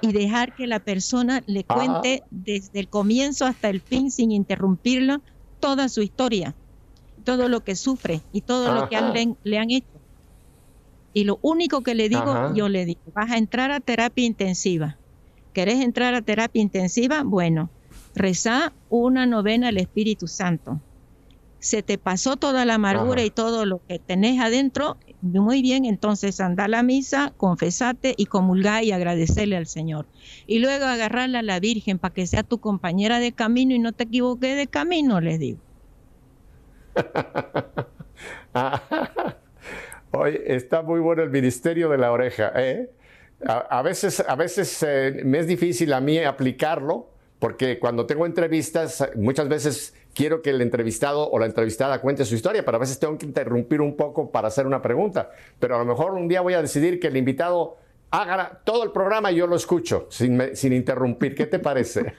y 0.00 0.12
dejar 0.12 0.54
que 0.56 0.66
la 0.66 0.80
persona 0.80 1.42
le 1.46 1.62
cuente 1.64 2.24
desde 2.30 2.80
el 2.80 2.88
comienzo 2.88 3.46
hasta 3.46 3.68
el 3.68 3.80
fin 3.80 4.10
sin 4.10 4.32
interrumpirlo 4.32 5.22
toda 5.60 5.88
su 5.88 6.02
historia, 6.02 6.56
todo 7.30 7.48
lo 7.48 7.62
que 7.62 7.76
sufre 7.76 8.22
y 8.32 8.40
todo 8.40 8.74
lo 8.74 8.88
que 8.88 8.96
le, 9.44 9.58
han 9.58 9.70
hecho. 9.70 9.86
Y 11.12 11.22
lo 11.22 11.38
único 11.42 11.82
que 11.82 11.94
le 11.94 12.08
digo, 12.08 12.52
yo 12.54 12.68
le 12.68 12.84
digo, 12.84 13.00
vas 13.14 13.30
a 13.30 13.38
entrar 13.38 13.70
a 13.70 13.78
terapia 13.78 14.24
intensiva. 14.24 14.98
¿Querés 15.52 15.80
entrar 15.80 16.14
a 16.14 16.22
terapia 16.22 16.60
intensiva? 16.60 17.22
Bueno, 17.22 17.70
reza 18.16 18.72
una 18.88 19.26
novena 19.26 19.68
al 19.68 19.78
Espíritu 19.78 20.26
Santo. 20.26 20.80
Se 21.60 21.84
te 21.84 21.98
pasó 21.98 22.36
toda 22.36 22.64
la 22.64 22.74
amargura 22.74 23.22
y 23.22 23.30
todo 23.30 23.64
lo 23.64 23.80
que 23.86 24.00
tenés 24.00 24.40
adentro, 24.40 24.96
muy 25.22 25.62
bien, 25.62 25.84
entonces 25.84 26.40
anda 26.40 26.64
a 26.64 26.68
la 26.68 26.82
misa, 26.82 27.32
confesate 27.36 28.14
y 28.16 28.26
comulgá 28.26 28.82
y 28.82 28.90
agradecerle 28.90 29.56
al 29.56 29.68
Señor. 29.68 30.06
Y 30.48 30.58
luego 30.58 30.86
agarrarla 30.86 31.40
a 31.40 31.42
la 31.42 31.60
Virgen 31.60 32.00
para 32.00 32.12
que 32.12 32.26
sea 32.26 32.42
tu 32.42 32.58
compañera 32.58 33.20
de 33.20 33.30
camino 33.30 33.72
y 33.72 33.78
no 33.78 33.92
te 33.92 34.04
equivoques 34.04 34.56
de 34.56 34.66
camino, 34.66 35.20
les 35.20 35.38
digo. 35.38 35.60
Oye, 40.12 40.54
está 40.54 40.82
muy 40.82 41.00
bueno 41.00 41.22
el 41.22 41.30
ministerio 41.30 41.88
de 41.88 41.98
la 41.98 42.12
oreja. 42.12 42.52
¿eh? 42.56 42.90
A, 43.46 43.82
veces, 43.82 44.20
a 44.20 44.34
veces 44.34 44.84
eh, 44.86 45.22
me 45.24 45.38
es 45.38 45.46
difícil 45.46 45.92
a 45.92 46.00
mí 46.00 46.18
aplicarlo 46.18 47.08
porque 47.38 47.78
cuando 47.78 48.06
tengo 48.06 48.26
entrevistas, 48.26 49.08
muchas 49.16 49.48
veces 49.48 49.94
quiero 50.14 50.42
que 50.42 50.50
el 50.50 50.60
entrevistado 50.60 51.30
o 51.30 51.38
la 51.38 51.46
entrevistada 51.46 52.00
cuente 52.00 52.26
su 52.26 52.34
historia, 52.34 52.64
pero 52.64 52.76
a 52.76 52.80
veces 52.80 52.98
tengo 52.98 53.16
que 53.16 53.24
interrumpir 53.24 53.80
un 53.80 53.96
poco 53.96 54.30
para 54.30 54.48
hacer 54.48 54.66
una 54.66 54.82
pregunta. 54.82 55.30
Pero 55.58 55.76
a 55.76 55.78
lo 55.78 55.86
mejor 55.86 56.12
un 56.12 56.28
día 56.28 56.42
voy 56.42 56.52
a 56.52 56.60
decidir 56.60 57.00
que 57.00 57.06
el 57.06 57.16
invitado 57.16 57.78
haga 58.10 58.60
todo 58.64 58.84
el 58.84 58.92
programa 58.92 59.30
y 59.30 59.36
yo 59.36 59.46
lo 59.46 59.56
escucho 59.56 60.06
sin, 60.10 60.54
sin 60.54 60.72
interrumpir. 60.72 61.34
¿Qué 61.34 61.46
te 61.46 61.58
parece? 61.60 62.14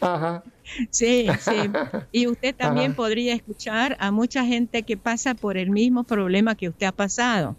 Ajá. 0.00 0.42
Sí, 0.90 1.26
sí. 1.40 1.70
Y 2.10 2.26
usted 2.26 2.54
también 2.54 2.94
podría 2.94 3.34
escuchar 3.34 3.96
a 4.00 4.10
mucha 4.10 4.44
gente 4.44 4.82
que 4.82 4.96
pasa 4.96 5.34
por 5.34 5.56
el 5.56 5.70
mismo 5.70 6.04
problema 6.04 6.54
que 6.54 6.68
usted 6.68 6.86
ha 6.86 6.92
pasado. 6.92 7.56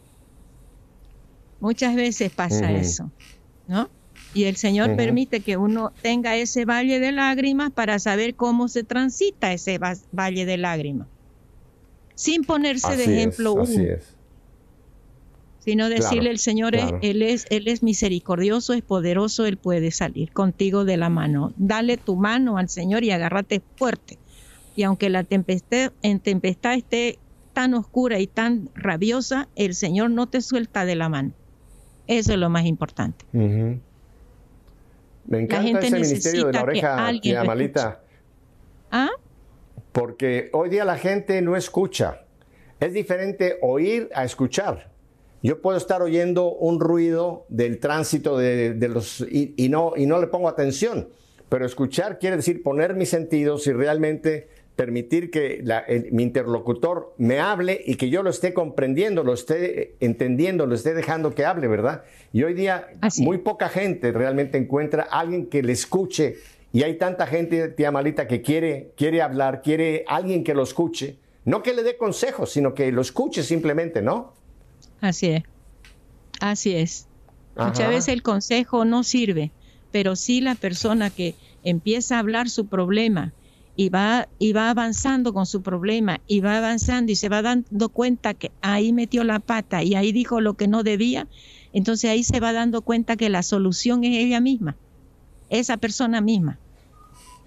Muchas 1.60 1.96
veces 1.96 2.32
pasa 2.32 2.72
eso, 2.72 3.10
¿no? 3.68 3.90
Y 4.34 4.46
el 4.46 4.56
Señor 4.56 4.96
permite 4.96 5.42
que 5.42 5.58
uno 5.58 5.94
tenga 6.02 6.36
ese 6.36 6.66
valle 6.66 7.00
de 7.00 7.12
lágrimas 7.12 7.72
para 7.72 8.00
saber 8.00 8.36
cómo 8.36 8.68
se 8.68 8.84
transita 8.84 9.54
ese 9.54 9.80
valle 10.12 10.46
de 10.46 10.58
lágrimas. 10.58 11.08
Sin 12.16 12.44
ponerse 12.44 12.98
de 12.98 13.04
ejemplo 13.04 13.54
uno. 13.54 13.66
Sino 15.64 15.88
decirle 15.88 16.30
al 16.30 16.40
Señor, 16.40 16.76
él, 16.76 17.22
es, 17.22 17.46
él 17.50 17.70
es 17.70 17.84
misericordioso, 17.84 18.74
es 18.74 18.82
poderoso, 18.82 19.46
Él 19.46 19.56
puede 19.56 19.92
salir 19.92 20.34
contigo 20.34 20.84
de 20.84 20.98
la 20.98 21.08
mano. 21.08 21.54
Dale 21.56 21.96
tu 21.96 22.18
mano 22.18 22.58
al 22.58 22.68
Señor 22.68 23.06
y 23.06 23.12
agárrate 23.12 23.62
fuerte. 23.78 24.18
Y 24.76 24.84
aunque 24.84 25.10
la 25.10 25.24
tempestad, 25.24 25.94
en 26.02 26.20
tempestad 26.20 26.74
esté 26.74 27.18
tan 27.54 27.76
oscura 27.76 28.20
y 28.20 28.28
tan 28.28 28.72
rabiosa, 28.76 29.48
el 29.56 29.74
Señor 29.74 30.10
no 30.10 30.28
te 30.28 30.42
suelta 30.42 30.84
de 30.84 30.96
la 30.96 31.08
mano. 31.08 31.32
Eso 32.08 32.34
es 32.34 32.40
lo 32.40 32.50
más 32.50 32.66
importante. 32.66 33.24
Me 33.32 33.80
encanta 35.30 35.80
ese 35.80 36.00
ministerio 36.00 36.48
de 36.48 36.54
la 36.54 36.64
oreja, 36.64 37.12
tía 37.22 37.46
Malita. 37.46 38.02
¿Ah? 38.92 39.12
Porque 39.94 40.50
hoy 40.52 40.68
día 40.68 40.84
la 40.84 40.98
gente 40.98 41.42
no 41.42 41.56
escucha. 41.56 42.26
Es 42.82 42.92
diferente 42.92 43.60
oír 43.62 44.10
a 44.14 44.26
escuchar. 44.26 44.93
Yo 45.44 45.62
puedo 45.62 45.78
estar 45.78 46.02
oyendo 46.02 46.54
un 46.54 46.80
ruido 46.80 47.46
del 47.50 47.80
tránsito 47.80 48.38
de, 48.38 48.76
los 48.88 49.20
y, 49.30 49.68
no, 49.68 49.92
y 49.98 50.06
no 50.06 50.22
le 50.22 50.28
pongo 50.28 50.48
atención. 50.48 51.10
Pero 51.50 51.66
escuchar 51.66 52.18
quiere 52.18 52.38
decir 52.38 52.64
poner 52.64 52.96
mis 52.96 53.10
sentidos 53.10 53.68
y 53.68 53.74
realmente 53.74 54.48
permitir 54.78 55.30
que 55.30 55.62
mi 56.12 56.24
interlocutor 56.24 57.14
me 57.18 57.42
hable 57.42 57.80
y 57.86 57.96
que 57.96 58.10
yo 58.10 58.24
lo 58.24 58.30
esté 58.30 58.54
comprendiendo, 58.54 59.26
lo 59.26 59.34
esté 59.34 59.96
entendiendo, 60.00 60.66
lo 60.66 60.76
esté 60.76 60.94
dejando 60.94 61.36
que 61.36 61.44
hable, 61.44 61.68
¿verdad? 61.68 62.06
Y 62.32 62.44
hoy 62.44 62.54
día 62.54 62.88
muy 63.18 63.40
poca 63.40 63.68
gente 63.68 64.14
realmente 64.14 64.58
encuentra 64.58 65.08
a 65.12 65.20
alguien 65.20 65.48
que 65.48 65.62
le 65.62 65.74
escuche 65.74 66.38
y 66.72 66.84
hay 66.84 66.98
tanta 66.98 67.28
gente, 67.28 67.68
tía 67.68 67.92
Malita, 67.92 68.28
que 68.28 68.42
quiere, 68.42 68.94
quiere 68.96 69.22
hablar, 69.22 69.62
quiere 69.62 70.06
alguien 70.08 70.46
que 70.46 70.56
lo 70.56 70.64
escuche, 70.64 71.18
no 71.44 71.62
que 71.62 71.74
le 71.74 71.84
dé 71.84 71.98
consejos, 71.98 72.50
sino 72.50 72.74
que 72.74 72.94
lo 72.94 73.02
escuche 73.02 73.44
simplemente, 73.44 74.02
¿no? 74.02 74.42
Así 75.04 75.28
es, 75.28 75.44
así 76.40 76.76
es. 76.76 77.08
Muchas 77.58 77.90
veces 77.90 78.08
el 78.08 78.24
consejo 78.24 78.86
no 78.86 79.04
sirve, 79.04 79.52
pero 79.92 80.16
sí 80.16 80.40
la 80.40 80.56
persona 80.56 81.10
que 81.10 81.36
empieza 81.62 82.16
a 82.16 82.20
hablar 82.20 82.50
su 82.50 82.68
problema, 82.68 83.34
y 83.76 83.90
va, 83.90 84.30
y 84.40 84.54
va 84.54 84.70
avanzando 84.70 85.34
con 85.34 85.46
su 85.46 85.62
problema 85.62 86.22
y 86.28 86.40
va 86.40 86.58
avanzando 86.58 87.12
y 87.12 87.16
se 87.16 87.28
va 87.28 87.42
dando 87.42 87.90
cuenta 87.90 88.34
que 88.34 88.52
ahí 88.62 88.94
metió 88.94 89.26
la 89.26 89.40
pata 89.40 89.84
y 89.84 89.96
ahí 89.96 90.14
dijo 90.14 90.40
lo 90.42 90.54
que 90.54 90.70
no 90.70 90.84
debía, 90.84 91.28
entonces 91.74 92.10
ahí 92.10 92.24
se 92.24 92.40
va 92.40 92.54
dando 92.54 92.82
cuenta 92.82 93.18
que 93.18 93.28
la 93.28 93.44
solución 93.44 94.06
es 94.06 94.18
ella 94.18 94.40
misma, 94.40 94.78
esa 95.50 95.76
persona 95.76 96.22
misma. 96.22 96.60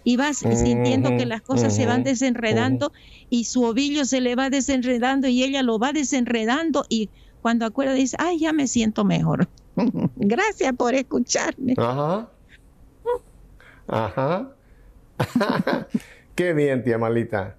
Y 0.05 0.17
va 0.17 0.35
sintiendo 0.35 1.09
que 1.17 1.27
las 1.27 1.41
cosas 1.41 1.75
se 1.75 1.87
van 1.87 2.05
desenredando 2.05 2.93
y 3.29 3.45
su 3.45 3.65
ovillo 3.65 4.05
se 4.05 4.21
le 4.21 4.37
va 4.37 4.51
desenredando 4.51 5.27
y 5.27 5.43
ella 5.43 5.63
lo 5.63 5.81
va 5.81 5.93
desenredando 5.93 6.85
y 6.89 7.09
cuando 7.47 7.65
acuerda 7.65 7.93
dice, 7.93 8.17
ay, 8.19 8.41
ya 8.41 8.53
me 8.53 8.67
siento 8.67 9.05
mejor. 9.05 9.47
Gracias 10.17 10.73
por 10.73 10.95
escucharme. 10.95 11.75
Ajá. 11.77 12.29
Ajá. 13.87 14.51
Qué 16.35 16.53
bien, 16.55 16.83
tía 16.83 16.99
Malita. 16.99 17.55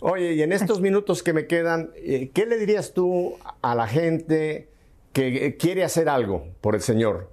Oye, 0.00 0.32
y 0.32 0.42
en 0.42 0.50
estos 0.50 0.80
minutos 0.80 1.22
que 1.22 1.32
me 1.32 1.46
quedan, 1.46 1.90
eh, 1.94 2.32
¿qué 2.34 2.46
le 2.46 2.58
dirías 2.58 2.94
tú 2.94 3.36
a 3.62 3.76
la 3.76 3.86
gente 3.86 4.70
que 5.12 5.56
quiere 5.56 5.84
hacer 5.84 6.08
algo 6.08 6.48
por 6.60 6.74
el 6.74 6.80
Señor? 6.80 7.30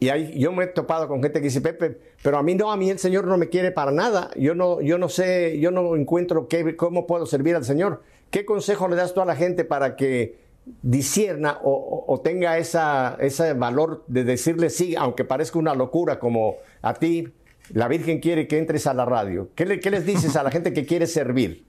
Y 0.00 0.10
ahí, 0.10 0.38
yo 0.38 0.52
me 0.52 0.64
he 0.64 0.66
topado 0.66 1.08
con 1.08 1.22
gente 1.22 1.40
que 1.40 1.46
dice, 1.46 1.62
Pepe, 1.62 1.98
pero 2.22 2.36
a 2.36 2.42
mí 2.42 2.56
no, 2.56 2.70
a 2.70 2.76
mí 2.76 2.90
el 2.90 2.98
Señor 2.98 3.26
no 3.26 3.38
me 3.38 3.48
quiere 3.48 3.70
para 3.70 3.90
nada. 3.90 4.28
Yo 4.36 4.54
no, 4.54 4.82
yo 4.82 4.98
no 4.98 5.08
sé, 5.08 5.58
yo 5.60 5.70
no 5.70 5.96
encuentro 5.96 6.46
qué, 6.46 6.76
cómo 6.76 7.06
puedo 7.06 7.24
servir 7.24 7.56
al 7.56 7.64
Señor. 7.64 8.02
¿Qué 8.30 8.44
consejo 8.44 8.86
le 8.86 8.96
das 8.96 9.14
tú 9.14 9.22
a 9.22 9.24
la 9.24 9.34
gente 9.34 9.64
para 9.64 9.96
que 9.96 10.47
disierna 10.82 11.58
o, 11.62 12.20
tenga 12.22 12.58
esa, 12.58 13.16
ese 13.20 13.52
valor 13.54 14.04
de 14.08 14.24
decirle 14.24 14.70
sí, 14.70 14.96
aunque 14.96 15.24
parezca 15.24 15.58
una 15.58 15.74
locura 15.74 16.18
como 16.18 16.56
a 16.82 16.94
ti, 16.94 17.28
la 17.72 17.88
Virgen 17.88 18.20
quiere 18.20 18.48
que 18.48 18.58
entres 18.58 18.86
a 18.86 18.94
la 18.94 19.04
radio. 19.04 19.50
¿Qué, 19.54 19.66
les 19.66 20.06
dices 20.06 20.36
a 20.36 20.42
la 20.42 20.50
gente 20.50 20.72
que 20.72 20.86
quiere 20.86 21.06
servir? 21.06 21.64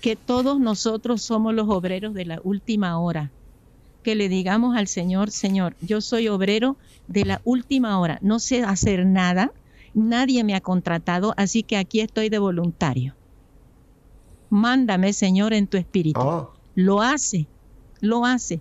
Que 0.00 0.16
todos 0.16 0.60
nosotros 0.60 1.22
somos 1.22 1.54
los 1.54 1.68
obreros 1.68 2.14
de 2.14 2.24
la 2.24 2.40
última 2.42 2.98
hora. 2.98 3.30
Que 4.02 4.14
le 4.14 4.28
digamos 4.28 4.76
al 4.76 4.86
Señor, 4.86 5.30
Señor, 5.30 5.74
yo 5.80 6.00
soy 6.00 6.28
obrero 6.28 6.76
de 7.08 7.24
la 7.24 7.40
última 7.44 7.98
hora. 7.98 8.18
No 8.22 8.38
sé 8.38 8.62
hacer 8.62 9.06
nada, 9.06 9.52
nadie 9.94 10.44
me 10.44 10.54
ha 10.54 10.60
contratado, 10.60 11.34
así 11.36 11.62
que 11.62 11.76
aquí 11.76 12.00
estoy 12.00 12.28
de 12.28 12.38
voluntario. 12.38 13.14
Mándame, 14.48 15.12
Señor, 15.12 15.52
en 15.52 15.66
tu 15.66 15.76
espíritu. 15.76 16.20
Ah. 16.20 16.50
Lo 16.76 17.00
hace, 17.00 17.46
lo 18.00 18.24
hace. 18.24 18.60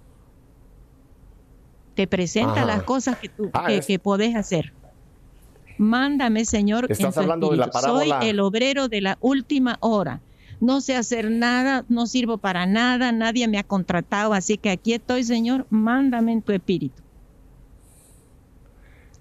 Te 1.95 2.07
presenta 2.07 2.65
las 2.65 2.83
cosas 2.83 3.17
que 3.17 3.29
tú 3.29 3.49
ah, 3.53 3.67
que 3.85 3.99
podés 3.99 4.35
hacer. 4.35 4.73
Mándame, 5.77 6.45
Señor, 6.45 6.87
Estás 6.89 7.17
hablando 7.17 7.49
de 7.51 7.57
la 7.57 7.69
parábola. 7.69 8.19
Soy 8.19 8.29
el 8.29 8.39
obrero 8.39 8.87
de 8.87 9.01
la 9.01 9.17
última 9.21 9.77
hora. 9.81 10.21
No 10.61 10.81
sé 10.81 10.95
hacer 10.95 11.29
nada, 11.29 11.85
no 11.89 12.07
sirvo 12.07 12.37
para 12.37 12.65
nada, 12.65 13.11
nadie 13.11 13.47
me 13.47 13.57
ha 13.57 13.63
contratado, 13.63 14.33
así 14.33 14.57
que 14.57 14.69
aquí 14.69 14.93
estoy, 14.93 15.23
Señor, 15.23 15.65
mándame 15.69 16.31
en 16.31 16.41
tu 16.41 16.53
espíritu. 16.53 17.01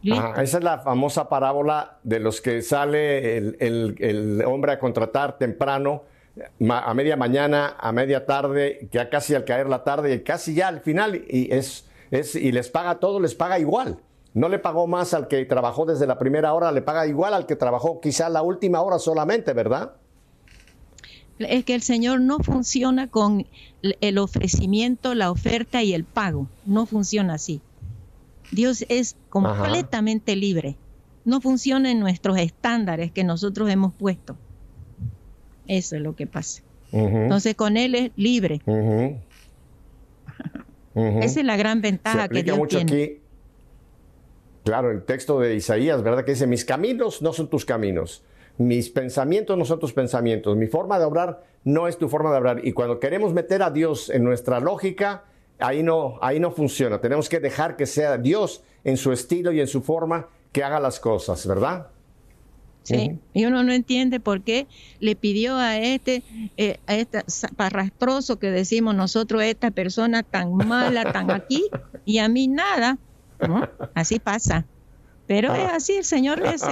esa 0.02 0.58
es 0.58 0.64
la 0.64 0.78
famosa 0.78 1.28
parábola 1.28 1.98
de 2.04 2.20
los 2.20 2.40
que 2.40 2.62
sale 2.62 3.36
el, 3.38 4.44
hombre 4.46 4.72
a 4.72 4.78
contratar 4.78 5.38
temprano, 5.38 6.02
a 6.68 6.94
media 6.94 7.16
mañana, 7.16 7.76
a 7.78 7.92
media 7.92 8.26
tarde, 8.26 8.88
ya 8.90 9.08
casi 9.08 9.34
al 9.34 9.44
caer 9.44 9.68
la 9.68 9.84
tarde, 9.84 10.22
casi 10.22 10.54
ya 10.54 10.68
al 10.68 10.80
final, 10.80 11.24
y, 11.28 11.52
es, 11.52 11.86
es, 12.10 12.34
y 12.34 12.52
les 12.52 12.68
paga 12.70 12.98
todo, 12.98 13.20
les 13.20 13.34
paga 13.34 13.58
igual. 13.58 14.00
No 14.32 14.48
le 14.48 14.58
pagó 14.58 14.88
más 14.88 15.14
al 15.14 15.28
que 15.28 15.44
trabajó 15.44 15.86
desde 15.86 16.06
la 16.08 16.18
primera 16.18 16.52
hora, 16.54 16.72
le 16.72 16.82
paga 16.82 17.06
igual 17.06 17.34
al 17.34 17.46
que 17.46 17.54
trabajó 17.54 18.00
quizá 18.00 18.28
la 18.28 18.42
última 18.42 18.80
hora 18.82 18.98
solamente, 18.98 19.52
¿verdad? 19.52 19.92
Es 21.38 21.64
que 21.64 21.74
el 21.74 21.82
Señor 21.82 22.20
no 22.20 22.38
funciona 22.38 23.08
con 23.08 23.46
el 23.82 24.18
ofrecimiento, 24.18 25.14
la 25.14 25.30
oferta 25.30 25.82
y 25.82 25.92
el 25.92 26.04
pago. 26.04 26.48
No 26.64 26.86
funciona 26.86 27.34
así. 27.34 27.60
Dios 28.50 28.84
es 28.88 29.16
completamente 29.30 30.36
libre. 30.36 30.76
No 31.24 31.40
funciona 31.40 31.90
en 31.90 32.00
nuestros 32.00 32.38
estándares 32.38 33.10
que 33.10 33.24
nosotros 33.24 33.68
hemos 33.70 33.92
puesto. 33.94 34.36
Eso 35.66 35.96
es 35.96 36.02
lo 36.02 36.14
que 36.16 36.26
pasa. 36.26 36.62
Entonces 36.92 37.54
con 37.54 37.76
Él 37.76 37.94
es 37.94 38.10
libre. 38.16 38.60
Esa 40.94 41.40
es 41.40 41.44
la 41.44 41.56
gran 41.56 41.80
ventaja 41.80 42.28
que 42.28 42.42
Dios 42.42 42.58
tiene. 42.68 43.20
Claro, 44.64 44.90
el 44.90 45.04
texto 45.04 45.40
de 45.40 45.54
Isaías, 45.54 46.02
¿verdad? 46.02 46.24
Que 46.24 46.32
dice, 46.32 46.46
mis 46.46 46.64
caminos 46.64 47.20
no 47.20 47.34
son 47.34 47.48
tus 47.48 47.66
caminos, 47.66 48.22
mis 48.56 48.88
pensamientos 48.88 49.58
no 49.58 49.64
son 49.66 49.78
tus 49.78 49.92
pensamientos, 49.92 50.56
mi 50.56 50.68
forma 50.68 50.98
de 50.98 51.04
obrar 51.04 51.44
no 51.64 51.86
es 51.86 51.98
tu 51.98 52.08
forma 52.08 52.32
de 52.32 52.38
obrar. 52.38 52.66
Y 52.66 52.72
cuando 52.72 52.98
queremos 52.98 53.34
meter 53.34 53.62
a 53.62 53.70
Dios 53.70 54.08
en 54.08 54.24
nuestra 54.24 54.60
lógica, 54.60 55.24
ahí 55.58 55.82
no, 55.82 56.18
ahí 56.22 56.40
no 56.40 56.50
funciona. 56.50 57.00
Tenemos 57.00 57.28
que 57.28 57.40
dejar 57.40 57.76
que 57.76 57.84
sea 57.84 58.16
Dios 58.16 58.62
en 58.84 58.96
su 58.96 59.12
estilo 59.12 59.52
y 59.52 59.60
en 59.60 59.66
su 59.66 59.82
forma 59.82 60.28
que 60.52 60.64
haga 60.64 60.80
las 60.80 60.98
cosas, 60.98 61.46
¿verdad? 61.46 61.88
Sí, 62.84 63.18
y 63.32 63.46
uno 63.46 63.62
no 63.62 63.72
entiende 63.72 64.20
por 64.20 64.42
qué 64.42 64.66
le 65.00 65.16
pidió 65.16 65.56
a 65.56 65.78
este, 65.78 66.22
eh, 66.58 66.78
a 66.86 66.94
este 66.94 67.24
parrastroso 67.56 68.38
que 68.38 68.50
decimos 68.50 68.94
nosotros, 68.94 69.42
esta 69.42 69.70
persona 69.70 70.22
tan 70.22 70.54
mala, 70.54 71.10
tan 71.10 71.30
aquí, 71.30 71.64
y 72.04 72.18
a 72.18 72.28
mí 72.28 72.46
nada. 72.46 72.98
Así 73.94 74.18
pasa. 74.18 74.66
Pero 75.26 75.54
es 75.54 75.70
así, 75.72 75.94
el 75.94 76.04
Señor 76.04 76.44
es, 76.44 76.62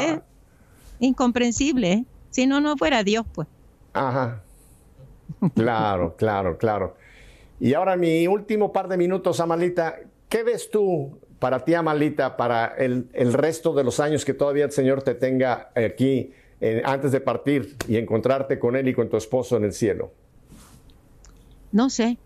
incomprensible. 1.01 1.93
¿eh? 1.93 2.05
Si 2.31 2.47
no, 2.47 2.61
no 2.61 2.77
fuera 2.77 3.03
Dios, 3.03 3.25
pues. 3.33 3.49
Ajá. 3.95 4.43
Claro, 5.55 6.15
claro, 6.17 6.59
claro. 6.59 6.95
Y 7.59 7.73
ahora 7.73 7.97
mi 7.97 8.27
último 8.27 8.71
par 8.71 8.87
de 8.87 8.99
minutos, 8.99 9.41
Amalita, 9.41 9.97
¿qué 10.29 10.43
ves 10.43 10.71
tú 10.71 11.19
para 11.43 11.65
ti, 11.65 11.75
Amalita, 11.75 12.37
para 12.37 12.67
el, 12.79 13.33
resto 13.33 13.75
de 13.75 13.83
los 13.83 13.99
años 13.99 14.25
que 14.25 14.33
todavía 14.33 14.65
el 14.65 14.71
Señor 14.71 15.03
te 15.03 15.17
tenga 15.17 15.73
aquí 15.75 16.31
eh, 16.61 16.81
antes 16.85 17.11
de 17.11 17.21
partir 17.21 17.77
y 17.89 17.97
encontrarte 17.97 18.61
con 18.61 18.77
Él 18.77 18.87
y 18.87 18.95
con 18.95 19.11
tu 19.11 19.17
esposo 19.17 19.57
en 19.57 19.65
el 19.65 19.73
cielo? 19.73 20.13
No 21.73 21.91
sé, 21.91 22.17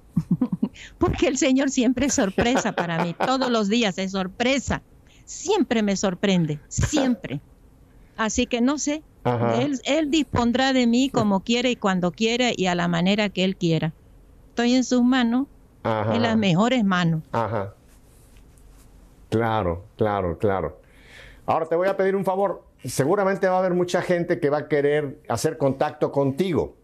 porque 0.99 1.29
el 1.29 1.39
Señor 1.39 1.71
siempre 1.71 2.07
es 2.07 2.15
sorpresa 2.15 2.73
para 2.73 3.03
mí, 3.03 3.15
todos 3.15 3.51
los 3.51 3.71
días 3.71 3.97
es 3.97 4.13
sorpresa, 4.13 4.83
siempre 5.25 5.83
me 5.83 5.97
sorprende, 5.97 6.61
siempre. 6.69 7.41
Así 8.19 8.47
que 8.47 8.61
no 8.61 8.77
sé, 8.77 9.03
él, 9.87 10.11
dispondrá 10.11 10.75
de 10.75 10.87
mí 10.87 11.09
como 11.09 11.41
quiere 11.41 11.71
y 11.71 11.77
cuando 11.77 12.13
quiera 12.13 12.51
y 12.55 12.67
a 12.67 12.75
la 12.75 12.87
manera 12.87 13.31
que 13.31 13.45
Él 13.45 13.57
quiera. 13.57 13.95
Estoy 14.51 14.75
en 14.75 14.85
sus 14.85 15.03
manos, 15.03 15.47
en 15.85 16.21
las 16.21 16.37
mejores 16.37 16.85
manos. 16.85 17.23
Ajá. 17.33 17.73
Claro, 19.37 19.85
claro, 19.97 20.39
claro. 20.39 20.81
Ahora 21.45 21.67
te 21.67 21.77
voy 21.77 21.89
a 21.89 21.97
pedir 21.97 22.17
un 22.17 22.25
favor. 22.25 22.63
Seguramente 22.85 23.49
va 23.49 23.57
a 23.57 23.59
haber 23.59 23.75
mucha 23.75 24.03
gente 24.03 24.41
que 24.41 24.51
va 24.51 24.59
a 24.59 24.69
querer 24.69 25.19
hacer 25.29 25.59
contacto 25.59 26.11
contigo 26.11 26.75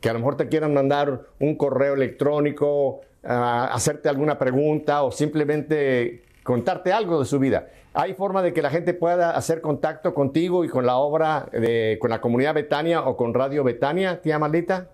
que 0.00 0.08
a 0.08 0.12
lo 0.12 0.18
mejor 0.18 0.36
te 0.36 0.48
quieran 0.48 0.74
mandar 0.74 1.26
un 1.38 1.56
correo 1.56 1.94
electrónico, 1.94 3.00
hacerte 3.22 4.08
alguna 4.08 4.38
pregunta 4.38 5.02
o 5.02 5.12
simplemente 5.12 6.22
contarte 6.42 6.92
algo 6.92 7.20
de 7.20 7.26
su 7.26 7.38
vida. 7.38 7.68
¿Hay 7.92 8.14
forma 8.14 8.42
de 8.42 8.52
que 8.52 8.62
la 8.62 8.70
gente 8.70 8.94
pueda 8.94 9.32
hacer 9.32 9.60
contacto 9.60 10.14
contigo 10.14 10.64
y 10.64 10.68
con 10.68 10.86
la 10.86 10.96
obra, 10.96 11.48
de, 11.52 11.98
con 12.00 12.10
la 12.10 12.20
comunidad 12.20 12.54
Betania 12.54 13.02
o 13.02 13.16
con 13.16 13.34
Radio 13.34 13.62
Betania, 13.62 14.22
tía 14.22 14.38
Malita? 14.38 14.88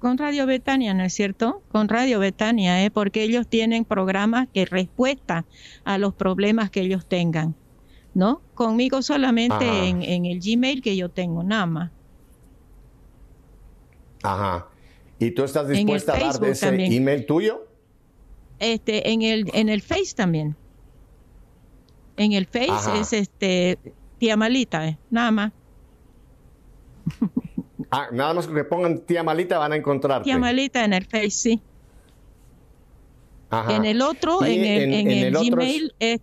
Con 0.00 0.16
Radio 0.16 0.46
Betania, 0.46 0.94
¿no 0.94 1.04
es 1.04 1.12
cierto? 1.12 1.62
Con 1.70 1.88
Radio 1.90 2.18
Betania, 2.18 2.82
¿eh? 2.82 2.90
porque 2.90 3.22
ellos 3.22 3.46
tienen 3.46 3.84
programas 3.84 4.48
que 4.52 4.64
respuesta 4.64 5.44
a 5.84 5.98
los 5.98 6.14
problemas 6.14 6.70
que 6.70 6.80
ellos 6.80 7.04
tengan, 7.06 7.54
¿no? 8.14 8.40
Conmigo 8.54 9.02
solamente 9.02 9.88
en, 9.88 10.02
en 10.02 10.24
el 10.24 10.40
Gmail 10.40 10.80
que 10.80 10.96
yo 10.96 11.10
tengo, 11.10 11.42
nada 11.42 11.66
más. 11.66 11.90
Ajá. 14.22 14.68
¿Y 15.18 15.32
tú 15.32 15.44
estás 15.44 15.68
dispuesta 15.68 16.14
a 16.14 16.18
dar 16.18 16.44
ese 16.44 16.68
email 16.68 17.26
tuyo? 17.26 17.66
Este, 18.58 19.10
en 19.10 19.20
el, 19.20 19.50
en 19.52 19.68
el 19.68 19.82
Face 19.82 20.14
también. 20.16 20.56
En 22.16 22.32
el 22.32 22.46
Face 22.46 22.98
es 22.98 23.12
este 23.12 23.78
tía 24.16 24.38
Malita, 24.38 24.88
eh, 24.88 24.98
nada 25.10 25.30
más. 25.30 25.52
Ah, 27.90 28.08
nada 28.12 28.34
más 28.34 28.46
que 28.46 28.64
pongan 28.64 29.00
tía 29.00 29.22
Malita 29.22 29.58
van 29.58 29.72
a 29.72 29.76
encontrar. 29.76 30.22
Tía 30.22 30.38
Malita 30.38 30.84
en 30.84 30.92
el 30.92 31.04
Face, 31.04 31.30
sí. 31.30 31.62
En 33.68 33.84
el 33.84 34.00
otro, 34.00 34.44
en 34.44 34.64
el, 34.64 35.32
Gmail 35.32 35.92
es, 35.98 36.20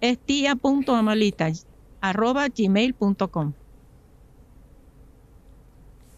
es 0.00 0.18
tía.amalita, 0.18 1.52
arroba 2.00 2.48
gmail.com. 2.48 3.52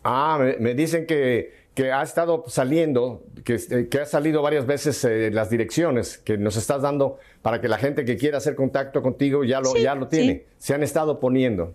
Ah, 0.05 0.39
me, 0.59 0.75
dicen 0.75 1.07
que, 1.07 1.53
que, 1.75 1.93
ha 1.93 2.03
estado 2.03 2.45
saliendo, 2.47 3.23
que, 3.45 3.89
que 3.91 4.01
ha 4.01 4.07
salido 4.07 4.41
varias 4.41 4.67
veces 4.67 5.05
eh, 5.05 5.31
las 5.31 5.51
direcciones 5.51 6.17
que 6.17 6.39
nos 6.39 6.57
estás 6.57 6.81
dando 6.81 7.19
para 7.43 7.61
que 7.61 7.69
la 7.69 7.77
gente 7.77 8.07
que 8.07 8.17
quiera 8.17 8.39
hacer 8.39 8.57
contacto 8.57 9.03
contigo 9.03 9.45
ya 9.45 9.61
lo, 9.61 9.77
ya 9.77 9.95
lo 9.95 10.09
tiene. 10.09 10.47
Se 10.57 10.75
han 10.75 10.83
estado 10.83 11.21
poniendo. 11.21 11.75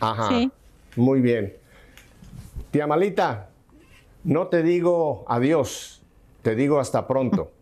Ajá. 0.00 0.50
Muy 0.96 1.20
bien. 1.20 1.61
Tía 2.72 2.86
Malita, 2.86 3.50
no 4.24 4.48
te 4.48 4.62
digo 4.62 5.24
adiós, 5.28 6.02
te 6.40 6.56
digo 6.56 6.80
hasta 6.80 7.06
pronto. 7.06 7.52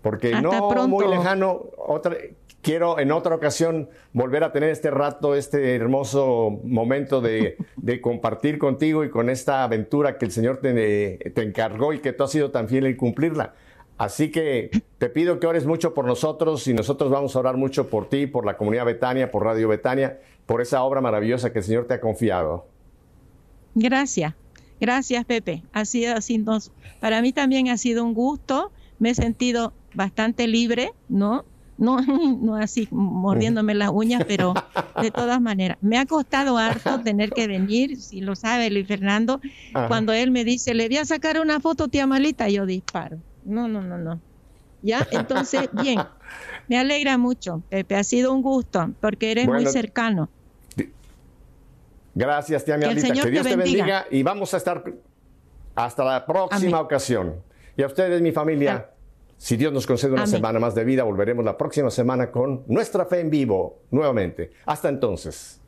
Porque 0.00 0.40
no 0.40 0.88
muy 0.88 1.06
lejano, 1.08 1.64
otra, 1.76 2.16
quiero 2.62 2.98
en 2.98 3.12
otra 3.12 3.34
ocasión 3.34 3.90
volver 4.14 4.44
a 4.44 4.52
tener 4.52 4.70
este 4.70 4.90
rato, 4.90 5.34
este 5.34 5.74
hermoso 5.74 6.58
momento 6.64 7.20
de, 7.20 7.58
compartir 8.00 8.58
contigo 8.58 9.04
y 9.04 9.10
con 9.10 9.28
esta 9.28 9.62
aventura 9.62 10.16
que 10.16 10.24
el 10.24 10.30
Señor 10.30 10.58
te, 10.58 11.18
te, 11.34 11.42
encargó 11.42 11.92
y 11.92 11.98
que 11.98 12.14
tú 12.14 12.24
has 12.24 12.30
sido 12.30 12.50
tan 12.50 12.68
fiel 12.68 12.86
en 12.86 12.96
cumplirla. 12.96 13.54
Así 13.98 14.30
que 14.30 14.70
te 14.96 15.10
pido 15.10 15.38
que 15.38 15.46
ores 15.46 15.66
mucho 15.66 15.92
por 15.92 16.06
nosotros 16.06 16.66
y 16.66 16.72
nosotros 16.72 17.10
vamos 17.10 17.36
a 17.36 17.40
orar 17.40 17.58
mucho 17.58 17.90
por 17.90 18.08
ti, 18.08 18.26
por 18.26 18.46
la 18.46 18.56
comunidad 18.56 18.86
Betania, 18.86 19.30
por 19.30 19.44
Radio 19.44 19.68
Betania, 19.68 20.20
por 20.46 20.62
esa 20.62 20.82
obra 20.82 21.02
maravillosa 21.02 21.52
que 21.52 21.58
el 21.58 21.64
Señor 21.64 21.86
te 21.86 21.94
ha 21.94 22.00
confiado. 22.00 22.66
Gracias. 23.74 24.32
Gracias, 24.80 25.24
Pepe. 25.24 25.62
Ha 25.72 25.84
sido 25.84 26.14
así. 26.14 26.44
Para 27.00 27.22
mí 27.22 27.32
también 27.32 27.68
ha 27.68 27.76
sido 27.76 28.04
un 28.04 28.14
gusto. 28.14 28.70
Me 28.98 29.10
he 29.10 29.14
sentido 29.14 29.72
bastante 29.94 30.46
libre, 30.46 30.92
¿no? 31.08 31.44
No, 31.78 31.98
no 32.40 32.56
así 32.56 32.88
mordiéndome 32.90 33.74
las 33.74 33.90
uñas, 33.90 34.24
pero 34.26 34.54
de 35.00 35.10
todas 35.10 35.40
maneras. 35.40 35.76
Me 35.80 35.98
ha 35.98 36.06
costado 36.06 36.56
harto 36.56 37.00
tener 37.00 37.30
que 37.30 37.46
venir, 37.46 37.96
si 38.00 38.20
lo 38.20 38.34
sabe 38.34 38.70
Luis 38.70 38.86
Fernando, 38.86 39.40
cuando 39.88 40.12
él 40.12 40.30
me 40.30 40.44
dice, 40.44 40.74
le 40.74 40.88
voy 40.88 40.98
a 40.98 41.04
sacar 41.04 41.38
una 41.40 41.60
foto, 41.60 41.88
tía 41.88 42.06
Malita, 42.06 42.48
yo 42.48 42.64
disparo. 42.66 43.18
No, 43.44 43.68
no, 43.68 43.82
no, 43.82 43.98
no. 43.98 44.20
Ya, 44.82 45.06
entonces, 45.10 45.68
bien. 45.72 45.98
Me 46.68 46.78
alegra 46.78 47.18
mucho, 47.18 47.62
Pepe. 47.68 47.96
Ha 47.96 48.04
sido 48.04 48.32
un 48.32 48.42
gusto, 48.42 48.94
porque 49.00 49.30
eres 49.32 49.46
muy 49.46 49.66
cercano. 49.66 50.30
Gracias, 52.16 52.64
tía 52.64 52.78
Mialita. 52.78 53.12
Que, 53.12 53.30
Dios 53.30 53.46
te 53.46 53.56
bendiga. 53.56 54.06
y 54.10 54.22
vamos 54.22 54.54
a 54.54 54.56
estar 54.56 54.82
hasta 55.74 56.02
la 56.02 56.24
próxima 56.24 56.80
ocasión. 56.80 57.42
Y 57.76 57.82
a 57.82 57.86
ustedes, 57.86 58.22
mi 58.22 58.32
familia, 58.32 58.90
si 59.36 59.58
Dios 59.58 59.70
nos 59.70 59.86
concede 59.86 60.14
una 60.14 60.26
semana 60.26 60.58
más 60.58 60.74
de 60.74 60.82
vida, 60.82 61.04
volveremos 61.04 61.44
la 61.44 61.58
próxima 61.58 61.90
semana 61.90 62.30
con 62.30 62.64
nuestra 62.68 63.04
fe 63.04 63.20
en 63.20 63.28
vivo 63.28 63.82
nuevamente. 63.90 64.50
Hasta 64.64 64.88
entonces. 64.88 65.60